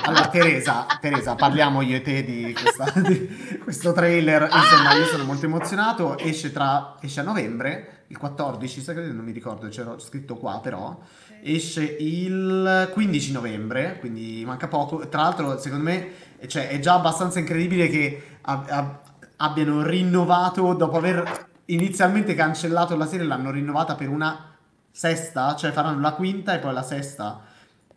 [0.05, 4.43] Allora, Teresa, Teresa, parliamo io e te di, questa- di questo trailer.
[4.43, 6.19] Insomma, io sono molto emozionato.
[6.19, 10.61] Esce, tra, esce a novembre, il 14, sai che non mi ricordo, c'era scritto qua
[10.63, 10.99] però.
[11.43, 15.09] Esce il 15 novembre, quindi manca poco.
[15.09, 16.09] Tra l'altro, secondo me,
[16.47, 18.99] cioè, è già abbastanza incredibile che ab- ab-
[19.37, 24.55] abbiano rinnovato dopo aver inizialmente cancellato la serie, l'hanno rinnovata per una
[24.91, 27.41] sesta, cioè faranno la quinta e poi la sesta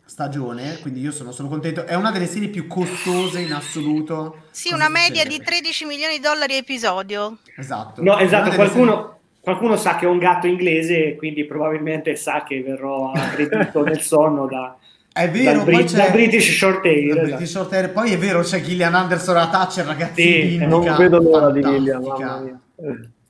[0.05, 1.85] stagione, quindi io sono solo contento.
[1.85, 4.43] È una delle serie più costose in assoluto.
[4.51, 7.37] Sì, Cosa una media di 13 milioni di dollari episodio.
[7.57, 8.03] Esatto.
[8.03, 12.61] No, È esatto, qualcuno, qualcuno sa che ho un gatto inglese, quindi probabilmente sa che
[12.61, 14.77] verrò aggredito nel sonno da,
[15.13, 16.11] serie- È vero, dal, poi Brit- c'è...
[16.11, 17.11] British Short Hair.
[17.11, 17.25] esatto.
[17.27, 17.91] British Short Hair.
[17.91, 20.21] Poi è vero, c'è Gillian Anderson a Thatcher, ragazzi.
[20.21, 22.59] Sì, Non vedo l'ora di fantastica.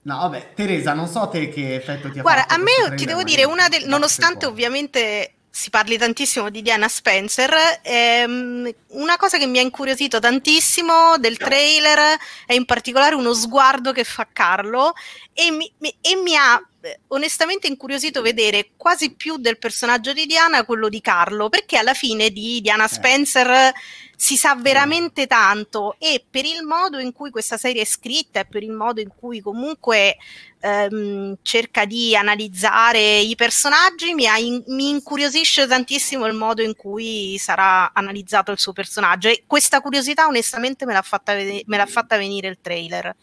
[0.04, 3.06] No, vabbè, Teresa, non so te che effetto ti ha Guarda, fatto a me ti
[3.06, 9.18] devo dire, una del- no, nonostante ovviamente si parli tantissimo di Diana Spencer, ehm, una
[9.18, 14.28] cosa che mi ha incuriosito tantissimo del trailer è in particolare uno sguardo che fa
[14.34, 14.94] Carlo
[15.32, 16.62] e mi, mi- e mi ha
[17.10, 22.30] onestamente incuriosito vedere quasi più del personaggio di Diana quello di Carlo, perché alla fine
[22.30, 22.89] di Diana Eh.
[22.89, 23.72] Spencer
[24.15, 28.45] si sa veramente tanto e per il modo in cui questa serie è scritta e
[28.45, 30.15] per il modo in cui comunque
[30.61, 37.38] ehm, cerca di analizzare i personaggi mi, in- mi incuriosisce tantissimo il modo in cui
[37.38, 41.85] sarà analizzato il suo personaggio e questa curiosità onestamente me l'ha fatta, vede- me l'ha
[41.85, 43.14] fatta venire il trailer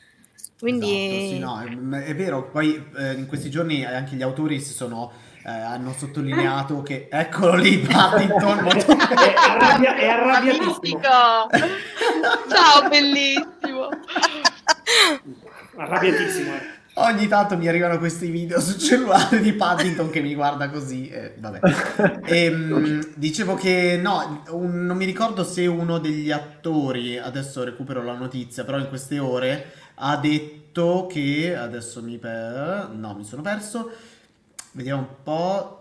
[0.60, 2.50] quindi Esatto, sì, no, è, è vero.
[2.50, 5.10] Poi eh, in questi giorni anche gli autori si sono,
[5.44, 8.58] eh, hanno sottolineato che eccolo lì, Paddington.
[8.62, 11.00] molto- È, arrabbia- è arrabbiatissimo.
[11.00, 13.88] Ciao, bellissimo!
[15.76, 16.52] Arrabbiatissimo.
[16.54, 16.78] eh.
[16.94, 21.08] Ogni tanto mi arrivano questi video sul cellulare di Paddington che mi guarda così.
[21.08, 21.60] eh, vabbè.
[22.24, 28.14] Ehm, dicevo che no, un- non mi ricordo se uno degli attori, adesso recupero la
[28.14, 29.72] notizia, però in queste ore
[30.02, 32.90] ha detto che adesso mi per...
[32.93, 33.90] no, mi sono perso.
[34.72, 35.77] Vediamo un po'.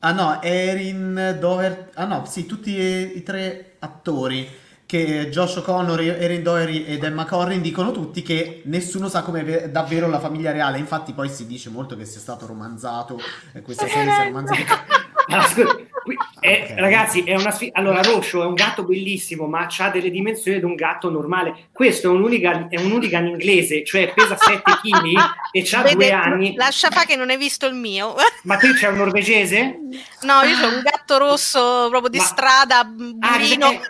[0.00, 1.90] Ah no, Erin Doher.
[1.94, 4.48] Ah no, sì, tutti e- i tre attori
[4.86, 9.70] che Josh O'Connor, Erin Doherty ed Emma Corrin dicono tutti che nessuno sa come è
[9.70, 10.78] davvero la famiglia reale.
[10.78, 13.18] Infatti, poi si dice molto che sia stato romanzato.
[13.52, 14.84] E questa serie sia romanzata.
[16.00, 16.78] Ah, scusa, qui- è- Ok.
[16.78, 17.78] Ragazzi, è una sfida.
[17.78, 21.68] Allora, Roscio è un gatto bellissimo, ma ha delle dimensioni di un gatto normale.
[21.72, 25.04] Questo è un hooligan, è un hooligan inglese, cioè pesa 7 kg
[25.52, 26.54] e ha Vede, due anni.
[26.56, 28.14] lascia fa che non hai visto il mio
[28.44, 29.78] Ma te c'è un norvegese?
[30.22, 33.80] no io ho un gatto rosso proprio di Ma- strada Ah, burino eh,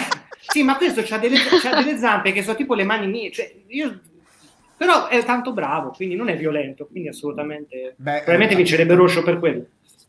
[0.48, 3.30] sì, ma questo c'ha delle, c'ha delle zampe che sono tipo le mani mie.
[3.32, 4.00] Cioè, io...
[4.76, 6.86] Però è tanto bravo, quindi non è violento.
[6.86, 7.94] Quindi assolutamente.
[7.96, 9.64] Beh, probabilmente eh, vincerebbe Roscio per quello.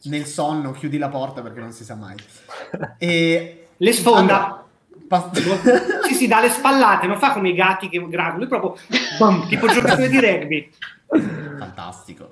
[0.08, 2.16] Nel sonno chiudi la porta perché non si sa mai.
[2.98, 4.46] E Le sfonda.
[4.46, 4.66] Allora,
[5.08, 5.32] pas-
[6.08, 8.76] sì, sì, dà le spallate, non fa come i gatti che gravano, lui proprio
[9.20, 10.70] bam, tipo giocatore di rugby.
[11.58, 12.30] Fantastico.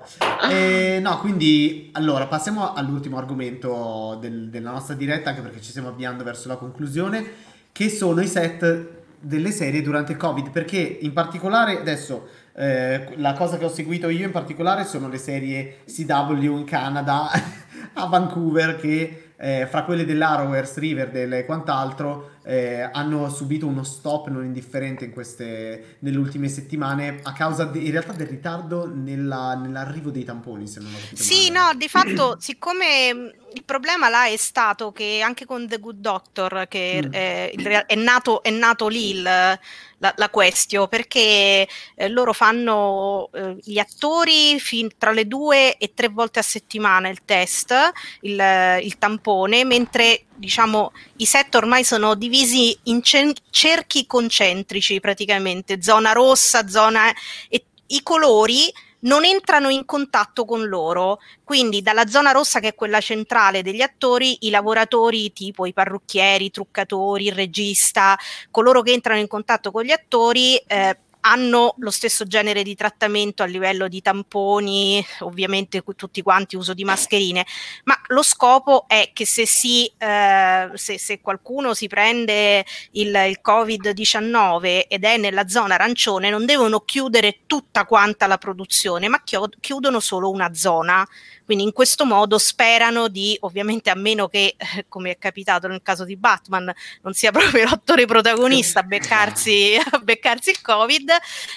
[0.50, 5.88] E, no, quindi allora passiamo all'ultimo argomento del- della nostra diretta, anche perché ci stiamo
[5.88, 7.24] avviando verso la conclusione,
[7.72, 8.88] che sono i set
[9.18, 14.08] delle serie durante il Covid, perché in particolare adesso eh, la cosa che ho seguito
[14.08, 17.28] io in particolare sono le serie CW in Canada
[17.94, 24.28] a Vancouver che eh, fra quelle dell'Arrowverse, Riverdale e quant'altro eh, hanno subito uno stop
[24.28, 29.54] non indifferente in queste, nelle ultime settimane a causa de- in realtà del ritardo nella-
[29.54, 31.72] nell'arrivo dei tamponi se non ho capito Sì, male.
[31.72, 35.96] no, di fatto, siccome mh, il problema là è stato che anche con The Good
[35.98, 37.12] Doctor, che Mm.
[37.12, 39.58] eh, in rea- è, nato, è nato lì il-
[39.98, 45.92] la, la question, perché eh, loro fanno eh, gli attori fin- tra le due e
[45.94, 47.74] tre volte a settimana il test,
[48.20, 48.38] il,
[48.82, 56.68] il tampone, mentre diciamo i set ormai sono divisi in cerchi concentrici praticamente, zona rossa,
[56.68, 57.12] zona...
[57.48, 61.20] e i colori non entrano in contatto con loro.
[61.44, 66.46] Quindi dalla zona rossa, che è quella centrale degli attori, i lavoratori tipo i parrucchieri,
[66.46, 68.18] i truccatori, il regista,
[68.50, 73.42] coloro che entrano in contatto con gli attori, eh, hanno lo stesso genere di trattamento
[73.42, 77.44] a livello di tamponi, ovviamente tutti quanti uso di mascherine,
[77.84, 83.40] ma lo scopo è che se, si, eh, se, se qualcuno si prende il, il
[83.44, 89.98] Covid-19 ed è nella zona arancione, non devono chiudere tutta quanta la produzione, ma chiudono
[89.98, 91.06] solo una zona
[91.46, 95.80] quindi in questo modo sperano di, ovviamente a meno che, eh, come è capitato nel
[95.80, 96.70] caso di Batman,
[97.02, 101.10] non sia proprio l'attore protagonista a beccarsi, a beccarsi il Covid,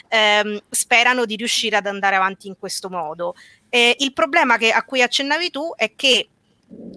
[0.08, 3.34] ehm, sperano di riuscire ad andare avanti in questo modo.
[3.68, 6.30] Eh, il problema che, a cui accennavi tu è che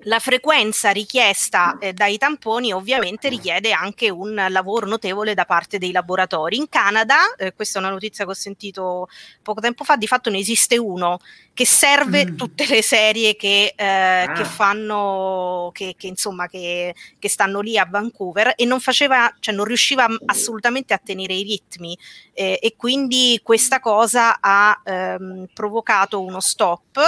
[0.04, 5.92] la frequenza richiesta eh, dai tamponi ovviamente richiede anche un lavoro notevole da parte dei
[5.92, 6.56] laboratori.
[6.56, 9.08] In Canada, eh, questa è una notizia che ho sentito
[9.42, 11.18] poco tempo fa, di fatto ne esiste uno
[11.54, 12.36] che serve mm.
[12.36, 14.32] tutte le serie che, eh, ah.
[14.32, 19.64] che fanno, che, che insomma, che, stanno lì a Vancouver e non faceva, cioè non
[19.64, 21.96] riusciva assolutamente a tenere i ritmi
[22.34, 27.00] eh, e quindi questa cosa ha ehm, provocato uno stop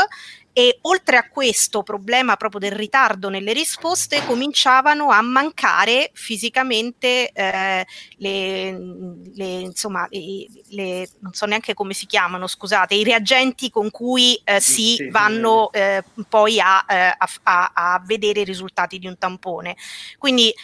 [0.57, 7.85] e oltre a questo problema proprio del ritardo nelle risposte cominciavano a mancare fisicamente eh,
[8.19, 8.79] le,
[9.35, 14.41] le, insomma, le, le, non so neanche come si chiamano, scusate, i reagenti con cui
[14.45, 15.73] eh, si sì, vanno.
[15.73, 19.77] Eh, poi a, eh, a, a, a vedere i risultati di un tampone.
[20.19, 20.55] Quindi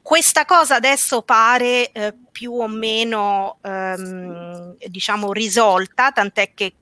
[0.00, 6.72] questa cosa adesso pare eh, più o meno ehm, diciamo risolta, tant'è che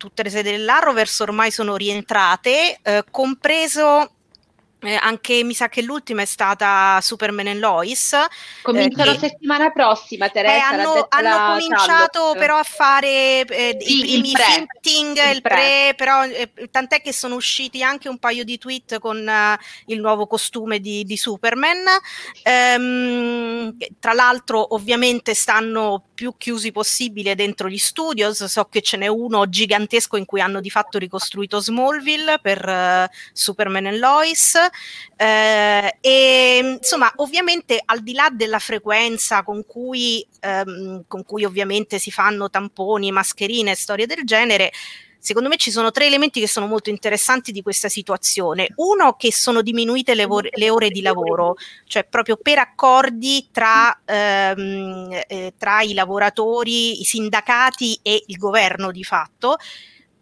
[0.00, 4.10] tutte le sedi dell'Arrowverse ormai sono rientrate, eh, compreso
[4.82, 8.16] eh, anche mi sa che l'ultima è stata Superman e Lois.
[8.62, 10.54] Cominciano eh, settimana prossima, Teresa.
[10.54, 12.38] Eh, hanno, hanno cominciato Charlotte.
[12.38, 17.02] però a fare eh, sì, i primi finting, il, il pre, pre però eh, tant'è
[17.02, 21.16] che sono usciti anche un paio di tweet con uh, il nuovo costume di, di
[21.18, 21.84] Superman.
[22.42, 29.06] Ehm, tra l'altro ovviamente stanno più chiusi possibile dentro gli studios, so che ce n'è
[29.06, 34.54] uno gigantesco in cui hanno di fatto ricostruito Smallville per uh, Superman e Lois.
[35.16, 41.98] Eh, e insomma, ovviamente al di là della frequenza con cui, ehm, con cui ovviamente
[41.98, 44.72] si fanno tamponi, mascherine, storie del genere,
[45.20, 48.68] secondo me ci sono tre elementi che sono molto interessanti di questa situazione.
[48.76, 51.56] Uno, che sono diminuite le, vor- le ore di lavoro,
[51.86, 58.90] cioè proprio per accordi tra, ehm, eh, tra, i lavoratori, i sindacati e il governo
[58.90, 59.56] di fatto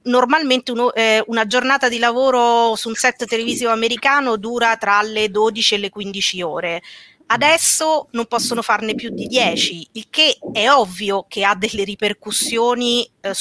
[0.03, 5.31] normalmente uno, eh, una giornata di lavoro su un set televisivo americano dura tra le
[5.31, 6.83] 12 e le 15 ore.
[7.31, 13.07] Adesso non possono farne più di 10, il che è ovvio che ha delle ripercussioni
[13.21, 13.35] eh,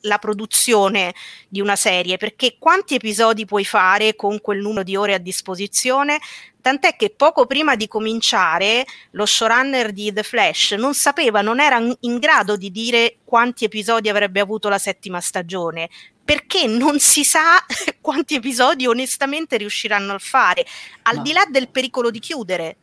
[0.00, 1.14] sulla produzione
[1.48, 6.18] di una serie, perché quanti episodi puoi fare con quel numero di ore a disposizione?
[6.60, 11.78] Tant'è che poco prima di cominciare lo showrunner di The Flash non sapeva, non era
[12.00, 15.88] in grado di dire quanti episodi avrebbe avuto la settima stagione,
[16.22, 17.64] perché non si sa
[18.00, 20.66] quanti episodi onestamente riusciranno a fare,
[21.02, 21.22] al Ma...
[21.22, 22.76] di là del pericolo di chiudere.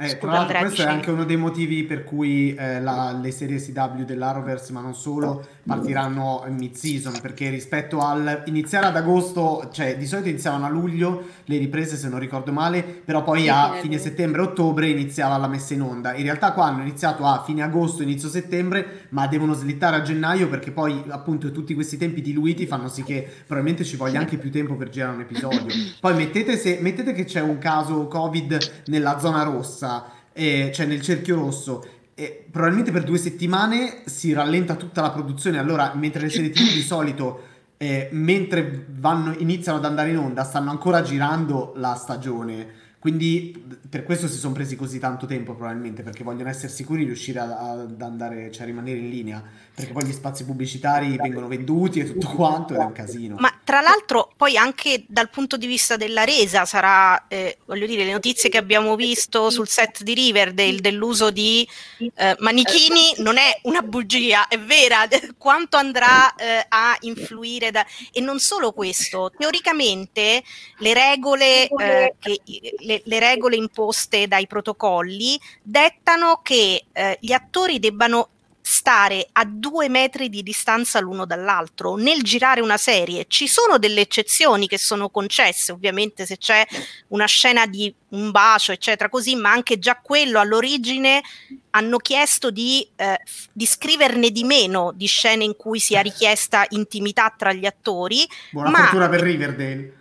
[0.00, 3.58] Eh, tra l'altro questo è anche uno dei motivi per cui eh, la, le serie
[3.58, 9.96] CW dell'Arrowverse, ma non solo, partiranno in mid-season, perché rispetto al iniziare ad agosto, cioè
[9.96, 13.98] di solito iniziavano a luglio le riprese se non ricordo male, però poi a fine
[13.98, 16.14] settembre-ottobre iniziava la messa in onda.
[16.14, 20.48] In realtà qua hanno iniziato a fine agosto, inizio settembre, ma devono slittare a gennaio
[20.48, 24.50] perché poi appunto tutti questi tempi diluiti fanno sì che probabilmente ci voglia anche più
[24.50, 25.66] tempo per girare un episodio.
[26.00, 30.86] Poi mettete, se, mettete che c'è un caso Covid nella zona rossa rossa, eh, cioè
[30.86, 31.84] nel cerchio rosso,
[32.18, 35.58] e probabilmente per due settimane si rallenta tutta la produzione.
[35.58, 37.42] Allora, mentre le serie TV di solito,
[37.76, 42.86] eh, mentre vanno, iniziano ad andare in onda, stanno ancora girando la stagione.
[42.98, 47.04] Quindi per questo si sono presi così tanto tempo, probabilmente, perché vogliono essere sicuri di
[47.04, 49.40] riuscire ad andare, cioè a rimanere in linea
[49.78, 53.36] perché poi gli spazi pubblicitari vengono venduti e tutto quanto ed è un casino.
[53.38, 58.04] Ma tra l'altro poi anche dal punto di vista della resa sarà, eh, voglio dire,
[58.04, 61.66] le notizie che abbiamo visto sul set di Riverdale dell'uso di
[61.98, 65.06] eh, manichini non è una bugia, è vera,
[65.38, 67.86] quanto andrà eh, a influire da...
[68.10, 70.42] e non solo questo, teoricamente
[70.78, 72.40] le regole, eh, che,
[72.80, 78.30] le, le regole imposte dai protocolli dettano che eh, gli attori debbano
[78.68, 83.24] stare a due metri di distanza l'uno dall'altro nel girare una serie.
[83.26, 86.66] Ci sono delle eccezioni che sono concesse, ovviamente se c'è
[87.08, 91.22] una scena di un bacio, eccetera, così, ma anche già quello all'origine
[91.70, 93.18] hanno chiesto di, eh,
[93.50, 98.28] di scriverne di meno di scene in cui sia richiesta intimità tra gli attori.
[98.50, 98.78] Buona ma...
[98.80, 99.96] fortuna per Riverdale.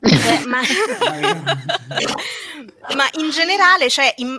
[0.00, 0.60] Eh, ma...
[2.94, 3.08] ma...
[3.18, 4.38] in generale, cioè, in,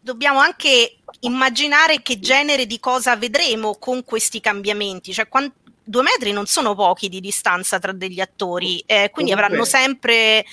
[0.00, 6.32] dobbiamo anche immaginare che genere di cosa vedremo con questi cambiamenti, cioè quan- due metri
[6.32, 10.44] non sono pochi di distanza tra degli attori, eh, quindi Comunque- avranno sempre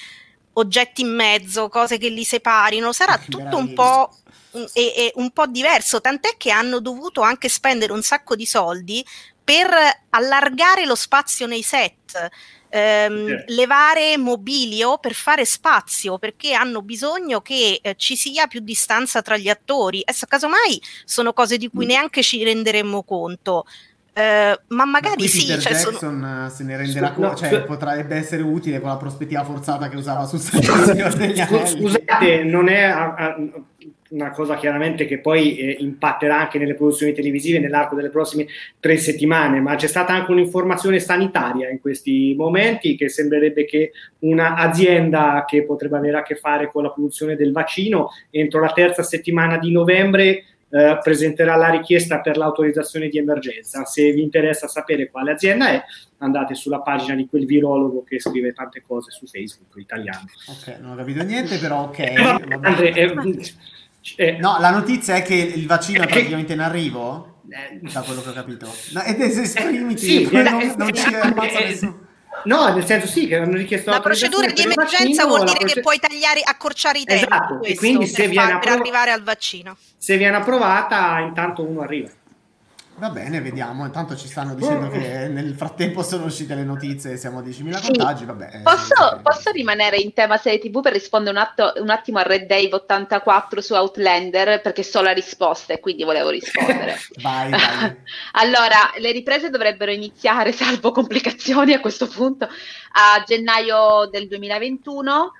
[0.54, 4.14] oggetti in mezzo, cose che li separino, sarà tutto un po',
[4.52, 8.46] un- e- e un po' diverso, tant'è che hanno dovuto anche spendere un sacco di
[8.46, 9.06] soldi
[9.44, 9.70] per
[10.10, 12.30] allargare lo spazio nei set.
[12.72, 13.54] Ehm, Certo.
[13.54, 19.38] levare mobilio per fare spazio perché hanno bisogno che eh, ci sia più distanza tra
[19.38, 20.02] gli attori.
[20.04, 21.76] Adesso, casomai, sono cose di Mm.
[21.76, 23.66] cui neanche ci renderemo conto.
[24.14, 27.36] Eh, ma magari qui sì, Peter cioè, sono- Jackson eh, se ne renderà conto, no,
[27.38, 31.68] cioè scu- potrebbe essere utile con la prospettiva forzata che usava Anelli.
[31.68, 33.36] Scusate, non è a- a-
[34.12, 38.48] una cosa chiaramente che poi eh, impatterà anche nelle produzioni televisive nell'arco delle prossime
[38.80, 45.46] tre settimane, ma c'è stata anche un'informazione sanitaria in questi momenti che sembrerebbe che un'azienda
[45.48, 49.58] che potrebbe avere a che fare con la produzione del vaccino entro la terza settimana
[49.58, 50.44] di novembre
[50.74, 53.84] eh, presenterà la richiesta per l'autorizzazione di emergenza.
[53.86, 55.84] Se vi interessa sapere quale azienda è,
[56.20, 60.26] andate sulla pagina di quel virologo che scrive tante cose su Facebook italiano.
[60.48, 62.00] Ok, non ho capito niente, però ok.
[62.00, 62.68] Eh, vabbè, vabbè.
[62.68, 63.14] Andre, eh,
[64.16, 68.02] eh, No, la notizia è che il vaccino è Che- praticamente in arrivo, eh, da
[68.02, 68.74] quello che ho capito.
[68.94, 72.00] No, ed esprimiti, sì, poi eh, non, eh, non ci eh, ammazza eh, nessuno.
[72.46, 75.58] No, nel senso sì, che hanno richiesto la procedura di per emergenza vaccino, vuol dire
[75.60, 78.70] che proce- puoi tagliare, accorciare i tempi Esatto, e quindi per, se viene far- per
[78.70, 79.78] appro- arrivare al vaccino.
[79.98, 82.10] Se viene approvata, intanto uno arriva.
[83.02, 83.84] Va bene, vediamo.
[83.84, 87.78] Intanto ci stanno dicendo che nel frattempo sono uscite le notizie e siamo a 10.000
[87.78, 87.88] Sì.
[87.88, 88.26] contagi.
[88.26, 89.22] Vabbè, eh, Posso, sapete.
[89.24, 92.70] posso rimanere in tema serie TV per rispondere un, atto- un attimo a Red Dave
[92.76, 96.96] 84 su Outlander perché so la risposta e quindi volevo rispondere.
[97.24, 97.96] Vai, vai.
[98.34, 105.32] Allora, le riprese dovrebbero iniziare, salvo complicazioni a questo punto, a gennaio del 2021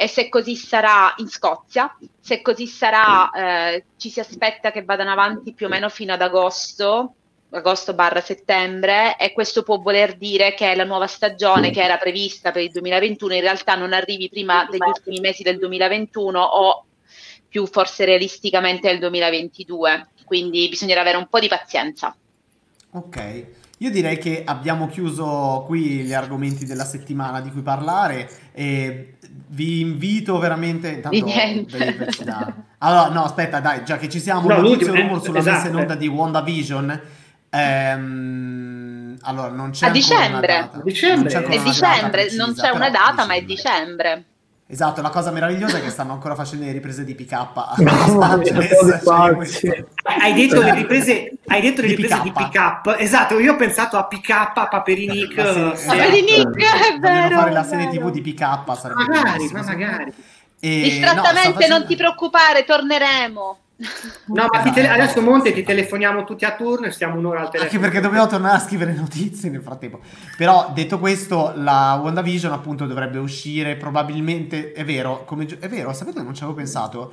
[0.00, 5.10] e se così sarà in Scozia, se così sarà eh, ci si aspetta che vadano
[5.10, 7.14] avanti più o meno fino ad agosto,
[7.50, 12.52] agosto barra settembre e questo può voler dire che la nuova stagione che era prevista
[12.52, 16.84] per il 2021 in realtà non arrivi prima degli ultimi mesi del 2021 o
[17.48, 22.14] più forse realisticamente del 2022, quindi bisognerà avere un po' di pazienza.
[22.90, 23.46] Ok,
[23.78, 29.80] io direi che abbiamo chiuso qui gli argomenti della settimana di cui parlare e vi
[29.80, 31.16] invito veramente intanto
[32.78, 35.56] Allora, no, aspetta, dai, già che ci siamo, No, notizio l'ultimo, rumor eh, sulla esatto,
[35.56, 35.96] messa in onda eh.
[35.98, 37.00] di WandaVision.
[37.50, 40.46] Ehm, allora, non c'è A una dicembre.
[40.46, 40.78] data.
[40.78, 41.32] A dicembre.
[41.32, 44.24] Non c'è una data dicembre, non c'è una data, ma è dicembre.
[44.70, 48.36] Esatto, la cosa meravigliosa è che stanno ancora facendo le riprese di PK a No,
[48.38, 52.82] di Angeles, cioè, Hai detto le riprese, hai detto le Di riprese di pick-up.
[52.82, 52.96] pick up.
[53.00, 55.34] Esatto, io ho pensato a pick up, Paperinic.
[55.36, 55.96] La serie- eh, esatto.
[55.96, 56.56] Vedi Nick,
[56.94, 57.36] è vero.
[57.38, 58.10] fare la serie vero.
[58.10, 60.12] TV di PK, sarebbe Magari, ma magari.
[60.60, 63.58] E, no, Distrattamente, sta facendo- non ti preoccupare, torneremo.
[64.26, 67.58] No, ma tele- adesso Monte ti telefoniamo tutti a turno e stiamo un'ora al Anche
[67.58, 67.80] telefono.
[67.80, 70.00] perché dobbiamo tornare a scrivere notizie nel frattempo.
[70.36, 76.20] Però, detto questo, la WandaVision appunto dovrebbe uscire probabilmente, è vero, come, è vero, sapete,
[76.22, 77.12] non ci avevo pensato.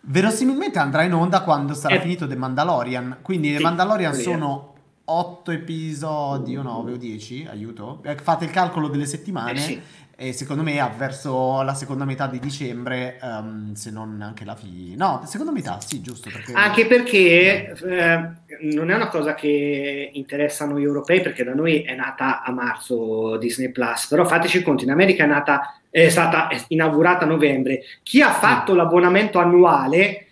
[0.00, 2.00] Verosimilmente andrà in onda quando sarà Eh.
[2.00, 3.18] finito The Mandalorian.
[3.20, 4.72] Quindi The Sì, Mandalorian quelli, sono
[5.04, 8.00] 8 episodi o 9 o 10, aiuto.
[8.04, 9.52] Eh, Fate il calcolo delle settimane.
[9.52, 9.82] Eh sì.
[10.20, 14.56] E secondo me ah, verso la seconda metà di dicembre, ehm, se non anche la
[14.56, 14.96] fine.
[14.96, 16.28] No, seconda metà, sì, giusto.
[16.28, 16.54] Perché...
[16.54, 18.28] Anche perché eh,
[18.62, 22.50] non è una cosa che interessa a noi europei, perché da noi è nata a
[22.50, 27.82] marzo Disney Plus, però fateci conto, in America è nata, è stata inaugurata a novembre.
[28.02, 30.27] Chi ha fatto l'abbonamento annuale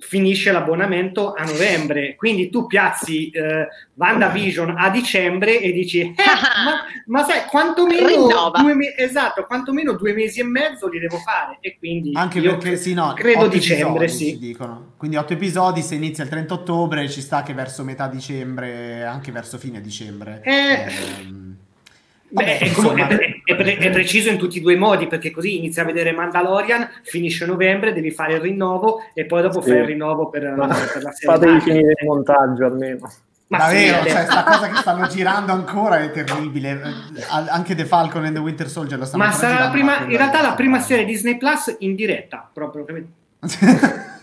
[0.00, 6.14] finisce l'abbonamento a novembre, quindi tu piazzi eh, WandaVision a dicembre e dici, eh,
[6.64, 11.58] ma, ma sai, quantomeno due, me- esatto, quantomeno due mesi e mezzo li devo fare
[11.60, 14.30] e quindi Anche io perché sì, no, credo otto dicembre, episodi, sì.
[14.32, 14.94] ci dicono.
[14.96, 19.32] Quindi 8 episodi, se inizia il 30 ottobre, ci sta che verso metà dicembre, anche
[19.32, 20.40] verso fine dicembre.
[20.44, 20.86] Eh.
[21.20, 21.49] Ehm,
[22.32, 25.56] Beh, è, è- è pre- è preciso in tutti e due i modi perché così
[25.58, 29.70] inizi a vedere Mandalorian, finisce novembre, devi fare il rinnovo e poi dopo Sì.
[29.70, 31.34] fai il rinnovo per, Ma per la serie.
[31.34, 31.60] fatevi Marvel.
[31.62, 33.12] finire il montaggio almeno.
[33.48, 36.80] Ma davvero, sì, cioè, sta cosa che stanno girando ancora è terribile.
[37.48, 40.16] Anche The Falcon and the Winter Soldier lo stanno ma sarà la prima, ma in
[40.16, 42.84] realtà la prima serie Disney Plus in diretta, proprio.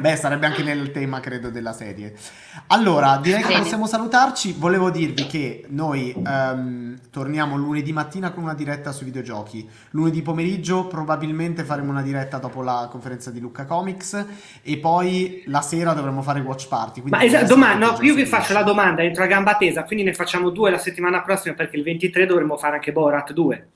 [0.00, 2.14] Beh, sarebbe anche nel tema, credo, della serie.
[2.68, 4.54] Allora, direi che possiamo salutarci.
[4.58, 9.68] Volevo dirvi che noi ehm, torniamo lunedì mattina con una diretta sui videogiochi.
[9.90, 14.24] Lunedì pomeriggio probabilmente faremo una diretta dopo la conferenza di Lucca Comics
[14.62, 17.02] e poi la sera dovremo fare watch party.
[17.06, 20.14] Ma esatto, domani, no, io vi faccio la domanda entro a gamba tesa, quindi ne
[20.14, 23.66] facciamo due la settimana prossima perché il 23 dovremo fare anche Borat 2.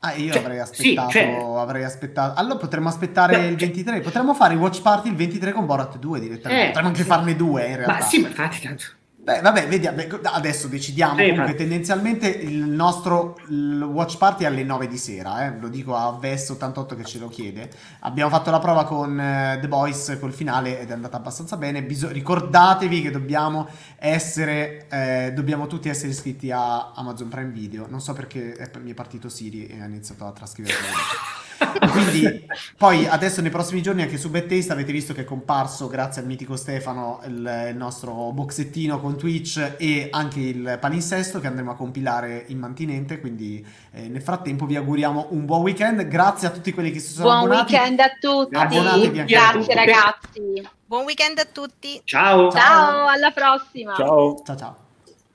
[0.00, 2.38] Ah, io Cioè, avrei sì, aspettato, cioè- avrei aspettato.
[2.40, 4.00] Allora potremmo aspettare No, il cioè- 23.
[4.00, 6.62] Potremmo fare i watch party il 23 con Borat 2 direttamente.
[6.62, 7.06] Eh, Potremmo anche sì.
[7.08, 7.92] farne due in realtà.
[7.94, 8.84] Ma sì, ma infatti tanto.
[9.28, 10.00] Beh, vabbè, vediamo.
[10.22, 11.16] Adesso decidiamo.
[11.16, 11.56] Sì, Comunque, infatti.
[11.58, 15.44] tendenzialmente il nostro il watch party è alle 9 di sera.
[15.44, 15.58] Eh?
[15.60, 17.68] Lo dico a Vess88 che ce lo chiede.
[18.00, 21.82] Abbiamo fatto la prova con eh, The Boys col finale ed è andata abbastanza bene.
[21.82, 23.68] Biso- ricordatevi che dobbiamo
[23.98, 24.86] essere.
[24.88, 27.84] eh, dobbiamo tutti essere iscritti a Amazon Prime Video.
[27.86, 30.74] Non so perché è- mi è partito Siri e ha iniziato a trascrivere.
[31.90, 35.88] Quindi, poi adesso nei prossimi giorni anche su Bad Taste avete visto che è comparso,
[35.88, 41.46] grazie al mitico Stefano, il, il nostro boxettino con Twitch e anche il palinsesto che
[41.48, 43.20] andremo a compilare in mantinente.
[43.20, 46.06] Quindi, eh, nel frattempo, vi auguriamo un buon weekend.
[46.06, 47.72] Grazie a tutti quelli che si sono Buon abbonati.
[47.72, 48.54] weekend a tutti.
[48.56, 49.74] Abbonatevi anche a Grazie tutti.
[49.74, 50.68] ragazzi.
[50.86, 52.00] Buon weekend a tutti.
[52.04, 52.50] Ciao.
[52.50, 52.60] Ciao.
[52.60, 53.94] Ciao, alla prossima.
[53.94, 54.42] Ciao.
[54.44, 54.87] Ciao ciao.